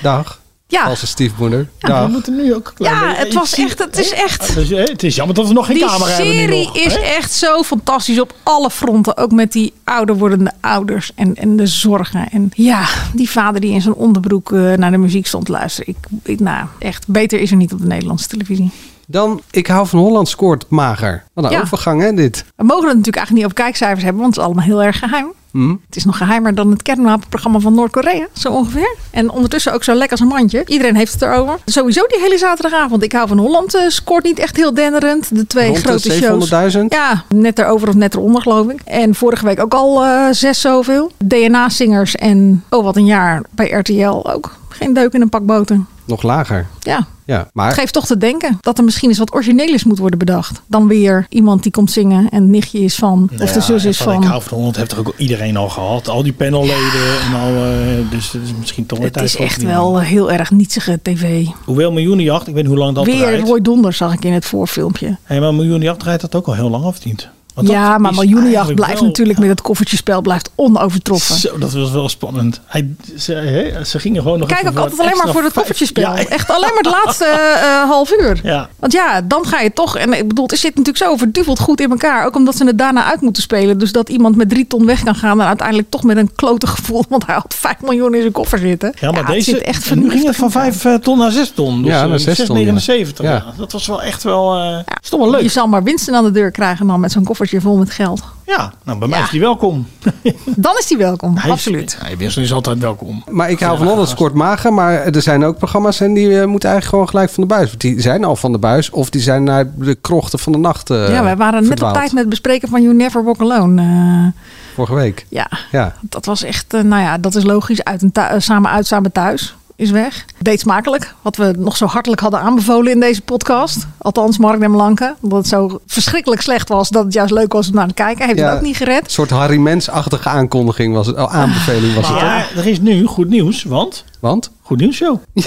Dag. 0.01 0.39
Ja. 0.69 0.85
Valse 0.85 1.07
stiefmoeder. 1.07 1.69
We 1.79 1.87
Dag. 1.87 2.09
moeten 2.09 2.35
nu 2.35 2.53
ook 2.55 2.73
een 2.77 2.85
Ja, 2.85 3.13
het 3.15 3.33
was 3.33 3.49
zie- 3.49 3.65
echt, 3.65 3.79
het 3.79 3.97
is 3.97 4.11
echt... 4.11 4.55
Hè, 4.55 4.81
het 4.83 5.03
is 5.03 5.15
jammer 5.15 5.35
dat 5.35 5.47
we 5.47 5.53
nog 5.53 5.65
geen 5.65 5.75
Die 5.75 5.85
camera 5.85 6.09
hebben 6.09 6.25
nu 6.35 6.41
serie 6.41 6.69
is 6.73 6.93
hè? 6.93 6.99
echt 6.99 7.31
zo 7.31 7.63
fantastisch 7.63 8.19
op 8.19 8.33
alle 8.43 8.69
fronten. 8.69 9.17
Ook 9.17 9.31
met 9.31 9.51
die 9.51 9.73
ouder 9.83 10.17
wordende 10.17 10.51
ouders 10.61 11.11
en, 11.15 11.35
en 11.35 11.55
de 11.55 11.67
zorgen. 11.67 12.29
En 12.31 12.49
ja, 12.55 12.87
die 13.13 13.29
vader 13.29 13.61
die 13.61 13.71
in 13.71 13.81
zijn 13.81 13.93
onderbroek 13.93 14.51
eh, 14.51 14.73
naar 14.73 14.91
de 14.91 14.97
muziek 14.97 15.27
stond 15.27 15.45
te 15.45 15.51
luisteren. 15.51 15.95
Ik, 15.95 16.07
ik, 16.23 16.39
nou, 16.39 16.67
echt, 16.79 17.07
beter 17.07 17.39
is 17.39 17.51
er 17.51 17.57
niet 17.57 17.73
op 17.73 17.79
de 17.79 17.87
Nederlandse 17.87 18.27
televisie. 18.27 18.71
Dan, 19.09 19.41
ik 19.51 19.67
hou 19.67 19.87
van 19.87 19.99
Holland 19.99 20.29
scoort 20.29 20.65
mager. 20.69 21.23
Wat 21.33 21.45
een 21.45 21.51
Ja. 21.51 21.61
overgang 21.61 22.01
hè, 22.01 22.13
dit. 22.13 22.45
We 22.55 22.63
mogen 22.63 22.87
het 22.87 22.97
natuurlijk 22.97 23.15
eigenlijk 23.15 23.31
niet 23.35 23.43
over 23.53 23.63
kijkcijfers 23.65 24.03
hebben, 24.03 24.21
want 24.21 24.35
het 24.35 24.43
is 24.43 24.49
allemaal 24.49 24.65
heel 24.65 24.83
erg 24.83 24.99
geheim. 24.99 25.27
Hm? 25.51 25.69
Het 25.85 25.95
is 25.95 26.05
nog 26.05 26.17
geheimer 26.17 26.55
dan 26.55 26.71
het 26.71 26.81
kernwapenprogramma 26.83 27.59
van 27.59 27.73
Noord-Korea, 27.73 28.27
zo 28.33 28.51
ongeveer. 28.51 28.95
En 29.11 29.29
ondertussen 29.29 29.73
ook 29.73 29.83
zo 29.83 29.91
lekker 29.93 30.11
als 30.11 30.19
een 30.19 30.27
mandje. 30.27 30.63
Iedereen 30.65 30.95
heeft 30.95 31.13
het 31.13 31.21
erover. 31.21 31.57
Sowieso 31.65 32.05
die 32.07 32.19
hele 32.19 32.37
zaterdagavond. 32.37 33.03
Ik 33.03 33.11
hou 33.11 33.27
van 33.27 33.37
Holland 33.37 33.75
eh, 33.75 33.81
scoort 33.87 34.23
niet 34.23 34.39
echt 34.39 34.55
heel 34.55 34.73
denderend. 34.73 35.35
De 35.35 35.47
twee 35.47 35.67
Rond 35.67 35.79
grote 35.79 36.11
shows. 36.11 36.49
700.000? 36.75 36.79
Ja, 36.89 37.23
net 37.29 37.59
erover 37.59 37.87
of 37.87 37.95
net 37.95 38.13
eronder 38.15 38.41
geloof 38.41 38.69
ik. 38.69 38.81
En 38.85 39.15
vorige 39.15 39.45
week 39.45 39.59
ook 39.61 39.73
al 39.73 40.03
eh, 40.05 40.27
zes 40.31 40.61
zoveel. 40.61 41.11
DNA-zingers 41.17 42.15
en 42.15 42.63
oh 42.69 42.83
wat 42.83 42.95
een 42.95 43.05
jaar 43.05 43.41
bij 43.51 43.69
RTL 43.69 44.29
ook. 44.33 44.55
Geen 44.69 44.93
deuk 44.93 45.13
in 45.13 45.21
een 45.21 45.29
pak 45.29 45.45
boter. 45.45 45.79
Nog 46.05 46.23
lager. 46.23 46.65
Ja, 46.79 47.07
Ja, 47.27 47.47
maar 47.53 47.67
het 47.67 47.77
geeft 47.77 47.93
toch 47.93 48.05
te 48.05 48.17
denken 48.17 48.57
dat 48.61 48.77
er 48.77 48.83
misschien 48.83 49.09
eens 49.09 49.17
wat 49.17 49.33
origineels 49.33 49.83
moet 49.83 49.97
worden 49.97 50.19
bedacht. 50.19 50.61
Dan 50.67 50.87
weer 50.87 51.25
iemand 51.29 51.63
die 51.63 51.71
komt 51.71 51.91
zingen 51.91 52.29
en 52.29 52.41
het 52.41 52.51
nichtje 52.51 52.79
is 52.79 52.95
van. 52.95 53.29
Of 53.41 53.51
de 53.51 53.61
zus 53.61 53.85
is 53.85 53.97
van 53.97 54.13
van. 54.13 54.21
Ik 54.23 54.29
hou 54.29 54.41
van 54.41 54.57
Holland 54.57 54.75
heeft 54.75 54.91
er 54.91 54.99
ook 54.99 55.13
iedereen 55.17 55.57
al 55.57 55.69
gehad. 55.69 56.07
Al 56.07 56.23
die 56.23 56.33
panelleden 56.33 57.19
en 57.27 57.39
al. 57.39 57.47
eh, 57.47 58.11
dus 58.11 58.31
het 58.31 58.41
is 58.43 58.53
misschien 58.59 58.85
toch 58.85 58.97
weer 58.97 59.07
Het 59.07 59.15
tijd 59.15 59.25
is 59.29 59.35
voor 59.35 59.45
echt 59.45 59.63
wel 59.63 59.99
heel 59.99 60.31
erg 60.31 60.51
nietsige 60.51 60.99
tv. 61.01 61.45
Hoewel 61.65 61.91
miljoenenjacht, 61.91 62.47
ik 62.47 62.53
weet 62.53 62.63
niet 62.63 62.71
hoe 62.71 62.81
lang 62.81 62.95
dat 62.95 63.05
Weer 63.05 63.19
rijdt. 63.19 63.47
Roy 63.47 63.61
Donder 63.61 63.93
zag 63.93 64.13
ik 64.13 64.25
in 64.25 64.33
het 64.33 64.45
voorfilmpje. 64.45 65.17
Hey, 65.23 65.39
maar 65.39 65.53
miljoenenjacht 65.53 66.03
rijdt 66.03 66.21
dat 66.21 66.35
ook 66.35 66.47
al 66.47 66.53
heel 66.53 66.69
lang 66.69 66.83
of 66.83 67.05
niet? 67.05 67.29
Want 67.57 67.69
Ja, 67.69 67.97
maar 67.97 68.13
miljoenenjacht 68.13 68.75
blijft 68.75 68.93
wel- 68.99 69.07
natuurlijk 69.07 69.39
met 69.39 69.49
het 69.49 69.61
koffertjespel 69.61 70.21
blijft 70.21 70.49
onovertroffen. 70.55 71.35
Zo, 71.35 71.57
dat 71.57 71.73
was 71.73 71.91
wel 71.91 72.09
spannend. 72.09 72.61
Hij, 72.65 72.89
ze, 73.17 73.33
hè, 73.33 73.83
ze 73.83 73.99
gingen 73.99 74.21
gewoon 74.21 74.39
nog 74.39 74.47
kijk 74.47 74.67
ook 74.67 74.77
altijd 74.77 74.99
alleen 74.99 75.17
maar 75.17 75.31
voor 75.33 75.43
het 75.43 75.53
koffertjespel. 75.53 76.01
Ja, 76.03 76.15
Echt 76.17 76.49
alleen 76.49 76.69
maar 76.73 76.93
het 76.93 77.03
laatste 77.03 77.25
eh, 77.61 77.83
half 77.89 78.11
uur. 78.11 78.39
Ja. 78.43 78.69
Want 78.79 78.91
ja, 78.93 79.21
dan 79.21 79.45
ga 79.45 79.59
je 79.59 79.73
toch. 79.73 79.97
En 79.97 80.13
ik 80.13 80.27
bedoel, 80.27 80.45
het 80.47 80.59
zit 80.59 80.75
natuurlijk 80.75 80.97
zo 81.05 81.15
verduveld 81.15 81.59
goed 81.59 81.81
in 81.81 81.89
elkaar. 81.89 82.25
Ook 82.25 82.35
omdat 82.35 82.55
ze 82.57 82.65
het 82.65 82.77
daarna 82.77 83.03
uit 83.03 83.21
moeten 83.21 83.41
spelen. 83.43 83.77
Dus 83.77 83.91
dat 83.91 84.09
iemand 84.09 84.35
met 84.35 84.49
drie 84.49 84.67
ton 84.67 84.85
weg 84.85 85.03
kan 85.03 85.15
gaan. 85.15 85.41
En 85.41 85.47
uiteindelijk 85.47 85.89
toch 85.89 86.03
met 86.03 86.17
een 86.17 86.35
klote 86.35 86.67
gevoel. 86.67 87.03
Want 87.09 87.25
hij 87.25 87.35
had 87.35 87.55
5 87.57 87.75
miljoen 87.81 88.13
in 88.15 88.21
zijn 88.21 88.33
koffer 88.33 88.59
zitten. 88.59 88.93
Ja, 88.99 89.11
maar 89.11 89.25
deze. 89.25 89.51
zit 89.51 89.61
echt 89.61 89.89
en 89.89 89.99
nu 89.99 90.09
ging 90.09 90.25
het 90.25 90.35
van 90.35 90.51
vernuftig 90.51 90.81
5 90.81 90.99
ton 91.01 91.17
naar 91.17 91.31
6 91.31 91.49
ton. 91.55 91.81
Dus 91.81 91.91
Ja, 91.91 92.05
naar 92.05 92.19
6 92.19 92.45
ton, 92.45 92.59
ja. 92.59 92.73
6,79. 92.73 93.23
Ja. 93.23 93.31
Ja. 93.31 93.45
Dat 93.57 93.71
was 93.71 93.87
wel 93.87 94.01
echt 94.01 94.23
wel. 94.23 94.55
eh 94.55 94.77
is 95.03 95.09
toch 95.09 95.19
wel 95.19 95.29
leuk. 95.29 95.41
Je 95.41 95.47
zal 95.47 95.67
maar 95.67 95.83
winsten 95.83 96.15
aan 96.15 96.23
de 96.23 96.31
deur 96.31 96.51
krijgen 96.51 96.87
dan 96.87 96.99
met 96.99 97.11
zo'n 97.11 97.23
koffertje 97.49 97.61
vol 97.69 97.77
met 97.77 97.89
geld. 97.89 98.23
Ja, 98.45 98.73
nou 98.83 98.99
bij 98.99 99.07
mij 99.07 99.17
Ja. 99.17 99.23
is 99.25 99.29
die 99.31 99.39
welkom. 99.39 99.87
Dan 100.55 100.77
is 100.79 100.87
die 100.87 100.97
welkom. 100.97 101.35
Hij 101.37 101.45
is- 101.45 101.51
Absoluut. 101.51 101.97
Hij 102.01 102.17
Wissel 102.17 102.41
is 102.41 102.53
altijd 102.53 102.79
welkom. 102.79 103.23
Maar 103.29 103.49
ik 103.49 103.59
hou 103.59 103.77
van 103.77 103.87
Holland 103.87 104.09
scoort 104.09 104.33
mager. 104.33 104.73
Maar 104.73 104.93
er 104.93 105.21
zijn 105.21 105.43
ook 105.45 105.57
programma's 105.57 105.99
en 105.99 106.13
die 106.13 106.39
eh, 106.39 106.45
moeten 106.47 106.69
eigenlijk 106.69 106.85
gewoon 106.85 107.09
gelijk 107.09 107.29
van 107.29 107.43
de 107.43 107.49
buis. 107.49 107.67
Want 107.69 107.81
Die 107.81 108.01
zijn 108.01 108.23
al 108.23 108.35
van 108.35 108.51
de 108.51 108.57
buis. 108.57 108.89
Of 108.89 109.09
die 109.09 109.21
zijn 109.21 109.43
naar 109.43 109.65
de 109.75 109.95
krochten 109.95 110.39
van 110.39 110.51
de 110.51 110.57
nacht 110.57 110.89
eh 110.89 111.09
ja, 111.11 111.23
wij 111.23 111.35
waren 111.37 111.67
net 111.67 111.81
op 111.83 111.93
tijd 111.93 112.09
met 112.11 112.19
het 112.19 112.29
bespreken 112.29 112.69
van 112.69 112.81
You 112.81 112.95
Never 112.95 113.23
Walk 113.23 113.39
Alone. 113.41 113.81
Eh, 113.81 114.41
Vorige 114.73 114.93
week. 114.93 115.25
ja, 115.29 115.49
Ja. 115.71 115.93
dat 116.01 116.25
was 116.25 116.43
echt, 116.43 116.65
nou 116.71 117.01
ja, 117.01 117.17
dat 117.17 117.35
is 117.35 117.43
logisch. 117.43 117.83
Uit 117.83 118.01
en 118.01 118.11
thu- 118.11 118.21
eh, 118.21 118.39
samen 118.39 118.71
uit, 118.71 118.87
samen 118.87 119.11
thuis 119.11 119.55
is 119.77 119.91
weg. 119.91 120.25
Deed 120.39 120.59
smakelijk. 120.59 121.13
Wat 121.21 121.35
we 121.35 121.53
nog 121.57 121.77
zo 121.77 121.85
hartelijk 121.85 122.21
hadden 122.21 122.39
aanbevolen 122.39 122.91
in 122.91 122.99
deze 122.99 123.21
podcast. 123.21 123.87
Althans, 123.97 124.37
Mark 124.37 124.59
den 124.59 124.71
Blanke. 124.71 125.15
Omdat 125.21 125.37
het 125.39 125.47
zo 125.47 125.79
verschrikkelijk 125.87 126.41
slecht 126.41 126.69
was. 126.69 126.89
Dat 126.89 127.03
het 127.03 127.13
juist 127.13 127.33
leuk 127.33 127.53
was 127.53 127.67
om 127.69 127.75
naar 127.75 127.87
te 127.87 127.93
kijken. 127.93 128.25
Heeft 128.25 128.39
Ja. 128.39 128.47
het 128.49 128.55
ook 128.57 128.61
niet 128.63 128.77
gered. 128.77 129.03
Een 129.03 129.09
soort 129.09 129.29
Harry 129.29 129.57
Mens-achtige 129.57 130.29
aankondiging 130.29 130.93
was 130.93 131.07
het. 131.07 131.15
Oh, 131.17 131.33
aanbeveling 131.35 131.93
was 131.95 132.07
het. 132.07 132.13
toch? 132.19 132.27
Maar 132.27 132.51
er 132.55 132.67
is 132.67 132.79
nu 132.79 133.05
goed 133.05 133.29
nieuws, 133.29 133.63
want. 133.63 134.03
Want? 134.19 134.51
Goed 134.61 134.79
nieuws 134.79 134.95
show. 134.95 135.17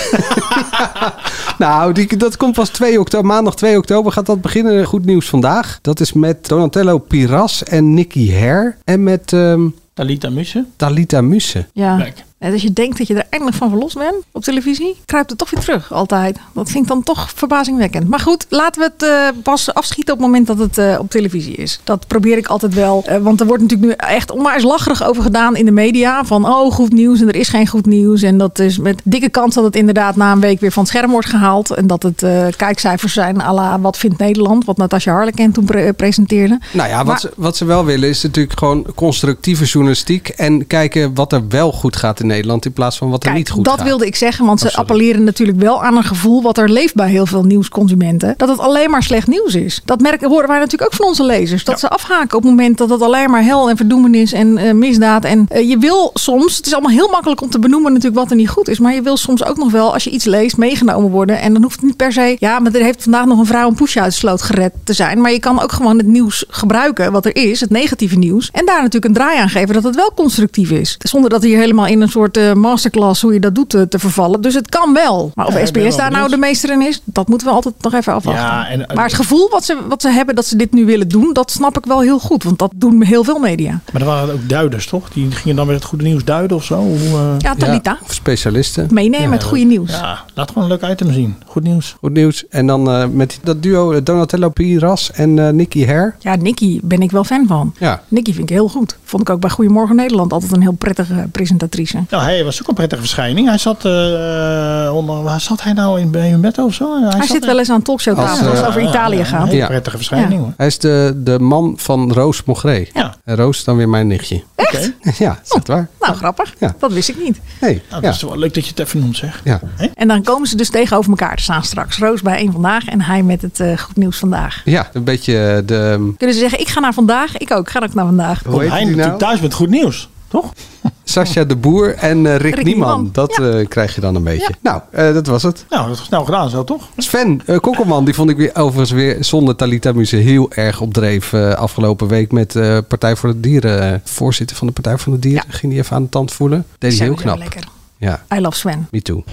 Nou, 1.59 1.93
die, 1.93 2.17
dat 2.17 2.37
komt 2.37 2.55
pas 2.55 2.69
2 2.69 3.01
oktober. 3.01 3.27
Maandag 3.27 3.55
2 3.57 3.77
oktober 3.77 4.13
gaat 4.13 4.27
dat 4.27 4.41
beginnen. 4.41 4.85
Goed 4.85 5.05
nieuws 5.05 5.29
vandaag. 5.29 5.79
Dat 5.83 6.01
is 6.01 6.13
met 6.13 6.49
Donatello 6.49 6.99
Piras 6.99 7.65
en 7.65 7.95
Nicky 7.95 8.31
Her. 8.31 8.77
En 8.85 9.03
met 9.03 9.33
ehm 9.33 9.69
Talita 9.95 10.31
Mussen. 10.31 10.73
Talita 10.77 11.21
Musse. 11.21 11.67
Ja. 11.73 11.97
Kijk. 11.97 12.25
En 12.41 12.53
als 12.53 12.63
je 12.63 12.73
denkt 12.73 12.99
dat 12.99 13.07
je 13.07 13.15
er 13.15 13.27
eindelijk 13.31 13.59
van 13.59 13.69
verlost 13.71 13.99
bent 13.99 14.15
op 14.33 14.43
televisie, 14.43 14.97
kruipt 15.07 15.31
het 15.31 15.39
toch 15.39 15.51
weer 15.51 15.61
terug, 15.61 15.93
altijd. 15.93 16.39
Dat 16.55 16.71
vind 16.71 16.83
ik 16.85 16.89
dan 16.91 17.03
toch 17.03 17.31
verbazingwekkend. 17.35 18.09
Maar 18.09 18.21
goed, 18.21 18.47
laten 18.49 18.83
we 18.83 18.91
het 18.93 19.03
eh, 19.37 19.43
pas 19.43 19.75
afschieten 19.75 20.13
op 20.15 20.19
het 20.21 20.29
moment 20.29 20.47
dat 20.47 20.59
het 20.59 20.79
eh, 20.79 20.97
op 20.99 21.11
televisie 21.11 21.55
is. 21.55 21.81
Dat 21.85 22.07
probeer 22.07 22.37
ik 22.37 22.47
altijd 22.47 22.75
wel. 22.75 23.03
eh, 23.07 23.17
want 23.19 23.41
er 23.41 23.47
wordt 23.47 23.63
natuurlijk 23.63 23.91
nu 23.91 24.09
echt 24.09 24.31
onwijs 24.31 24.63
lacherig 24.63 25.03
over 25.05 25.23
gedaan 25.23 25.57
in 25.57 25.65
de 25.65 25.71
media. 25.71 26.25
Van, 26.25 26.47
oh, 26.47 26.73
goed 26.73 26.93
nieuws 26.93 27.21
en 27.21 27.29
er 27.29 27.35
is 27.37 27.49
geen 27.49 27.67
goed 27.67 27.87
nieuws. 27.87 28.23
En 28.23 28.39
dat 28.39 28.59
is 28.59 28.79
met 28.79 29.01
dikke 29.05 29.29
kans 29.29 29.55
dat 29.55 29.65
het 29.65 29.77
inderdaad 29.77 30.17
na 30.17 30.33
een 30.33 30.41
week 30.41 30.61
weer 30.61 30.73
van 30.73 30.83
het 30.83 30.93
scherm 30.93 31.11
wordt 31.11 31.27
gehaald. 31.29 31.71
En 31.71 31.87
dat 31.87 32.03
het 32.03 32.25
kijkcijfers 32.57 33.13
zijn 33.13 33.41
à 33.41 33.53
la 33.55 33.81
Wat 33.81 33.97
vindt 33.99 34.19
Nederland? 34.19 34.65
Wat 34.65 34.77
Natasja 34.77 35.13
Harleken 35.13 35.53
toen 35.53 35.65
pre- 35.65 35.93
presenteerde. 35.93 36.59
Nou 36.73 36.89
ja, 36.89 36.97
wat, 36.97 37.07
Maar- 37.07 37.21
ze, 37.21 37.31
wat 37.37 37.57
ze 37.57 37.65
wel 37.65 37.85
willen 37.85 38.09
is 38.09 38.23
natuurlijk 38.23 38.59
gewoon 38.59 38.87
constructieve 38.95 39.65
journalistiek. 39.65 40.29
En 40.29 40.67
kijken 40.67 41.15
wat 41.15 41.33
er 41.33 41.49
wel 41.49 41.73
goed 41.73 41.97
gaat 41.97 42.21
in 42.21 42.30
Nederland 42.31 42.65
in 42.65 42.73
plaats 42.73 42.99
van 42.99 43.11
wat 43.11 43.25
er 43.25 43.33
niet 43.33 43.51
goed 43.51 43.65
dat 43.65 43.79
gaat. 43.79 43.87
wilde 43.87 44.07
ik 44.07 44.17
zeggen, 44.17 44.47
want 44.47 44.61
ze 44.61 44.69
Oh, 44.71 44.77
appelleren 44.77 45.25
natuurlijk 45.25 45.59
wel 45.59 45.85
aan 45.85 45.97
een 45.97 46.05
gevoel 46.05 46.43
wat 46.43 46.59
er 46.59 46.71
leeft 46.71 46.95
bij 46.95 47.11
heel 47.11 47.27
veel 47.27 47.43
nieuwsconsumenten. 47.45 48.35
Dat 48.37 48.49
het 48.49 48.59
alleen 48.59 48.91
maar 48.91 49.03
slecht 49.03 49.27
nieuws 49.27 49.55
is. 49.55 49.81
Dat 49.85 50.01
merken, 50.01 50.29
horen 50.29 50.49
wij 50.49 50.59
natuurlijk 50.59 50.93
ook 50.93 50.99
van 50.99 51.07
onze 51.07 51.25
lezers. 51.25 51.65
Dat 51.65 51.81
ze 51.81 51.89
afhaken 51.89 52.37
op 52.37 52.43
het 52.43 52.51
moment 52.51 52.79
dat 52.79 52.91
het 52.91 53.03
alleen 53.03 53.31
maar 53.31 53.45
hel 53.45 53.69
en 53.71 53.77
verdoemenis 53.77 54.33
en 54.33 54.59
eh, 54.59 54.73
misdaad. 54.73 55.25
En 55.25 55.47
eh, 55.49 55.69
je 55.69 55.79
wil 55.79 56.11
soms, 56.15 56.57
het 56.57 56.67
is 56.67 56.73
allemaal 56.73 56.91
heel 56.91 57.09
makkelijk 57.09 57.41
om 57.41 57.51
te 57.51 57.59
benoemen 57.59 57.93
natuurlijk 57.93 58.21
wat 58.21 58.31
er 58.31 58.37
niet 58.37 58.49
goed 58.49 58.69
is. 58.69 58.79
Maar 58.79 58.95
je 58.95 59.03
wil 59.03 59.17
soms 59.17 59.45
ook 59.45 59.57
nog 59.57 59.71
wel, 59.71 59.93
als 59.93 60.05
je 60.05 60.11
iets 60.11 60.25
leest, 60.25 60.57
meegenomen 60.57 61.11
worden. 61.11 61.41
En 61.41 61.53
dan 61.53 61.63
hoeft 61.63 61.77
het 61.77 61.85
niet 61.85 61.97
per 61.97 62.13
se, 62.13 62.37
ja, 62.39 62.59
maar 62.59 62.75
er 62.75 62.83
heeft 62.83 63.03
vandaag 63.03 63.25
nog 63.27 63.39
een 63.39 63.47
vrouw 63.47 63.69
een 63.69 63.75
poesje 63.75 64.01
uit 64.01 64.13
de 64.13 64.19
sloot 64.19 64.43
gered 64.43 64.73
te 64.85 64.93
zijn. 64.93 65.21
Maar 65.21 65.33
je 65.33 65.39
kan 65.39 65.61
ook 65.61 65.73
gewoon 65.73 65.99
het 65.99 66.07
nieuws 66.07 66.45
gebruiken 66.49 67.13
wat 67.13 67.25
er 67.25 67.37
is, 67.37 67.61
het 67.61 67.71
negatieve 67.71 68.19
nieuws. 68.19 68.49
En 68.53 68.67
daar 68.67 68.77
natuurlijk 68.77 69.05
een 69.05 69.13
draai 69.13 69.39
aan 69.39 69.49
geven 69.49 69.75
dat 69.75 69.83
het 69.83 69.95
wel 69.95 70.13
constructief 70.15 70.71
is. 70.71 70.97
Zonder 70.99 71.31
dat 71.31 71.43
hier 71.43 71.59
helemaal 71.59 71.87
in 71.87 72.01
een 72.01 72.09
soort 72.09 72.20
eh, 72.29 72.53
masterclass 72.53 73.23
hoe 73.23 73.33
je 73.33 73.41
dat 73.41 73.55
doet 73.55 73.69
te, 73.69 73.89
te 73.89 73.99
vervallen. 73.99 74.41
Dus 74.41 74.55
het 74.55 74.69
kan 74.69 74.95
wel. 74.95 75.33
Maar 75.35 75.47
of 75.47 75.59
Ja, 75.59 75.67
SBS 75.67 75.97
daar 75.97 76.11
nou 76.11 76.31
de 76.31 76.37
meester 76.37 76.71
in 76.71 76.83
is, 76.83 77.03
dat 77.05 77.29
moeten 77.29 77.47
we 77.47 77.53
altijd 77.53 77.75
nog 77.81 77.95
even 77.95 78.13
afwachten. 78.13 78.45
Ja, 78.45 78.69
en, 78.69 78.87
maar 78.95 79.05
het 79.05 79.15
gevoel 79.15 79.49
wat 79.51 79.65
ze, 79.65 79.77
wat 79.89 80.03
ze 80.03 80.09
hebben 80.09 80.35
dat 80.35 80.47
ze 80.47 80.57
dit 80.57 80.73
nu 80.73 80.85
willen 80.85 81.09
doen, 81.09 81.33
dat 81.33 81.51
snap 81.51 81.79
ik 81.79 81.87
wel 81.87 82.01
heel 82.01 82.19
goed. 82.19 82.43
Want 82.43 82.59
dat 82.59 82.73
doen 82.75 83.03
heel 83.03 83.25
veel 83.25 83.39
media. 83.39 83.81
Maar 83.93 84.01
er 84.01 84.07
waren 84.07 84.35
ook 84.35 84.49
duiders, 84.49 84.87
toch? 84.87 85.11
Die 85.11 85.31
gingen 85.31 85.57
dan 85.57 85.67
weer 85.67 85.75
het 85.77 85.85
goede 85.85 86.05
nieuws 86.05 86.25
duiden 86.25 86.57
of 86.57 86.65
zo. 86.65 86.77
Hoe, 86.77 86.97
eh, 86.97 87.35
Ja, 87.39 87.55
Talita. 87.55 87.99
Of 88.03 88.13
specialisten. 88.13 88.87
Meenemen 88.91 89.31
met 89.31 89.43
goede 89.43 89.65
nieuws. 89.65 89.91
Ja, 89.91 90.25
laat 90.35 90.49
gewoon 90.49 90.71
een 90.71 90.79
leuk 90.81 90.91
item 90.91 91.13
zien. 91.13 91.37
Goed 91.47 91.63
nieuws. 91.63 91.97
Goed 92.01 92.13
nieuws. 92.13 92.49
En 92.49 92.67
dan 92.67 92.91
eh, 92.91 93.07
met 93.07 93.39
dat 93.43 93.63
duo 93.63 93.93
eh, 93.93 94.01
Donatello 94.05 94.49
Piras 94.49 95.11
en 95.13 95.39
eh 95.39 95.53
Nicky 95.53 95.85
Her. 95.85 96.17
Ja, 96.19 96.35
Nicky 96.35 96.81
ben 96.83 97.03
ik 97.03 97.11
wel 97.11 97.25
fan 97.25 97.47
van. 97.47 97.75
Ja. 97.79 98.03
Nicky 98.09 98.33
vind 98.33 98.51
ik 98.51 98.57
heel 98.57 98.69
goed. 98.69 98.97
Vond 99.05 99.23
ik 99.23 99.31
ook 99.31 99.41
bij 99.41 99.51
Goedemorgen 99.51 99.97
Nederland 99.97 100.33
altijd 100.33 100.53
een 100.53 100.61
heel 100.61 100.73
prettige 100.73 101.29
presentatrice. 101.33 102.05
Nou, 102.11 102.23
hij 102.23 102.45
was 102.45 102.61
ook 102.63 102.69
een 102.69 102.75
prettige 102.75 103.01
verschijning. 103.01 103.49
Hij 103.49 103.59
zat, 103.59 103.85
eh, 103.85 104.91
onder, 104.95 105.23
waar 105.23 105.41
zat 105.41 105.63
hij 105.63 105.73
nou 105.73 106.01
in, 106.01 106.11
bij 106.11 106.33
een 106.33 106.41
bed 106.41 106.59
of 106.59 106.75
zo? 106.75 107.03
Hij, 107.03 107.11
zat 107.11 107.27
zit 107.27 107.45
wel 107.45 107.59
eens 107.59 107.71
aan 107.71 107.83
talkshowtafels 107.83 108.39
Als, 108.39 108.49
als 108.49 108.57
eh, 108.59 108.61
het 108.61 108.69
over 108.69 108.83
Italië 108.89 109.19
Een 109.19 109.27
gaat. 109.27 109.45
hele 109.47 109.57
Ja. 109.57 109.67
prettige 109.67 109.97
verschijning 109.97 110.33
Ja. 110.33 110.39
hoor. 110.39 110.53
Hij 110.57 110.67
is 110.67 110.79
de, 110.79 111.13
de 111.17 111.39
man 111.39 111.75
van 111.77 112.13
Roos 112.13 112.45
Mogré. 112.45 112.85
Ja. 112.93 113.15
En 113.25 113.37
Roos 113.37 113.59
is 113.59 113.65
dan 113.65 113.77
weer 113.77 113.89
mijn 113.89 114.07
nichtje. 114.07 114.43
Echt? 114.55 114.93
Ja, 115.19 115.39
is 115.43 115.49
dat 115.49 115.67
waar? 115.67 115.89
Nou, 116.01 116.15
grappig. 116.15 116.55
Ja. 116.59 116.75
Dat 116.79 116.93
wist 116.93 117.09
ik 117.09 117.19
niet. 117.23 117.41
Nee, 117.61 117.83
Nou, 117.91 118.03
ja. 118.03 118.09
dat 118.09 118.15
is 118.17 118.23
wel 118.23 118.39
leuk 118.39 118.55
dat 118.55 118.65
je 118.65 118.71
het 118.71 118.79
even 118.79 119.01
noemt 119.01 119.17
zeg. 119.17 119.41
ja. 119.45 119.61
En 119.95 120.09
dan 120.09 120.23
komen 120.23 120.49
ze 120.49 120.57
dus 120.57 120.71
tegenover 120.71 121.11
elkaar 121.11 121.37
te 121.37 121.43
staan 121.43 121.63
straks. 121.65 121.99
Roos 121.99 122.23
bij 122.23 122.37
één 122.37 122.53
vandaag 122.53 122.85
en 122.87 123.01
hij 123.01 123.23
met 123.23 123.43
het 123.43 123.61
eh, 123.61 123.79
goed 123.79 123.97
nieuws 123.97 124.17
vandaag. 124.19 124.63
Ja, 124.65 124.89
een 124.93 125.05
beetje 125.05 125.63
de... 125.67 126.13
Kunnen 126.17 126.35
ze 126.37 126.41
zeggen, 126.43 126.61
ik 126.61 126.69
ga 126.69 126.81
naar 126.81 126.95
vandaag. 126.95 127.37
Ik 127.37 127.53
ook, 127.53 127.61
ik 127.67 127.69
ga 127.71 127.81
ook 127.83 127.95
naar 127.95 128.07
vandaag. 128.07 128.43
Hoe 128.43 128.51
Komt 128.51 128.63
heet 128.63 128.71
hij 128.73 128.81
natuurlijk 128.81 129.07
nou? 129.07 129.19
thuis 129.19 129.41
met 129.41 129.55
goed 129.55 129.69
nieuws, 129.71 130.09
toch? 130.31 130.53
Sascha 131.05 131.45
de 131.45 131.57
Boer 131.57 131.95
en 131.95 132.27
eh, 132.27 132.37
Rick, 132.37 132.55
Rick 132.55 132.65
Nieman. 132.65 132.89
Nieman. 132.89 133.09
Dat 133.13 133.37
Ja. 133.37 133.49
eh, 133.51 133.69
krijg 133.69 133.95
je 133.95 134.01
dan 134.01 134.15
een 134.15 134.23
beetje. 134.25 134.55
Ja. 134.63 134.71
Nou, 134.93 135.09
eh, 135.09 135.15
dat 135.15 135.27
was 135.27 135.43
het. 135.43 135.65
Nou, 135.71 135.89
dat 135.89 135.97
was 135.99 136.07
snel 136.07 136.25
gedaan 136.25 136.51
zo, 136.51 136.65
toch? 136.65 136.89
Sven 136.97 137.43
Kokkelman, 137.61 138.05
die 138.05 138.15
vond 138.15 138.31
ik 138.31 138.37
weer 138.37 138.51
overigens 138.55 138.91
weer 138.91 139.17
zonder 139.25 139.57
Talita 139.57 139.93
Muse 139.93 140.17
heel 140.17 140.51
erg 140.53 140.81
op 140.81 140.93
dreef 140.95 141.33
eh, 141.33 141.53
afgelopen 141.53 142.09
week 142.09 142.33
met 142.33 142.57
eh 142.57 142.79
Partij 142.89 143.17
voor 143.17 143.29
de 143.33 143.41
Dieren. 143.41 144.01
voorzitter 144.05 144.57
van 144.57 144.67
de 144.67 144.73
Partij 144.73 144.99
voor 144.99 145.13
de 145.13 145.19
Dieren. 145.19 145.45
Ging 145.49 145.73
die 145.73 145.81
even 145.83 145.97
aan 145.97 146.03
de 146.03 146.09
tand 146.09 146.33
voelen. 146.33 146.67
Deed 146.79 146.99
hij 146.99 147.07
heel 147.07 147.17
knap. 147.17 147.39
Lekker. 147.39 147.65
Ja, 147.97 148.23
I 148.35 148.41
love 148.41 148.57
Sven. 148.57 148.89
me 148.91 149.03
too. 149.03 149.25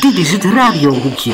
Dit 0.00 0.16
is 0.18 0.32
het 0.32 0.44
radiohoekje. 0.44 1.32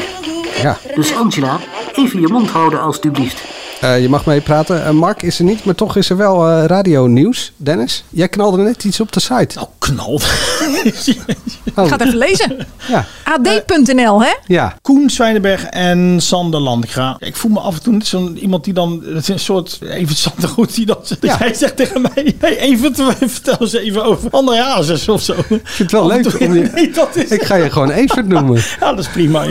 Ja, 0.63 0.79
Dus 0.95 1.15
Angela, 1.15 1.59
even 1.95 2.21
je 2.21 2.29
mond 2.29 2.51
houden 2.51 2.81
alstublieft. 2.81 3.43
Eh, 3.83 4.01
je 4.01 4.09
mag 4.09 4.27
meepraten. 4.27 4.85
Eh, 4.85 4.91
Mark 4.91 5.23
is 5.23 5.39
er 5.39 5.45
niet, 5.45 5.65
maar 5.65 5.75
toch 5.75 5.97
is 5.97 6.11
er 6.11 6.17
wel 6.17 6.49
eh 6.49 6.65
radio 6.67 7.07
nieuws. 7.07 7.53
Dennis, 7.57 8.05
jij 8.09 8.29
knalde 8.29 8.63
net 8.63 8.85
iets 8.85 9.01
op 9.01 9.13
de 9.13 9.21
site. 9.21 9.67
Nou. 9.97 10.09
Oh, 10.09 10.21
Ik 11.65 11.73
ga 11.75 11.97
het 11.97 12.01
even 12.01 12.17
lezen. 12.17 12.67
ja. 12.89 13.07
AD.nl, 13.25 14.23
hè? 14.23 14.31
ja. 14.47 14.77
Koen 14.83 15.11
Zwijnenberg 15.11 15.65
en 15.65 16.21
Sander 16.21 16.61
Landgra. 16.61 17.17
Ik 17.19 17.37
voel 17.37 17.51
me 17.51 17.61
af 17.61 17.75
en 17.75 17.83
toe 17.83 17.93
net 17.93 18.07
zo'n 18.07 18.39
iemand 18.39 18.65
die 18.65 18.73
dan... 18.75 19.03
Het 19.07 19.17
is 19.17 19.29
een 19.29 19.39
soort 19.39 19.79
even 19.83 20.17
Sander 20.17 20.49
Goed 20.49 20.75
die 20.75 20.87
dan... 20.87 20.97
Ja. 21.21 21.37
Hij 21.37 21.55
zegt 21.55 21.77
tegen 21.77 22.01
mij... 22.03 22.35
Hey, 22.39 22.59
even, 22.59 22.95
vertel 22.95 23.57
eens 23.61 23.73
even 23.73 24.05
over 24.05 24.31
André 24.31 24.57
Hazes 24.63 25.09
of 25.09 25.23
zo. 25.23 25.33
Ik 25.33 25.45
vind 25.49 25.63
het 25.79 25.93
wel 25.93 26.07
leuk 26.07 26.41
om 26.41 26.55
je- 26.55 26.71
Nee, 26.75 26.91
dat 26.91 27.17
is... 27.17 27.29
Ik 27.31 27.43
ga 27.43 27.55
je 27.55 27.71
gewoon 27.71 27.91
Evert 27.91 28.29
noemen. 28.29 28.63
Ja, 28.81 28.91
dat 28.91 28.99
is 28.99 29.09
prima. 29.09 29.45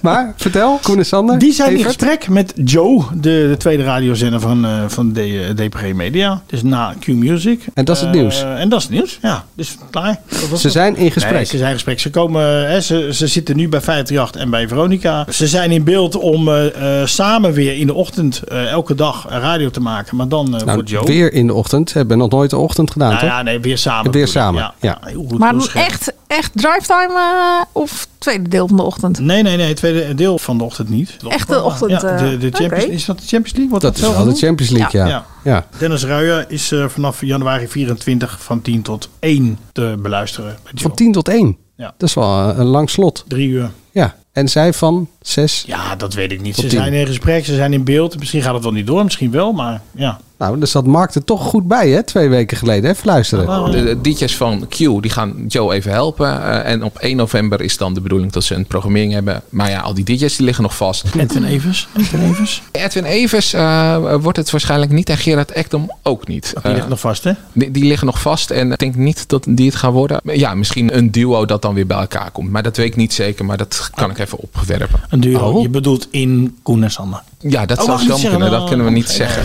Maar 0.00 0.32
vertel, 0.36 0.78
Koen 0.82 0.98
en 0.98 1.06
Sander. 1.06 1.38
Die 1.38 1.52
zijn 1.52 1.70
in 1.70 1.76
Evert. 1.78 1.94
gesprek 1.94 2.28
met 2.28 2.52
Joe, 2.64 2.99
de, 3.14 3.46
de 3.48 3.54
tweede 3.58 3.82
radiozender 3.82 4.40
van, 4.40 4.64
eh, 4.64 4.84
van 4.88 5.12
D- 5.12 5.18
eh, 5.18 5.24
DPG 5.54 5.92
Media. 5.94 6.42
Dus 6.46 6.62
na 6.62 6.94
Q 7.00 7.06
Music. 7.06 7.66
En 7.74 7.84
dat 7.84 7.96
is 7.96 8.02
het 8.02 8.14
Eh, 8.14 8.20
nieuws? 8.20 8.42
En 8.56 8.68
dat 8.68 8.78
is 8.78 8.84
het 8.84 8.94
nieuws, 8.94 9.18
ja. 9.22 9.44
Dus 9.54 9.76
klaar. 9.90 10.20
Ze 10.30 10.46
het. 10.62 10.72
zijn 10.72 10.96
in 10.96 11.10
gesprek. 11.10 11.34
Nee, 11.34 11.44
ze 11.44 11.56
zijn 11.56 11.68
in 11.68 11.74
gesprek. 11.74 12.00
Ze, 12.00 12.10
komen, 12.10 12.70
hè, 12.70 12.80
ze, 12.80 13.08
ze 13.12 13.26
zitten 13.26 13.56
nu 13.56 13.68
bij 13.68 13.80
538 13.80 14.40
en 14.40 14.50
bij 14.50 14.68
Veronica. 14.68 15.26
Ze 15.30 15.46
zijn 15.46 15.70
in 15.70 15.84
beeld 15.84 16.16
om 16.16 16.48
eh, 16.48 17.00
eh, 17.00 17.06
samen 17.06 17.52
weer 17.52 17.76
in 17.78 17.86
de 17.86 17.94
ochtend 17.94 18.38
eh, 18.42 18.70
elke 18.70 18.94
dag 18.94 19.26
radio 19.28 19.70
te 19.70 19.80
maken. 19.80 20.16
Maar 20.16 20.28
dan 20.28 20.50
Nou, 20.50 20.70
voor 20.70 20.82
Joe. 20.84 21.04
weer 21.06 21.32
in 21.32 21.46
de 21.46 21.54
ochtend. 21.54 21.92
Hebben 21.92 22.18
nog 22.18 22.30
nooit 22.30 22.50
de 22.50 22.56
ochtend 22.56 22.90
gedaan, 22.90 23.08
nou 23.08 23.20
toch? 23.20 23.28
ja, 23.30 23.42
nee, 23.42 23.60
weer 23.60 23.78
samen. 23.78 24.12
Weer 24.12 24.28
samen, 24.28 24.60
Ja, 24.60 24.74
ja. 24.80 24.98
Maar 25.38 25.54
echt, 25.74 26.12
echt 26.30 26.50
drivetime 26.54 27.14
eh, 27.14 27.66
of 27.72 28.06
tweede 28.18 28.48
deel 28.48 28.68
van 28.68 28.76
de 28.76 28.82
ochtend? 28.82 29.18
Nee, 29.18 29.42
nee, 29.42 29.56
nee. 29.56 29.66
Het 29.68 29.76
tweede 29.76 30.14
deel 30.14 30.38
van 30.38 30.58
de 30.58 30.64
ochtend 30.64 30.88
niet. 30.88 31.16
Echt 31.28 31.48
de 31.48 31.62
ochtend, 31.62 31.90
Ja, 31.90 31.98
de, 31.98 32.06
eh, 32.06 32.40
de 32.40 32.50
Champions, 32.50 32.84
oké. 32.84 32.92
Is 32.92 33.04
dat 33.04 33.18
de 33.18 33.26
Champions 33.26 33.52
League? 33.52 33.68
Wordt 33.68 33.84
Dat 33.84 33.96
is 33.96 34.00
wel 34.00 34.24
de? 34.24 34.34
Champions 34.34 34.72
League, 34.72 35.00
ja. 35.00 35.06
Ja. 35.08 35.26
ja. 35.44 35.66
Dennis 35.78 36.04
Ruijer 36.04 36.44
is 36.48 36.72
eh, 36.72 36.88
vanaf 36.88 37.20
januari 37.20 37.68
24 37.68 38.42
van 38.42 38.62
10 38.62 38.82
tot 38.82 39.08
1 39.18 39.58
te 39.72 39.96
beluisteren. 39.98 40.58
Van 40.74 40.94
10 40.94 41.12
tot 41.12 41.28
1. 41.28 41.56
Ja. 41.76 41.94
Dat 41.96 42.08
is 42.08 42.14
wel 42.14 42.58
een, 42.58 42.66
lang 42.66 42.90
slot. 42.90 43.24
Drie 43.28 43.48
uur. 43.48 43.70
Ja. 43.90 44.14
En 44.32 44.48
zij 44.48 44.72
van 44.72 45.08
6. 45.20 45.64
Ja, 45.66 45.96
dat 45.96 46.14
weet 46.14 46.32
ik 46.32 46.40
niet. 46.40 46.54
Ze 46.54 46.60
10. 46.60 46.70
zijn 46.70 46.92
in 46.92 47.06
gesprek, 47.06 47.44
ze 47.44 47.54
zijn 47.54 47.72
in 47.72 47.84
beeld. 47.84 48.18
Misschien 48.18 48.42
gaat 48.42 48.54
het 48.54 48.62
wel 48.62 48.72
niet 48.72 48.86
door, 48.86 49.04
misschien 49.04 49.30
wel, 49.30 49.52
maar 49.52 49.80
ja. 49.94 50.20
Nou, 50.40 50.58
daar 50.58 50.66
zat 50.68 50.86
Mark 50.86 51.14
er 51.14 51.24
toch 51.24 51.42
goed 51.42 51.68
bij, 51.68 51.88
hè? 51.90 52.02
Twee 52.02 52.28
weken 52.28 52.56
geleden. 52.56 52.90
Even 52.90 53.06
luisteren. 53.06 53.70
De, 53.70 53.84
de 53.84 54.00
DJ's 54.00 54.36
van 54.36 54.66
Q 54.68 54.76
die 54.76 55.10
gaan 55.10 55.34
Joe 55.48 55.74
even 55.74 55.90
helpen. 55.92 56.42
eh, 56.42 56.72
en 56.72 56.82
op 56.82 56.98
1 56.98 57.16
november 57.16 57.60
is 57.60 57.76
dan 57.76 57.94
de 57.94 58.00
bedoeling 58.00 58.32
dat 58.32 58.44
ze 58.44 58.54
een 58.54 58.66
programmering 58.66 59.12
hebben. 59.12 59.42
Maar 59.48 59.70
ja, 59.70 59.80
al 59.80 59.94
die 59.94 60.04
DJ's 60.04 60.36
die 60.36 60.44
liggen 60.46 60.62
nog 60.62 60.76
vast. 60.76 61.04
Edwin 61.18 61.44
Evers. 61.44 61.88
Edwin 61.96 62.20
Evers. 62.30 62.62
Edwin 62.72 63.04
Evers 63.04 63.52
eh, 63.52 63.96
wordt 64.20 64.36
het 64.38 64.50
waarschijnlijk 64.50 64.90
niet. 64.92 65.08
En 65.10 65.16
Gerard 65.16 65.50
Ekdom 65.50 65.90
ook 66.02 66.26
niet. 66.28 66.52
Die 66.62 66.62
Eh, 66.70 66.74
ligt 66.76 66.88
nog 66.88 67.00
vast, 67.00 67.24
hè? 67.24 67.32
die, 67.52 67.70
die 67.70 67.84
liggen 67.84 68.06
nog 68.06 68.20
vast. 68.20 68.50
En 68.50 68.72
ik 68.72 68.78
denk 68.78 68.94
niet 68.94 69.28
dat 69.28 69.44
die 69.48 69.66
het 69.66 69.76
gaan 69.76 69.92
worden. 69.92 70.20
Ja, 70.24 70.54
misschien 70.54 70.96
een 70.96 71.10
duo 71.10 71.44
dat 71.46 71.62
dan 71.62 71.74
weer 71.74 71.86
bij 71.86 71.98
elkaar 71.98 72.30
komt. 72.30 72.50
Maar 72.50 72.62
dat 72.62 72.76
weet 72.76 72.86
ik 72.86 72.96
niet 72.96 73.12
zeker. 73.14 73.44
Maar 73.44 73.56
dat 73.56 73.90
kan 73.94 74.10
ik 74.10 74.18
even 74.18 74.38
opwerpen. 74.38 75.00
Een 75.08 75.20
duo. 75.20 75.40
Oh. 75.52 75.62
Je 75.62 75.68
bedoelt 75.68 76.08
in 76.10 76.58
Koen 76.62 76.82
en 76.82 76.90
Sander. 76.90 77.22
Ja, 77.38 77.66
dat 77.66 77.78
Oh, 77.78 77.84
zou 77.98 78.18
niet 78.20 78.28
kunnen. 78.28 78.50
Dat 78.50 78.68
kunnen 78.68 78.86
we 78.86 78.92
niet 78.92 79.08
zeggen. 79.08 79.42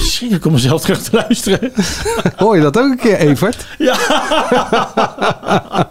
Schrik 0.00 0.44
om 0.46 0.52
mezelf 0.52 0.80
terug 0.80 1.02
te 1.02 1.10
luisteren. 1.12 1.72
Hoor 2.36 2.56
je 2.56 2.62
dat 2.62 2.78
ook 2.78 2.90
een 2.90 2.96
keer, 2.96 3.16
Evert? 3.18 3.66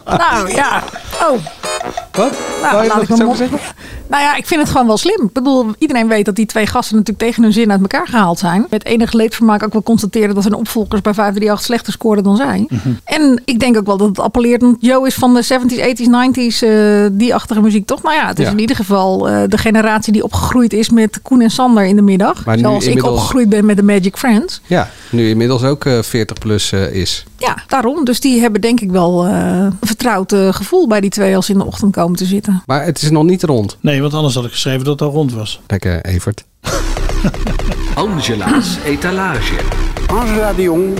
Nou 0.05 0.51
ja. 0.53 0.83
Oh. 1.21 1.39
Wat? 2.11 2.31
Nou, 2.61 2.81
je 2.83 2.87
laat 2.89 3.01
ik 3.01 3.27
op- 3.27 3.35
zeggen? 3.35 3.59
Nou 4.07 4.23
ja, 4.23 4.35
ik 4.35 4.45
vind 4.47 4.61
het 4.61 4.69
gewoon 4.69 4.87
wel 4.87 4.97
slim. 4.97 5.23
Ik 5.25 5.33
bedoel, 5.33 5.65
iedereen 5.77 6.07
weet 6.07 6.25
dat 6.25 6.35
die 6.35 6.45
twee 6.45 6.65
gasten 6.67 6.95
natuurlijk 6.95 7.25
tegen 7.25 7.43
hun 7.43 7.53
zin 7.53 7.71
uit 7.71 7.81
elkaar 7.81 8.07
gehaald 8.07 8.39
zijn. 8.39 8.65
Met 8.69 8.85
enig 8.85 9.11
leedvermaak 9.13 9.63
ook 9.63 9.73
wel 9.73 9.83
constateren 9.83 10.35
dat 10.35 10.43
hun 10.43 10.53
opvolgers 10.53 11.01
bij 11.01 11.13
538 11.13 11.65
slechter 11.65 11.93
scoren 11.93 12.23
dan 12.23 12.35
zij. 12.35 12.65
Mhm. 12.69 12.89
En 13.03 13.41
ik 13.45 13.59
denk 13.59 13.77
ook 13.77 13.85
wel 13.85 13.97
dat 13.97 14.07
het 14.07 14.19
appelleert. 14.19 14.61
Want 14.61 14.77
Joe 14.79 15.07
is 15.07 15.13
van 15.13 15.33
de 15.33 15.41
70s, 15.43 15.79
80s, 15.79 16.07
90s, 16.07 16.61
eh, 16.61 17.05
die 17.11 17.35
achtige 17.35 17.61
muziek 17.61 17.85
toch? 17.85 18.01
Nou 18.03 18.15
ja, 18.15 18.27
het 18.27 18.39
is 18.39 18.45
Ja. 18.45 18.51
in 18.51 18.59
ieder 18.59 18.75
geval 18.75 19.29
eh, 19.29 19.41
de 19.47 19.57
generatie 19.57 20.13
die 20.13 20.23
opgegroeid 20.23 20.73
is 20.73 20.89
met 20.89 21.21
Koen 21.21 21.41
en 21.41 21.49
Sander 21.51 21.85
in 21.85 21.95
de 21.95 22.01
middag. 22.01 22.45
Maar 22.45 22.57
Zoals 22.57 22.83
ik 22.83 22.89
inmiddels- 22.89 23.15
opgegroeid 23.17 23.49
ben 23.49 23.65
met 23.65 23.77
de 23.77 23.83
Magic 23.83 24.17
Friends. 24.17 24.61
Ja, 24.65 24.89
nu 25.09 25.29
inmiddels 25.29 25.63
ook 25.63 25.85
eh, 25.85 26.01
40 26.01 26.37
plus 26.37 26.71
eh, 26.71 26.93
is. 26.95 27.25
Ja, 27.37 27.57
daarom. 27.67 28.05
Dus 28.05 28.19
die 28.19 28.41
hebben 28.41 28.61
denk 28.61 28.79
ik 28.79 28.91
wel 28.91 29.25
eh, 29.25 29.33
een 29.33 29.77
vertrouwd 29.81 30.31
eh, 30.31 30.53
gevoel 30.53 30.87
bij 30.87 31.01
die 31.01 31.09
twee 31.09 31.35
als 31.35 31.45
ze 31.45 31.51
in 31.51 31.57
de 31.57 31.65
ochtend 31.65 31.91
komen 31.91 32.17
te 32.17 32.25
zitten. 32.25 32.63
Maar 32.65 32.85
het 32.85 33.01
is 33.01 33.09
nog 33.09 33.23
niet 33.23 33.43
rond. 33.43 33.77
Nee, 33.81 34.01
want 34.01 34.13
anders 34.13 34.35
had 34.35 34.45
ik 34.45 34.51
geschreven 34.51 34.83
dat 34.85 34.99
het 34.99 35.09
al 35.09 35.13
rond 35.13 35.33
was. 35.33 35.61
Lekker, 35.67 36.05
Evert. 36.05 36.43
Angela's 37.95 38.77
etalage. 38.85 39.55
Angela 40.07 40.53
de 40.53 40.61
Jong. 40.61 40.95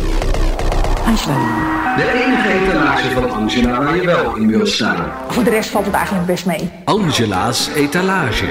De 1.97 2.23
enige 2.25 2.49
etalage 2.49 3.11
van 3.11 3.31
Angela 3.31 3.83
waar 3.83 3.95
je 3.95 4.05
wel 4.05 4.35
in 4.35 4.47
wil 4.47 4.65
staan. 4.65 5.11
Voor 5.27 5.43
de 5.43 5.49
rest 5.49 5.69
valt 5.69 5.85
het 5.85 5.93
eigenlijk 5.93 6.25
best 6.25 6.45
mee. 6.45 6.69
Angela's 6.83 7.69
etalage. 7.75 8.45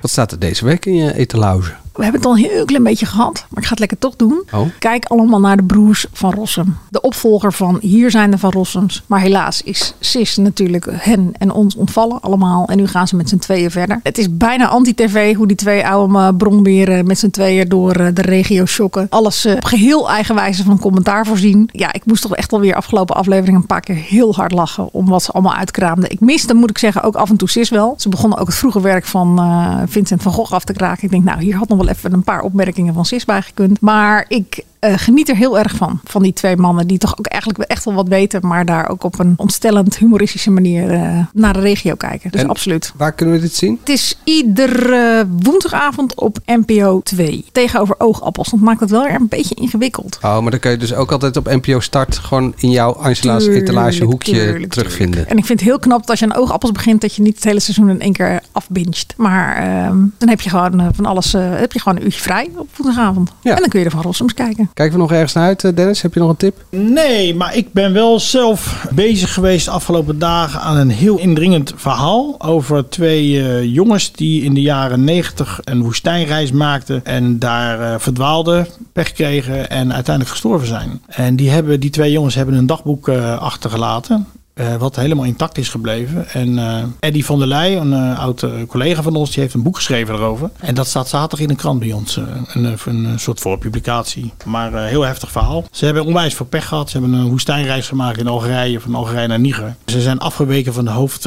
Wat 0.00 0.10
staat 0.10 0.32
er 0.32 0.38
deze 0.38 0.64
week 0.64 0.86
in 0.86 0.94
je 0.94 1.14
etalage? 1.14 1.72
We 1.98 2.04
hebben 2.04 2.20
het 2.20 2.30
al 2.30 2.36
een 2.36 2.50
heel 2.50 2.64
klein 2.64 2.82
beetje 2.82 3.06
gehad, 3.06 3.46
maar 3.48 3.62
ik 3.62 3.64
ga 3.64 3.70
het 3.70 3.78
lekker 3.78 3.98
toch 3.98 4.16
doen. 4.16 4.42
Oh. 4.52 4.66
Kijk 4.78 5.04
allemaal 5.04 5.40
naar 5.40 5.56
de 5.56 5.62
broers 5.62 6.06
van 6.12 6.32
Rossum. 6.32 6.76
De 6.90 7.00
opvolger 7.00 7.52
van 7.52 7.78
Hier 7.80 8.10
zijn 8.10 8.30
de 8.30 8.38
Van 8.38 8.50
Rossums. 8.50 9.02
Maar 9.06 9.20
helaas 9.20 9.62
is 9.62 9.94
Sis 10.00 10.36
natuurlijk 10.36 10.86
hen 10.90 11.32
en 11.38 11.52
ons 11.52 11.76
ontvallen 11.76 12.20
allemaal. 12.20 12.68
En 12.68 12.76
nu 12.76 12.86
gaan 12.86 13.08
ze 13.08 13.16
met 13.16 13.28
z'n 13.28 13.38
tweeën 13.38 13.70
verder. 13.70 14.00
Het 14.02 14.18
is 14.18 14.36
bijna 14.36 14.68
anti-tv 14.68 15.34
hoe 15.34 15.46
die 15.46 15.56
twee 15.56 15.86
oude 15.86 16.18
eh, 16.18 16.28
bronberen 16.36 17.06
met 17.06 17.18
z'n 17.18 17.30
tweeën 17.30 17.68
door 17.68 17.92
eh, 17.92 18.06
de 18.14 18.22
regio 18.22 18.66
shocken. 18.66 19.06
Alles 19.10 19.44
eh, 19.44 19.54
op 19.54 19.64
geheel 19.64 20.10
eigen 20.10 20.34
wijze 20.34 20.64
van 20.64 20.78
commentaar 20.78 21.26
voorzien. 21.26 21.68
Ja, 21.72 21.92
ik 21.92 22.04
moest 22.04 22.22
toch 22.22 22.36
echt 22.36 22.50
wel 22.50 22.60
weer 22.60 22.74
afgelopen 22.74 23.16
aflevering 23.16 23.56
een 23.56 23.66
paar 23.66 23.80
keer 23.80 23.96
heel 23.96 24.34
hard 24.34 24.52
lachen 24.52 24.92
om 24.92 25.08
wat 25.08 25.22
ze 25.22 25.32
allemaal 25.32 25.54
uitkraamden. 25.54 26.10
Ik 26.10 26.20
miste, 26.20 26.54
moet 26.54 26.70
ik 26.70 26.78
zeggen, 26.78 27.02
ook 27.02 27.16
af 27.16 27.30
en 27.30 27.36
toe 27.36 27.50
Sis 27.50 27.68
wel. 27.68 27.94
Ze 27.96 28.08
begonnen 28.08 28.38
ook 28.38 28.46
het 28.46 28.56
vroege 28.56 28.80
werk 28.80 29.04
van 29.04 29.40
Vincent 29.88 30.22
van 30.22 30.32
Gogh 30.32 30.52
af 30.52 30.64
te 30.64 30.72
kraken. 30.72 31.04
Ik 31.04 31.10
denk, 31.10 31.24
nou, 31.24 31.42
hier 31.42 31.56
had 31.56 31.68
nog 31.68 31.78
wel 31.78 31.87
even 31.88 32.12
een 32.12 32.24
paar 32.24 32.40
opmerkingen 32.40 32.94
van 32.94 33.04
Sis 33.04 33.24
bij 33.24 33.42
gekund. 33.42 33.80
Maar 33.80 34.24
ik 34.28 34.64
eh, 34.80 34.92
geniet 34.96 35.28
er 35.28 35.36
heel 35.36 35.58
erg 35.58 35.76
van. 35.76 36.00
Van 36.04 36.22
die 36.22 36.32
twee 36.32 36.56
mannen 36.56 36.86
die 36.86 36.98
toch 36.98 37.18
ook 37.18 37.26
eigenlijk 37.26 37.62
echt 37.62 37.84
wel 37.84 37.94
wat 37.94 38.08
weten. 38.08 38.46
Maar 38.46 38.64
daar 38.64 38.88
ook 38.88 39.04
op 39.04 39.18
een 39.18 39.34
ontstellend 39.36 39.96
humoristische 39.98 40.50
manier 40.50 40.90
eh, 40.90 41.18
naar 41.32 41.52
de 41.52 41.60
regio 41.60 41.94
kijken. 41.94 42.30
Dus 42.30 42.40
En 42.40 42.48
absoluut. 42.48 42.92
Waar 42.96 43.12
kunnen 43.12 43.34
we 43.34 43.40
dit 43.40 43.54
zien? 43.54 43.76
Het 43.80 43.88
is 43.88 44.18
iedere 44.24 45.26
woensdagavond 45.42 46.14
op 46.14 46.38
NPO 46.44 47.00
2. 47.00 47.44
Tegenover 47.52 47.94
oogappels. 47.98 48.50
Dat 48.50 48.60
maakt 48.60 48.80
het 48.80 48.90
wel 48.90 49.02
weer 49.02 49.14
een 49.14 49.28
beetje 49.28 49.54
ingewikkeld. 49.54 50.18
Oh, 50.22 50.40
maar 50.40 50.50
dan 50.50 50.60
kun 50.60 50.70
je 50.70 50.76
dus 50.76 50.94
ook 50.94 51.12
altijd 51.12 51.36
op 51.36 51.46
NPO 51.46 51.80
Start 51.80 52.18
gewoon 52.18 52.52
in 52.56 52.70
jouw 52.70 52.92
Angela's 52.92 53.46
etalage 53.46 54.04
hoekje 54.04 54.32
tuurlijk, 54.32 54.72
terugvinden. 54.72 55.28
En 55.28 55.36
ik 55.36 55.44
vind 55.44 55.60
het 55.60 55.68
heel 55.68 55.78
knap 55.78 55.98
dat 55.98 56.10
als 56.10 56.18
je 56.18 56.24
aan 56.24 56.36
oogappels 56.36 56.72
begint, 56.72 57.00
dat 57.00 57.14
je 57.14 57.22
niet 57.22 57.34
het 57.34 57.44
hele 57.44 57.60
seizoen 57.60 57.88
in 57.88 58.00
één 58.00 58.12
keer 58.12 58.42
afbincht. 58.52 59.14
Maar 59.16 59.56
ehm, 59.56 59.96
dan 60.18 60.28
heb 60.28 60.40
je 60.40 60.50
gewoon 60.50 60.80
eh, 60.80 60.86
van 60.92 61.06
alles, 61.06 61.34
eh, 61.34 61.50
heb 61.50 61.72
je 61.72 61.80
gewoon 61.80 61.98
een 61.98 62.04
uurtje 62.04 62.20
vrij 62.20 62.50
op 62.56 62.68
woensdagavond. 62.76 63.32
Ja. 63.42 63.54
En 63.54 63.60
dan 63.60 63.68
kun 63.68 63.78
je 63.78 63.84
er 63.84 63.90
van 63.90 64.02
Rossums 64.02 64.34
kijken. 64.34 64.67
Kijken 64.74 64.96
we 64.96 65.02
nog 65.02 65.12
ergens 65.12 65.32
naar 65.32 65.44
uit, 65.44 65.64
eh, 65.64 65.74
Dennis? 65.74 66.02
Heb 66.02 66.14
je 66.14 66.20
nog 66.20 66.28
een 66.28 66.36
tip? 66.36 66.64
Nee, 66.70 67.34
maar 67.34 67.56
ik 67.56 67.72
ben 67.72 67.92
wel 67.92 68.20
zelf 68.20 68.86
bezig 68.90 69.34
geweest 69.34 69.64
de 69.64 69.70
afgelopen 69.70 70.18
dagen 70.18 70.60
aan 70.60 70.76
een 70.76 70.90
heel 70.90 71.18
indringend 71.18 71.72
verhaal 71.76 72.34
over 72.38 72.88
twee 72.88 73.42
eh, 73.42 73.74
jongens 73.74 74.12
die 74.12 74.42
in 74.42 74.54
de 74.54 74.60
jaren 74.60 75.04
90 75.04 75.60
een 75.64 75.82
woestijnreis 75.82 76.52
maakten 76.52 77.04
en 77.04 77.38
daar 77.38 77.80
eh, 77.80 77.98
verdwaalden, 77.98 78.66
pech 78.92 79.12
kregen 79.12 79.70
en 79.70 79.92
uiteindelijk 79.92 80.30
gestorven 80.34 80.68
zijn. 80.68 81.00
En 81.06 81.36
die, 81.36 81.50
hebben, 81.50 81.80
die 81.80 81.90
twee 81.90 82.12
jongens 82.12 82.34
hebben 82.34 82.54
een 82.54 82.66
dagboek 82.66 83.08
achtergelaten. 83.38 84.26
Eh, 84.58 84.76
wat 84.76 84.96
helemaal 84.96 85.24
intact 85.24 85.58
is 85.58 85.68
gebleven. 85.68 86.28
En 86.28 86.58
eh 86.58 86.84
Eddie 87.00 87.24
van 87.24 87.38
der 87.38 87.48
Leij, 87.48 87.76
een 87.76 87.92
eh, 87.92 88.18
oud 88.18 88.46
collega 88.66 89.02
van 89.02 89.14
ons, 89.14 89.30
die 89.30 89.42
heeft 89.42 89.54
een 89.54 89.62
boek 89.62 89.76
geschreven 89.76 90.14
erover. 90.14 90.50
En 90.58 90.74
dat 90.74 90.86
staat 90.86 91.08
zaterdag 91.08 91.40
in 91.40 91.48
de 91.48 91.54
krant 91.54 91.78
bij 91.78 91.92
ons. 91.92 92.16
een, 92.16 92.64
een, 92.64 93.04
een 93.04 93.20
soort 93.20 93.40
voorpublicatie. 93.40 94.32
Maar 94.44 94.74
eh, 94.74 94.84
heel 94.84 95.02
heftig 95.02 95.30
verhaal. 95.30 95.64
Ze 95.70 95.84
hebben 95.84 96.04
onwijs 96.04 96.34
veel 96.34 96.46
pech 96.46 96.66
gehad. 96.66 96.90
Ze 96.90 96.98
hebben 96.98 97.18
een 97.18 97.28
woestijnreis 97.28 97.88
gemaakt 97.88 98.18
in 98.18 98.26
Algerije, 98.26 98.80
van 98.80 98.94
Algerije 98.94 99.26
naar 99.26 99.40
Niger. 99.40 99.76
Ze 99.86 100.00
zijn 100.00 100.18
afgeweken 100.18 100.74
van 100.74 100.84
de 100.84 100.90
hoofd, 100.90 101.24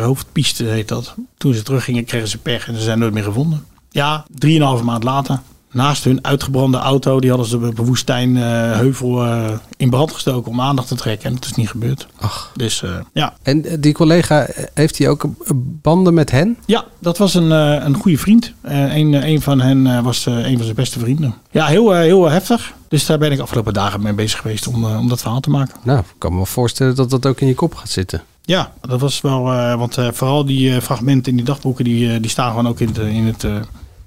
hoofdpiste, 0.00 0.64
heet 0.64 0.88
dat. 0.88 1.14
Toen 1.36 1.54
ze 1.54 1.62
teruggingen, 1.62 2.04
kregen 2.04 2.28
ze 2.28 2.38
pech 2.38 2.68
en 2.68 2.74
ze 2.74 2.80
zijn 2.80 2.98
nooit 2.98 3.12
meer 3.12 3.24
gevonden. 3.24 3.64
Ja, 3.90 4.24
drieënhalve 4.34 4.84
maand 4.84 5.04
later. 5.04 5.40
Naast 5.72 6.04
hun 6.04 6.24
uitgebrande 6.24 6.78
auto, 6.78 7.20
die 7.20 7.30
hadden 7.30 7.48
ze 7.48 7.56
op 7.56 7.78
een 7.78 7.84
woestijnheuvel 7.84 9.24
eh 9.24 9.48
in 9.76 9.90
brand 9.90 10.12
gestoken 10.12 10.50
om 10.50 10.60
aandacht 10.60 10.88
te 10.88 10.94
trekken. 10.94 11.28
En 11.28 11.34
dat 11.34 11.44
is 11.44 11.54
niet 11.54 11.68
gebeurd. 11.68 12.06
Ach. 12.20 12.50
Dus 12.56 12.82
eh, 12.82 12.90
ja. 13.12 13.34
En 13.42 13.64
eh, 13.64 13.76
die 13.80 13.92
collega, 13.92 14.46
eh, 14.46 14.64
heeft 14.74 14.98
hij 14.98 15.08
ook 15.08 15.24
eh, 15.24 15.30
banden 15.54 16.14
met 16.14 16.30
hen? 16.30 16.56
Ja, 16.66 16.84
dat 16.98 17.18
was 17.18 17.34
een, 17.34 17.52
eh, 17.52 17.84
een 17.84 17.94
goede 17.94 18.18
vriend. 18.18 18.52
Eh, 18.60 18.96
een, 18.96 19.14
eh, 19.14 19.28
een 19.28 19.40
van 19.40 19.60
hen 19.60 19.86
eh, 19.86 20.02
was 20.02 20.26
eh, 20.26 20.34
een 20.46 20.54
van 20.56 20.64
zijn 20.64 20.74
beste 20.76 20.98
vrienden. 20.98 21.34
Ja, 21.50 21.66
heel, 21.66 21.94
eh, 21.94 22.00
heel 22.00 22.30
heftig. 22.30 22.72
Dus 22.88 23.06
daar 23.06 23.18
ben 23.18 23.32
ik 23.32 23.38
afgelopen 23.40 23.72
dagen 23.72 24.02
mee 24.02 24.12
bezig 24.12 24.40
geweest 24.40 24.66
om, 24.66 24.84
eh, 24.84 24.98
om 24.98 25.08
dat 25.08 25.20
verhaal 25.20 25.40
te 25.40 25.50
maken. 25.50 25.76
Nou, 25.82 25.98
ik 25.98 26.04
kan 26.18 26.30
me 26.30 26.36
wel 26.36 26.46
voorstellen 26.46 26.94
dat 26.94 27.10
dat 27.10 27.26
ook 27.26 27.40
in 27.40 27.46
je 27.46 27.54
kop 27.54 27.74
gaat 27.74 27.90
zitten. 27.90 28.22
Ja, 28.42 28.72
dat 28.80 29.00
was 29.00 29.20
wel, 29.20 29.52
eh, 29.52 29.74
want 29.74 29.96
eh, 29.98 30.08
vooral 30.12 30.44
die 30.44 30.74
eh, 30.74 30.80
fragmenten 30.80 31.30
in 31.30 31.36
die 31.36 31.46
dagboeken, 31.46 31.84
die, 31.84 32.12
eh, 32.12 32.20
die 32.20 32.30
staan 32.30 32.50
gewoon 32.50 32.68
ook 32.68 32.80
in, 32.80 32.88
het, 32.88 32.98
eh, 32.98 33.14
in, 33.16 33.26
het, 33.26 33.44
eh, 33.44 33.54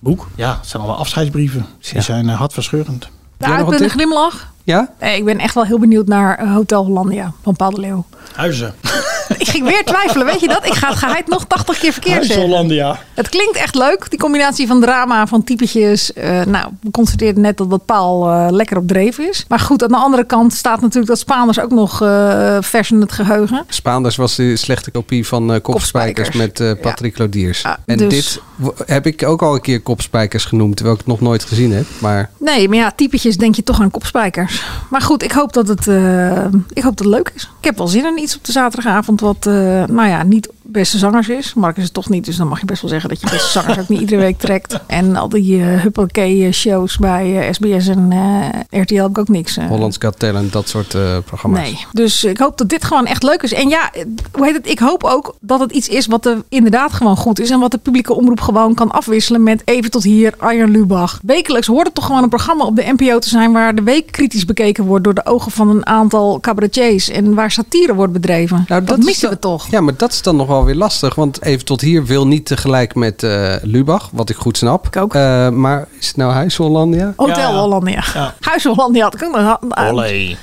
Boek? 0.04 0.28
Ja, 0.36 0.58
het 0.58 0.68
zijn 0.68 0.84
allemaal 0.84 1.00
afscheidsbrieven. 1.02 1.66
Die 1.92 2.02
zijn 2.02 2.28
uh, 2.28 2.38
hartverscheurend. 2.38 3.10
De 3.38 3.46
uitbundige 3.46 3.90
glimlach. 3.90 4.53
Ja? 4.64 4.90
Ik 5.00 5.26
ben 5.26 5.40
echt 5.40 5.54
wel 5.54 5.66
heel 5.66 5.80
benieuwd 5.80 6.08
naar 6.08 6.38
eh, 6.38 6.54
Hotel 6.54 6.86
Hollandia 6.86 7.34
van 7.44 7.56
Paul 7.56 7.72
de 7.72 7.80
Leeuw. 7.80 8.06
Huizen. 8.36 8.74
ik 9.38 9.48
ging 9.48 9.68
weer 9.68 9.84
twijfelen, 9.86 10.26
weet 10.26 10.40
je 10.40 10.48
dat? 10.48 10.66
Ik 10.66 10.74
ga 10.74 10.90
het 10.90 10.98
geheid 10.98 11.28
nog 11.28 11.46
80 11.46 11.80
keer 11.80 11.92
verkeerd 11.92 12.16
Huis 12.16 12.28
zeggen. 12.28 12.46
Hollandia. 12.46 13.00
Het 13.14 13.30
klinkt 13.30 13.58
echt 13.58 13.76
leuk, 13.76 14.10
die 14.10 14.20
combinatie 14.20 14.68
van 14.68 14.82
drama, 14.82 15.28
van 15.28 15.44
typetjes. 15.44 16.12
Uh, 16.16 16.42
nou, 16.44 16.72
we 16.82 16.92
constateerden 16.92 17.42
net 17.42 17.58
dat 17.58 17.68
wat 17.68 17.86
Paul 17.86 18.30
uh, 18.30 18.48
lekker 18.50 18.78
op 18.78 18.88
dreef 18.88 19.18
is. 19.18 19.46
Maar 19.48 19.60
goed, 19.60 19.84
aan 19.84 19.90
de 19.90 19.98
andere 19.98 20.26
kant 20.26 20.54
staat 20.54 20.82
natuurlijk 20.82 21.08
dat 21.08 21.20
Spaanders 21.20 21.60
ook 21.60 21.72
nog 21.72 22.02
uh, 22.02 22.58
vers 22.62 22.92
in 22.92 23.02
het 23.02 23.12
geheugen. 23.12 23.64
Spaanders 23.68 24.16
was 24.16 24.36
de 24.36 24.56
slechte 24.56 24.92
kopie 24.92 25.28
van 25.28 25.62
Kopspijkers 25.62 26.32
met 26.32 26.78
Patrick 26.82 27.18
ja. 27.18 27.24
Lodiers. 27.24 27.62
Ja, 27.62 27.80
en 27.86 27.98
dus... 27.98 28.10
dit 28.10 28.42
heb 28.86 29.06
ik 29.06 29.24
ook 29.26 29.42
al 29.42 29.54
een 29.54 29.62
keer 29.62 29.82
Kopspijkers 29.82 30.46
genoemd, 30.46 30.76
terwijl 30.76 30.98
ik 30.98 31.02
het 31.06 31.14
nog 31.14 31.22
nooit 31.22 31.44
gezien 31.44 31.72
heb. 31.72 31.86
Maar... 32.00 32.30
Nee, 32.38 32.70
maar 32.70 32.78
ja, 32.78 32.92
typetjes 32.96 33.38
denk 33.38 33.56
je 33.56 33.64
toch 33.64 33.82
aan 33.82 33.92
Kopspijkers. 33.92 34.53
Maar 34.90 35.02
goed, 35.02 35.24
ik 35.24 35.32
hoop 35.32 35.54
dat 35.54 35.68
het, 35.68 35.88
ik 36.74 36.84
hoop 36.84 36.98
dat 36.98 37.06
het 37.06 37.16
leuk 37.16 37.32
is. 37.36 37.44
Ik 37.60 37.66
heb 37.66 37.78
wel 37.78 37.88
zin 37.88 38.06
in 38.06 38.22
iets 38.22 38.36
op 38.36 38.46
de 38.46 38.52
zaterdagavond 38.52 39.22
wat, 39.22 39.46
nou 39.46 40.08
ja, 40.08 40.24
niet 40.24 40.50
beste 40.64 40.98
zangers 40.98 41.30
is. 41.30 41.54
Mark 41.54 41.78
is 41.78 41.84
het 41.84 41.94
toch 41.94 42.10
niet, 42.10 42.26
dus 42.26 42.36
dan 42.36 42.48
mag 42.48 42.60
je 42.60 42.66
best 42.66 42.82
wel 42.82 42.90
zeggen 42.90 43.10
dat 43.10 43.22
je 43.22 43.30
beste 43.30 43.50
zangers 43.50 43.80
ook 43.80 43.88
niet 43.88 44.00
iedere 44.00 44.22
week 44.22 44.38
trekt. 44.38 44.80
En 44.88 45.16
al 45.16 45.30
die 45.30 45.58
uh, 45.58 45.82
huppelkee 45.82 46.52
shows 46.52 46.98
bij 46.98 47.48
uh, 47.48 47.54
SBS 47.54 47.88
en 47.88 48.12
uh, 48.12 48.82
RTL 48.82 49.02
heb 49.02 49.10
ik 49.10 49.18
ook 49.18 49.28
niks. 49.28 49.56
Hollands 49.56 49.98
Got 50.00 50.20
Talent, 50.20 50.52
dat 50.52 50.70
soort 50.70 50.98
programma's. 51.26 51.60
Nee, 51.60 51.86
dus 51.92 52.24
ik 52.24 52.38
hoop 52.38 52.58
dat 52.58 52.70
dit 52.70 52.84
gewoon 52.84 53.06
echt 53.06 53.24
leuk 53.24 53.44
is. 53.44 53.54
En 53.54 53.70
ja, 53.70 53.92
hoe 54.32 54.46
heet 54.46 54.56
het? 54.56 54.70
Ik 54.70 54.80
hoop 54.80 55.04
ook 55.04 55.36
dat 55.40 55.60
het 55.60 55.72
iets 55.72 55.88
is 55.88 56.06
wat 56.06 56.26
er 56.26 56.44
inderdaad 56.50 56.94
gewoon 56.94 57.18
goed 57.18 57.40
is. 57.40 57.50
En 57.50 57.60
wat 57.60 57.72
de 57.72 57.78
publieke 57.78 58.14
omroep 58.14 58.42
gewoon 58.42 58.74
kan 58.74 58.92
afwisselen 58.92 59.44
met 59.44 59.62
even 59.66 59.92
tot 59.92 60.04
hier 60.04 60.34
Arjen 60.38 60.70
Lubach. 60.70 61.20
Wekelijks 61.24 61.68
hoort 61.68 61.86
het 61.86 61.96
toch 61.96 62.06
gewoon 62.06 62.24
een 62.24 62.30
programma 62.30 62.66
op 62.66 62.76
de 62.76 62.94
NPO 62.98 63.20
te 63.20 63.30
zijn 63.30 63.52
waar 63.52 63.76
de 63.76 63.84
week 63.84 64.12
kritisch 64.12 64.46
bekeken 64.46 64.84
wordt 64.84 65.04
door 65.04 65.14
de 65.14 65.26
ogen 65.26 65.52
van 65.52 65.70
een 65.70 65.86
aantal 65.86 66.40
cabaretiers. 66.40 67.10
En 67.10 67.34
waar 67.34 67.52
satire 67.52 67.96
wordt 67.96 68.14
bedreven. 68.14 68.66
Nou, 68.68 68.84
dat, 68.84 68.96
dat 68.96 69.06
missen 69.06 69.30
we 69.30 69.40
toch. 69.40 69.68
Ja, 69.70 69.82
maar 69.82 69.98
dat 69.98 70.12
is 70.12 70.22
dan 70.22 70.36
nog 70.36 70.48
wel 70.54 70.66
weer 70.66 70.76
lastig. 70.76 71.16
Want 71.16 71.42
even 71.42 71.66
tot 71.66 71.82
hier 71.82 72.06
wil 72.06 72.28
niet 72.28 72.46
tegelijk 72.46 72.96
met 72.96 73.24
uh, 73.24 73.54
Lubach, 73.62 74.10
wat 74.12 74.30
ik 74.30 74.36
goed 74.36 74.58
snap. 74.58 74.88
Ik 74.88 74.98
ook. 74.98 75.16
Uh, 75.16 75.50
maar 75.50 75.88
is 76.00 76.08
het 76.08 76.16
nou 76.16 76.32
Huis 76.32 76.56
Hollandia? 76.56 77.14
Hotel 77.16 77.52
ja, 77.52 77.60
Hollandia. 77.60 78.04
Ja. 78.14 78.34
Huis 78.40 78.64
Hollandia 78.64 79.04
had 79.04 79.14
ik 79.14 79.24
ook. 79.24 79.32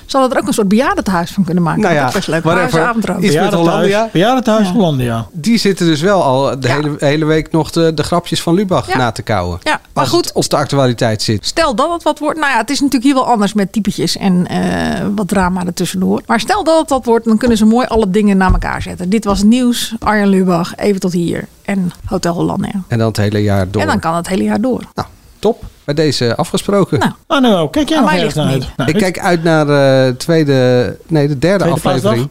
Zou 0.06 0.22
dat 0.22 0.32
er 0.32 0.38
ook 0.38 0.46
een 0.46 0.52
soort 0.52 0.68
bejaardentehuis 0.68 1.30
van 1.30 1.44
kunnen 1.44 1.62
maken? 1.62 1.82
Nou 1.82 1.94
ja, 1.94 2.04
dat 2.04 2.12
best 2.12 2.28
leuk. 2.28 2.42
Whatever. 2.42 3.18
Iets 3.20 3.34
met 3.34 3.54
Hollandia. 3.54 4.08
Bejaardentehuis 4.12 4.66
ja. 4.66 4.72
Hollandia. 4.72 5.26
Die 5.32 5.58
zitten 5.58 5.86
dus 5.86 6.00
wel 6.00 6.22
al 6.22 6.61
de 6.61 6.68
hele, 6.72 6.94
hele 6.98 7.24
week 7.24 7.52
nog 7.52 7.70
de, 7.70 7.94
de 7.94 8.02
grapjes 8.02 8.42
van 8.42 8.54
Lubach 8.54 8.94
na 8.94 9.11
te 9.11 9.22
kouwen. 9.22 9.58
Ja, 9.62 9.80
maar 9.92 10.02
als 10.04 10.12
goed. 10.12 10.24
Het, 10.24 10.34
als 10.34 10.48
de 10.48 10.56
actualiteit 10.56 11.22
zit. 11.22 11.46
Stel 11.46 11.74
dat 11.74 11.92
het 11.92 12.02
wat 12.02 12.18
wordt. 12.18 12.38
Nou 12.38 12.52
ja, 12.52 12.58
het 12.58 12.70
is 12.70 12.80
natuurlijk 12.80 13.04
hier 13.04 13.14
wel 13.14 13.26
anders 13.26 13.52
met 13.52 13.72
typetjes 13.72 14.16
en 14.16 14.46
uh, 14.50 15.06
wat 15.16 15.28
drama 15.28 15.66
ertussendoor. 15.66 16.22
Maar 16.26 16.40
stel 16.40 16.64
dat 16.64 16.80
het 16.80 16.90
wat 16.90 17.04
wordt, 17.04 17.24
dan 17.24 17.38
kunnen 17.38 17.56
ze 17.56 17.64
mooi 17.64 17.86
alle 17.86 18.11
dingen 18.11 18.36
naar 18.36 18.52
elkaar 18.52 18.82
zetten. 18.82 19.11
Dit 19.11 19.24
was 19.24 19.38
het 19.38 19.46
nieuws. 19.46 19.94
Arjen 20.05 20.28
Lubach, 20.28 20.76
even 20.76 21.01
tot 21.01 21.12
hier. 21.12 21.48
En 21.62 21.92
Hotel 22.05 22.34
Hollandia. 22.34 22.82
En 22.88 22.98
dan 22.98 23.07
het 23.09 23.16
hele 23.16 23.42
jaar 23.42 23.70
door. 23.70 23.82
En 23.82 23.88
dan 23.88 24.01
kan 24.01 24.14
het 24.16 24.28
hele 24.28 24.42
jaar 24.42 24.61
door. 24.61 24.84
Nou, 24.94 25.09
top. 25.38 25.64
Bij 25.84 25.94
deze 25.94 26.36
afgesproken. 26.36 26.98
Nou, 26.98 27.12
oh, 27.26 27.40
nou 27.40 27.70
kijk 27.70 27.88
jij 27.88 28.01
nog 28.01 28.12
ergens 28.12 28.34
naar 28.34 28.53
het 28.53 28.62
uit? 28.62 28.76
Nou, 28.76 28.90
ik 28.90 28.96
kijk 28.96 29.18
uit 29.18 29.42
naar 29.42 29.66
de 29.66 30.14
tweede, 30.18 30.98
nee, 31.07 31.28
de 31.28 31.38
derde 31.38 31.64
Tweede 31.64 31.76
aflevering. 31.76 32.30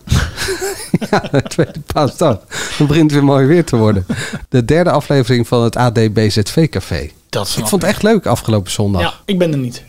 ja, 1.11 1.23
de 1.31 1.41
tweede 1.41 1.79
paasdag. 1.93 2.39
Dan 2.77 2.87
begint 2.87 3.11
het 3.11 3.19
weer 3.19 3.23
mooi 3.29 3.45
weer 3.45 3.65
te 3.65 3.75
worden. 3.75 4.05
De 4.49 4.65
derde 4.65 4.91
aflevering 4.91 5.47
van 5.47 5.63
het 5.63 5.75
AD 5.75 6.13
BZV 6.13 6.69
Café. 6.69 7.09
Dat 7.29 7.47
Ik 7.57 7.67
vond 7.67 7.81
het 7.81 7.91
echt 7.91 8.03
leuk 8.03 8.25
afgelopen 8.25 8.71
zondag. 8.71 9.01
Ja, 9.01 9.13
ik 9.25 9.37
ben 9.37 9.51
er 9.51 9.57
niet. 9.57 9.83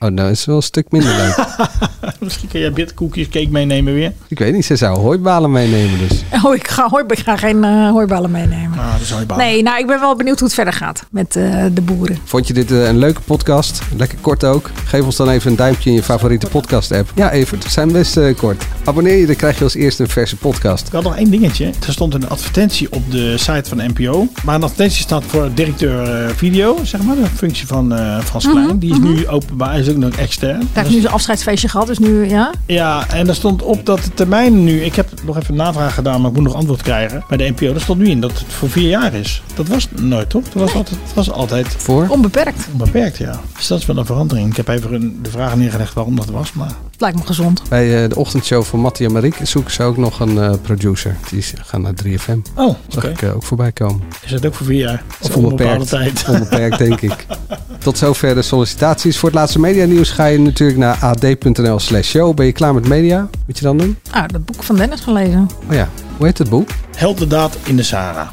Oh, 0.00 0.08
nou 0.08 0.30
is 0.30 0.38
het 0.38 0.46
wel 0.46 0.56
een 0.56 0.62
stuk 0.62 0.90
minder 0.90 1.16
leuk. 1.16 1.46
Misschien 2.20 2.48
kun 2.48 2.60
jij 2.60 2.72
bitkoekjes, 2.72 3.28
cake 3.28 3.48
meenemen 3.50 3.94
weer. 3.94 4.12
Ik 4.28 4.38
weet 4.38 4.52
niet, 4.52 4.64
ze 4.64 4.76
zou 4.76 4.98
hooibalen 4.98 5.50
meenemen 5.50 5.98
dus. 6.08 6.22
Oh, 6.44 6.54
ik 6.54 6.68
ga, 6.68 6.88
hooi, 6.88 7.04
ik 7.06 7.18
ga 7.18 7.36
geen 7.36 7.56
uh, 7.56 7.90
hooiballen 7.90 8.30
meenemen. 8.30 8.78
Ah, 8.78 8.92
dat 8.92 9.00
is 9.00 9.10
hooibalen. 9.10 9.44
Nee, 9.44 9.62
nou, 9.62 9.78
ik 9.78 9.86
ben 9.86 10.00
wel 10.00 10.16
benieuwd 10.16 10.38
hoe 10.38 10.46
het 10.46 10.56
verder 10.56 10.74
gaat 10.74 11.04
met 11.10 11.36
uh, 11.36 11.64
de 11.72 11.80
boeren. 11.80 12.18
Vond 12.24 12.46
je 12.46 12.52
dit 12.52 12.70
uh, 12.70 12.86
een 12.86 12.98
leuke 12.98 13.20
podcast? 13.20 13.80
Lekker 13.96 14.18
kort 14.20 14.44
ook. 14.44 14.70
Geef 14.84 15.04
ons 15.04 15.16
dan 15.16 15.28
even 15.28 15.50
een 15.50 15.56
duimpje 15.56 15.90
in 15.90 15.96
je 15.96 16.02
favoriete 16.02 16.46
podcast 16.46 16.92
app. 16.92 17.10
Ja, 17.14 17.30
Evert, 17.30 17.64
we 17.64 17.70
zijn 17.70 17.92
best 17.92 18.20
kort. 18.36 18.64
Abonneer 18.84 19.16
je, 19.16 19.26
dan 19.26 19.36
krijg 19.36 19.58
je 19.58 19.64
als 19.64 19.74
eerste 19.74 20.02
een 20.02 20.08
verse 20.08 20.36
podcast. 20.36 20.86
Ik 20.86 20.92
had 20.92 21.02
nog 21.02 21.16
één 21.16 21.30
dingetje. 21.30 21.64
Er 21.86 21.92
stond 21.92 22.14
een 22.14 22.28
advertentie 22.28 22.92
op 22.92 23.10
de 23.10 23.38
site 23.38 23.68
van 23.68 23.78
de 23.78 23.88
NPO. 23.94 24.28
Maar 24.44 24.54
een 24.54 24.62
advertentie 24.62 25.02
staat 25.02 25.24
voor 25.24 25.50
directeur 25.54 26.30
video, 26.34 26.78
zeg 26.82 27.02
maar. 27.02 27.16
De 27.16 27.26
functie 27.26 27.66
van 27.66 27.92
Frans 28.24 28.44
Klein. 28.44 28.64
Mm 28.64 28.70
-hmm, 28.70 28.78
Die 28.78 28.90
is 28.90 28.98
mm 28.98 29.04
-hmm. 29.04 29.14
nu 29.14 29.28
openbaar, 29.28 29.82
is 29.88 29.94
ook 29.94 30.00
nog 30.00 30.16
extern. 30.20 30.56
Hij 30.72 30.82
heeft 30.82 30.94
nu 30.94 31.00
zijn 31.00 31.12
afscheidsfeestje 31.12 31.68
gehad, 31.68 31.86
dus 31.86 31.98
nu, 31.98 32.28
ja? 32.28 32.50
Ja, 32.66 33.08
en 33.08 33.26
daar 33.26 33.34
stond 33.34 33.62
op 33.62 33.86
dat 33.86 34.02
de 34.02 34.14
termijn 34.14 34.64
nu... 34.64 34.80
Ik 34.84 34.94
heb 34.94 35.08
nog 35.24 35.36
even 35.36 35.50
een 35.50 35.56
navraag 35.56 35.94
gedaan, 35.94 36.20
maar 36.20 36.30
ik 36.30 36.36
moet 36.36 36.44
nog 36.46 36.54
antwoord 36.54 36.82
krijgen. 36.82 37.24
Bij 37.28 37.36
de 37.36 37.48
NPO, 37.56 37.72
daar 37.72 37.80
stond 37.80 37.98
nu 37.98 38.08
in 38.08 38.20
dat 38.20 38.30
het 38.30 38.44
voor 38.48 38.70
vier 38.70 38.88
jaar 38.88 39.14
is. 39.14 39.42
Dat 39.54 39.68
was 39.68 39.88
nooit, 40.00 40.30
toch? 40.30 40.42
Dat 40.44 40.52
was, 40.54 40.68
Nee. 40.68 40.76
altijd, 40.78 40.98
dat 41.06 41.14
was 41.14 41.30
altijd 41.30 41.66
Voor? 41.76 42.06
Onbeperkt. 42.08 42.68
onbeperkt, 42.72 43.16
ja. 43.18 43.40
Dus 43.56 43.66
dat 43.66 43.78
is 43.78 43.86
wel 43.86 43.96
een 43.96 44.06
verandering. 44.06 44.50
Ik 44.50 44.56
heb 44.56 44.68
even 44.68 44.92
een- 44.92 45.18
de 45.22 45.30
vraag 45.30 45.56
neergelegd 45.56 45.94
waarom 45.94 46.16
dat 46.16 46.26
was, 46.30 46.52
maar... 46.52 46.72
Het 46.90 47.00
lijkt 47.06 47.18
me 47.18 47.26
gezond. 47.26 47.62
Bij 47.68 48.02
eh, 48.02 48.08
de 48.08 48.16
ochtendshow 48.16 48.62
van 48.64 48.80
Mattie 48.80 49.06
en 49.06 49.12
Marieke 49.12 49.44
zoeken 49.44 49.72
ze 49.72 49.82
ook 49.82 49.96
nog 49.96 50.20
een 50.20 50.38
eh, 50.38 50.52
producer. 50.62 51.16
Die 51.30 51.38
is- 51.38 51.52
gaan 51.56 51.82
naar 51.82 51.92
3FM. 52.04 52.38
Oh, 52.54 52.74
Zag 52.88 53.04
oké. 53.04 53.12
ik 53.12 53.22
eh, 53.22 53.34
ook 53.34 53.42
voorbij 53.42 53.72
komen. 53.72 54.02
Is 54.24 54.30
het 54.30 54.46
ook 54.46 54.54
voor 54.54 54.66
vier 54.66 54.78
jaar? 54.78 55.02
Of 55.20 55.34
een 55.34 55.48
bepaalde 55.48 55.84
tijd? 55.84 56.24
Onbeperkt, 56.28 56.78
denk 56.78 57.00
ik. 57.00 57.26
Tot 57.78 57.98
zover 57.98 58.34
de 58.34 58.42
sollicitaties. 58.42 59.18
Voor 59.18 59.28
het 59.28 59.38
laatste 59.38 59.60
media 59.60 59.84
nieuws 59.84 60.10
ga 60.10 60.24
je 60.26 60.38
natuurlijk 60.38 60.78
naar 60.78 60.96
ad.nl 61.00 61.78
slash 61.78 62.08
show. 62.08 62.34
Ben 62.34 62.46
je 62.46 62.52
klaar 62.52 62.74
met 62.74 62.88
media? 62.88 63.28
Moet 63.46 63.58
je 63.58 63.64
dan 63.64 63.78
doen? 63.78 63.98
Ah, 64.10 64.24
dat 64.26 64.44
boek 64.44 64.62
van 64.62 64.76
Dennis 64.76 65.00
gelezen. 65.00 65.48
Oh 65.68 65.74
ja, 65.74 65.88
hoe 66.16 66.26
heet 66.26 66.38
het 66.38 66.48
boek? 66.50 66.68
Heldendaad 66.96 67.56
in 67.64 67.76
de 67.76 67.82
Sahara. 67.82 68.30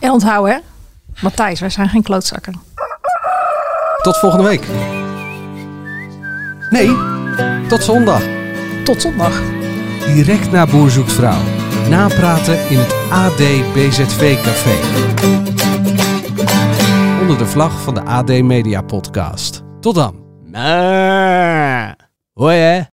En 0.00 0.10
onthoud 0.10 0.48
hè, 0.48 0.56
Matthijs, 1.20 1.60
wij 1.60 1.70
zijn 1.70 1.88
geen 1.88 2.02
klootzakken. 2.02 2.62
Tot 4.02 4.18
volgende 4.18 4.44
week. 4.44 4.66
Nee, 6.70 6.96
tot 7.68 7.82
zondag. 7.82 8.22
Tot 8.84 9.00
zondag. 9.00 9.61
Direct 10.06 10.50
na 10.50 10.66
Boer 10.66 10.90
zoekt 10.90 11.12
vrouw. 11.12 11.40
Napraten 11.88 12.68
in 12.68 12.78
het 12.78 12.94
AD 13.10 13.36
BZV 13.72 14.36
Café. 14.42 14.76
Onder 17.20 17.38
de 17.38 17.46
vlag 17.46 17.80
van 17.80 17.94
de 17.94 18.02
AD 18.02 18.28
Media 18.42 18.82
Podcast. 18.82 19.62
Tot 19.80 19.94
dan. 19.94 20.14
Hoi 22.32 22.56
hè? 22.56 22.80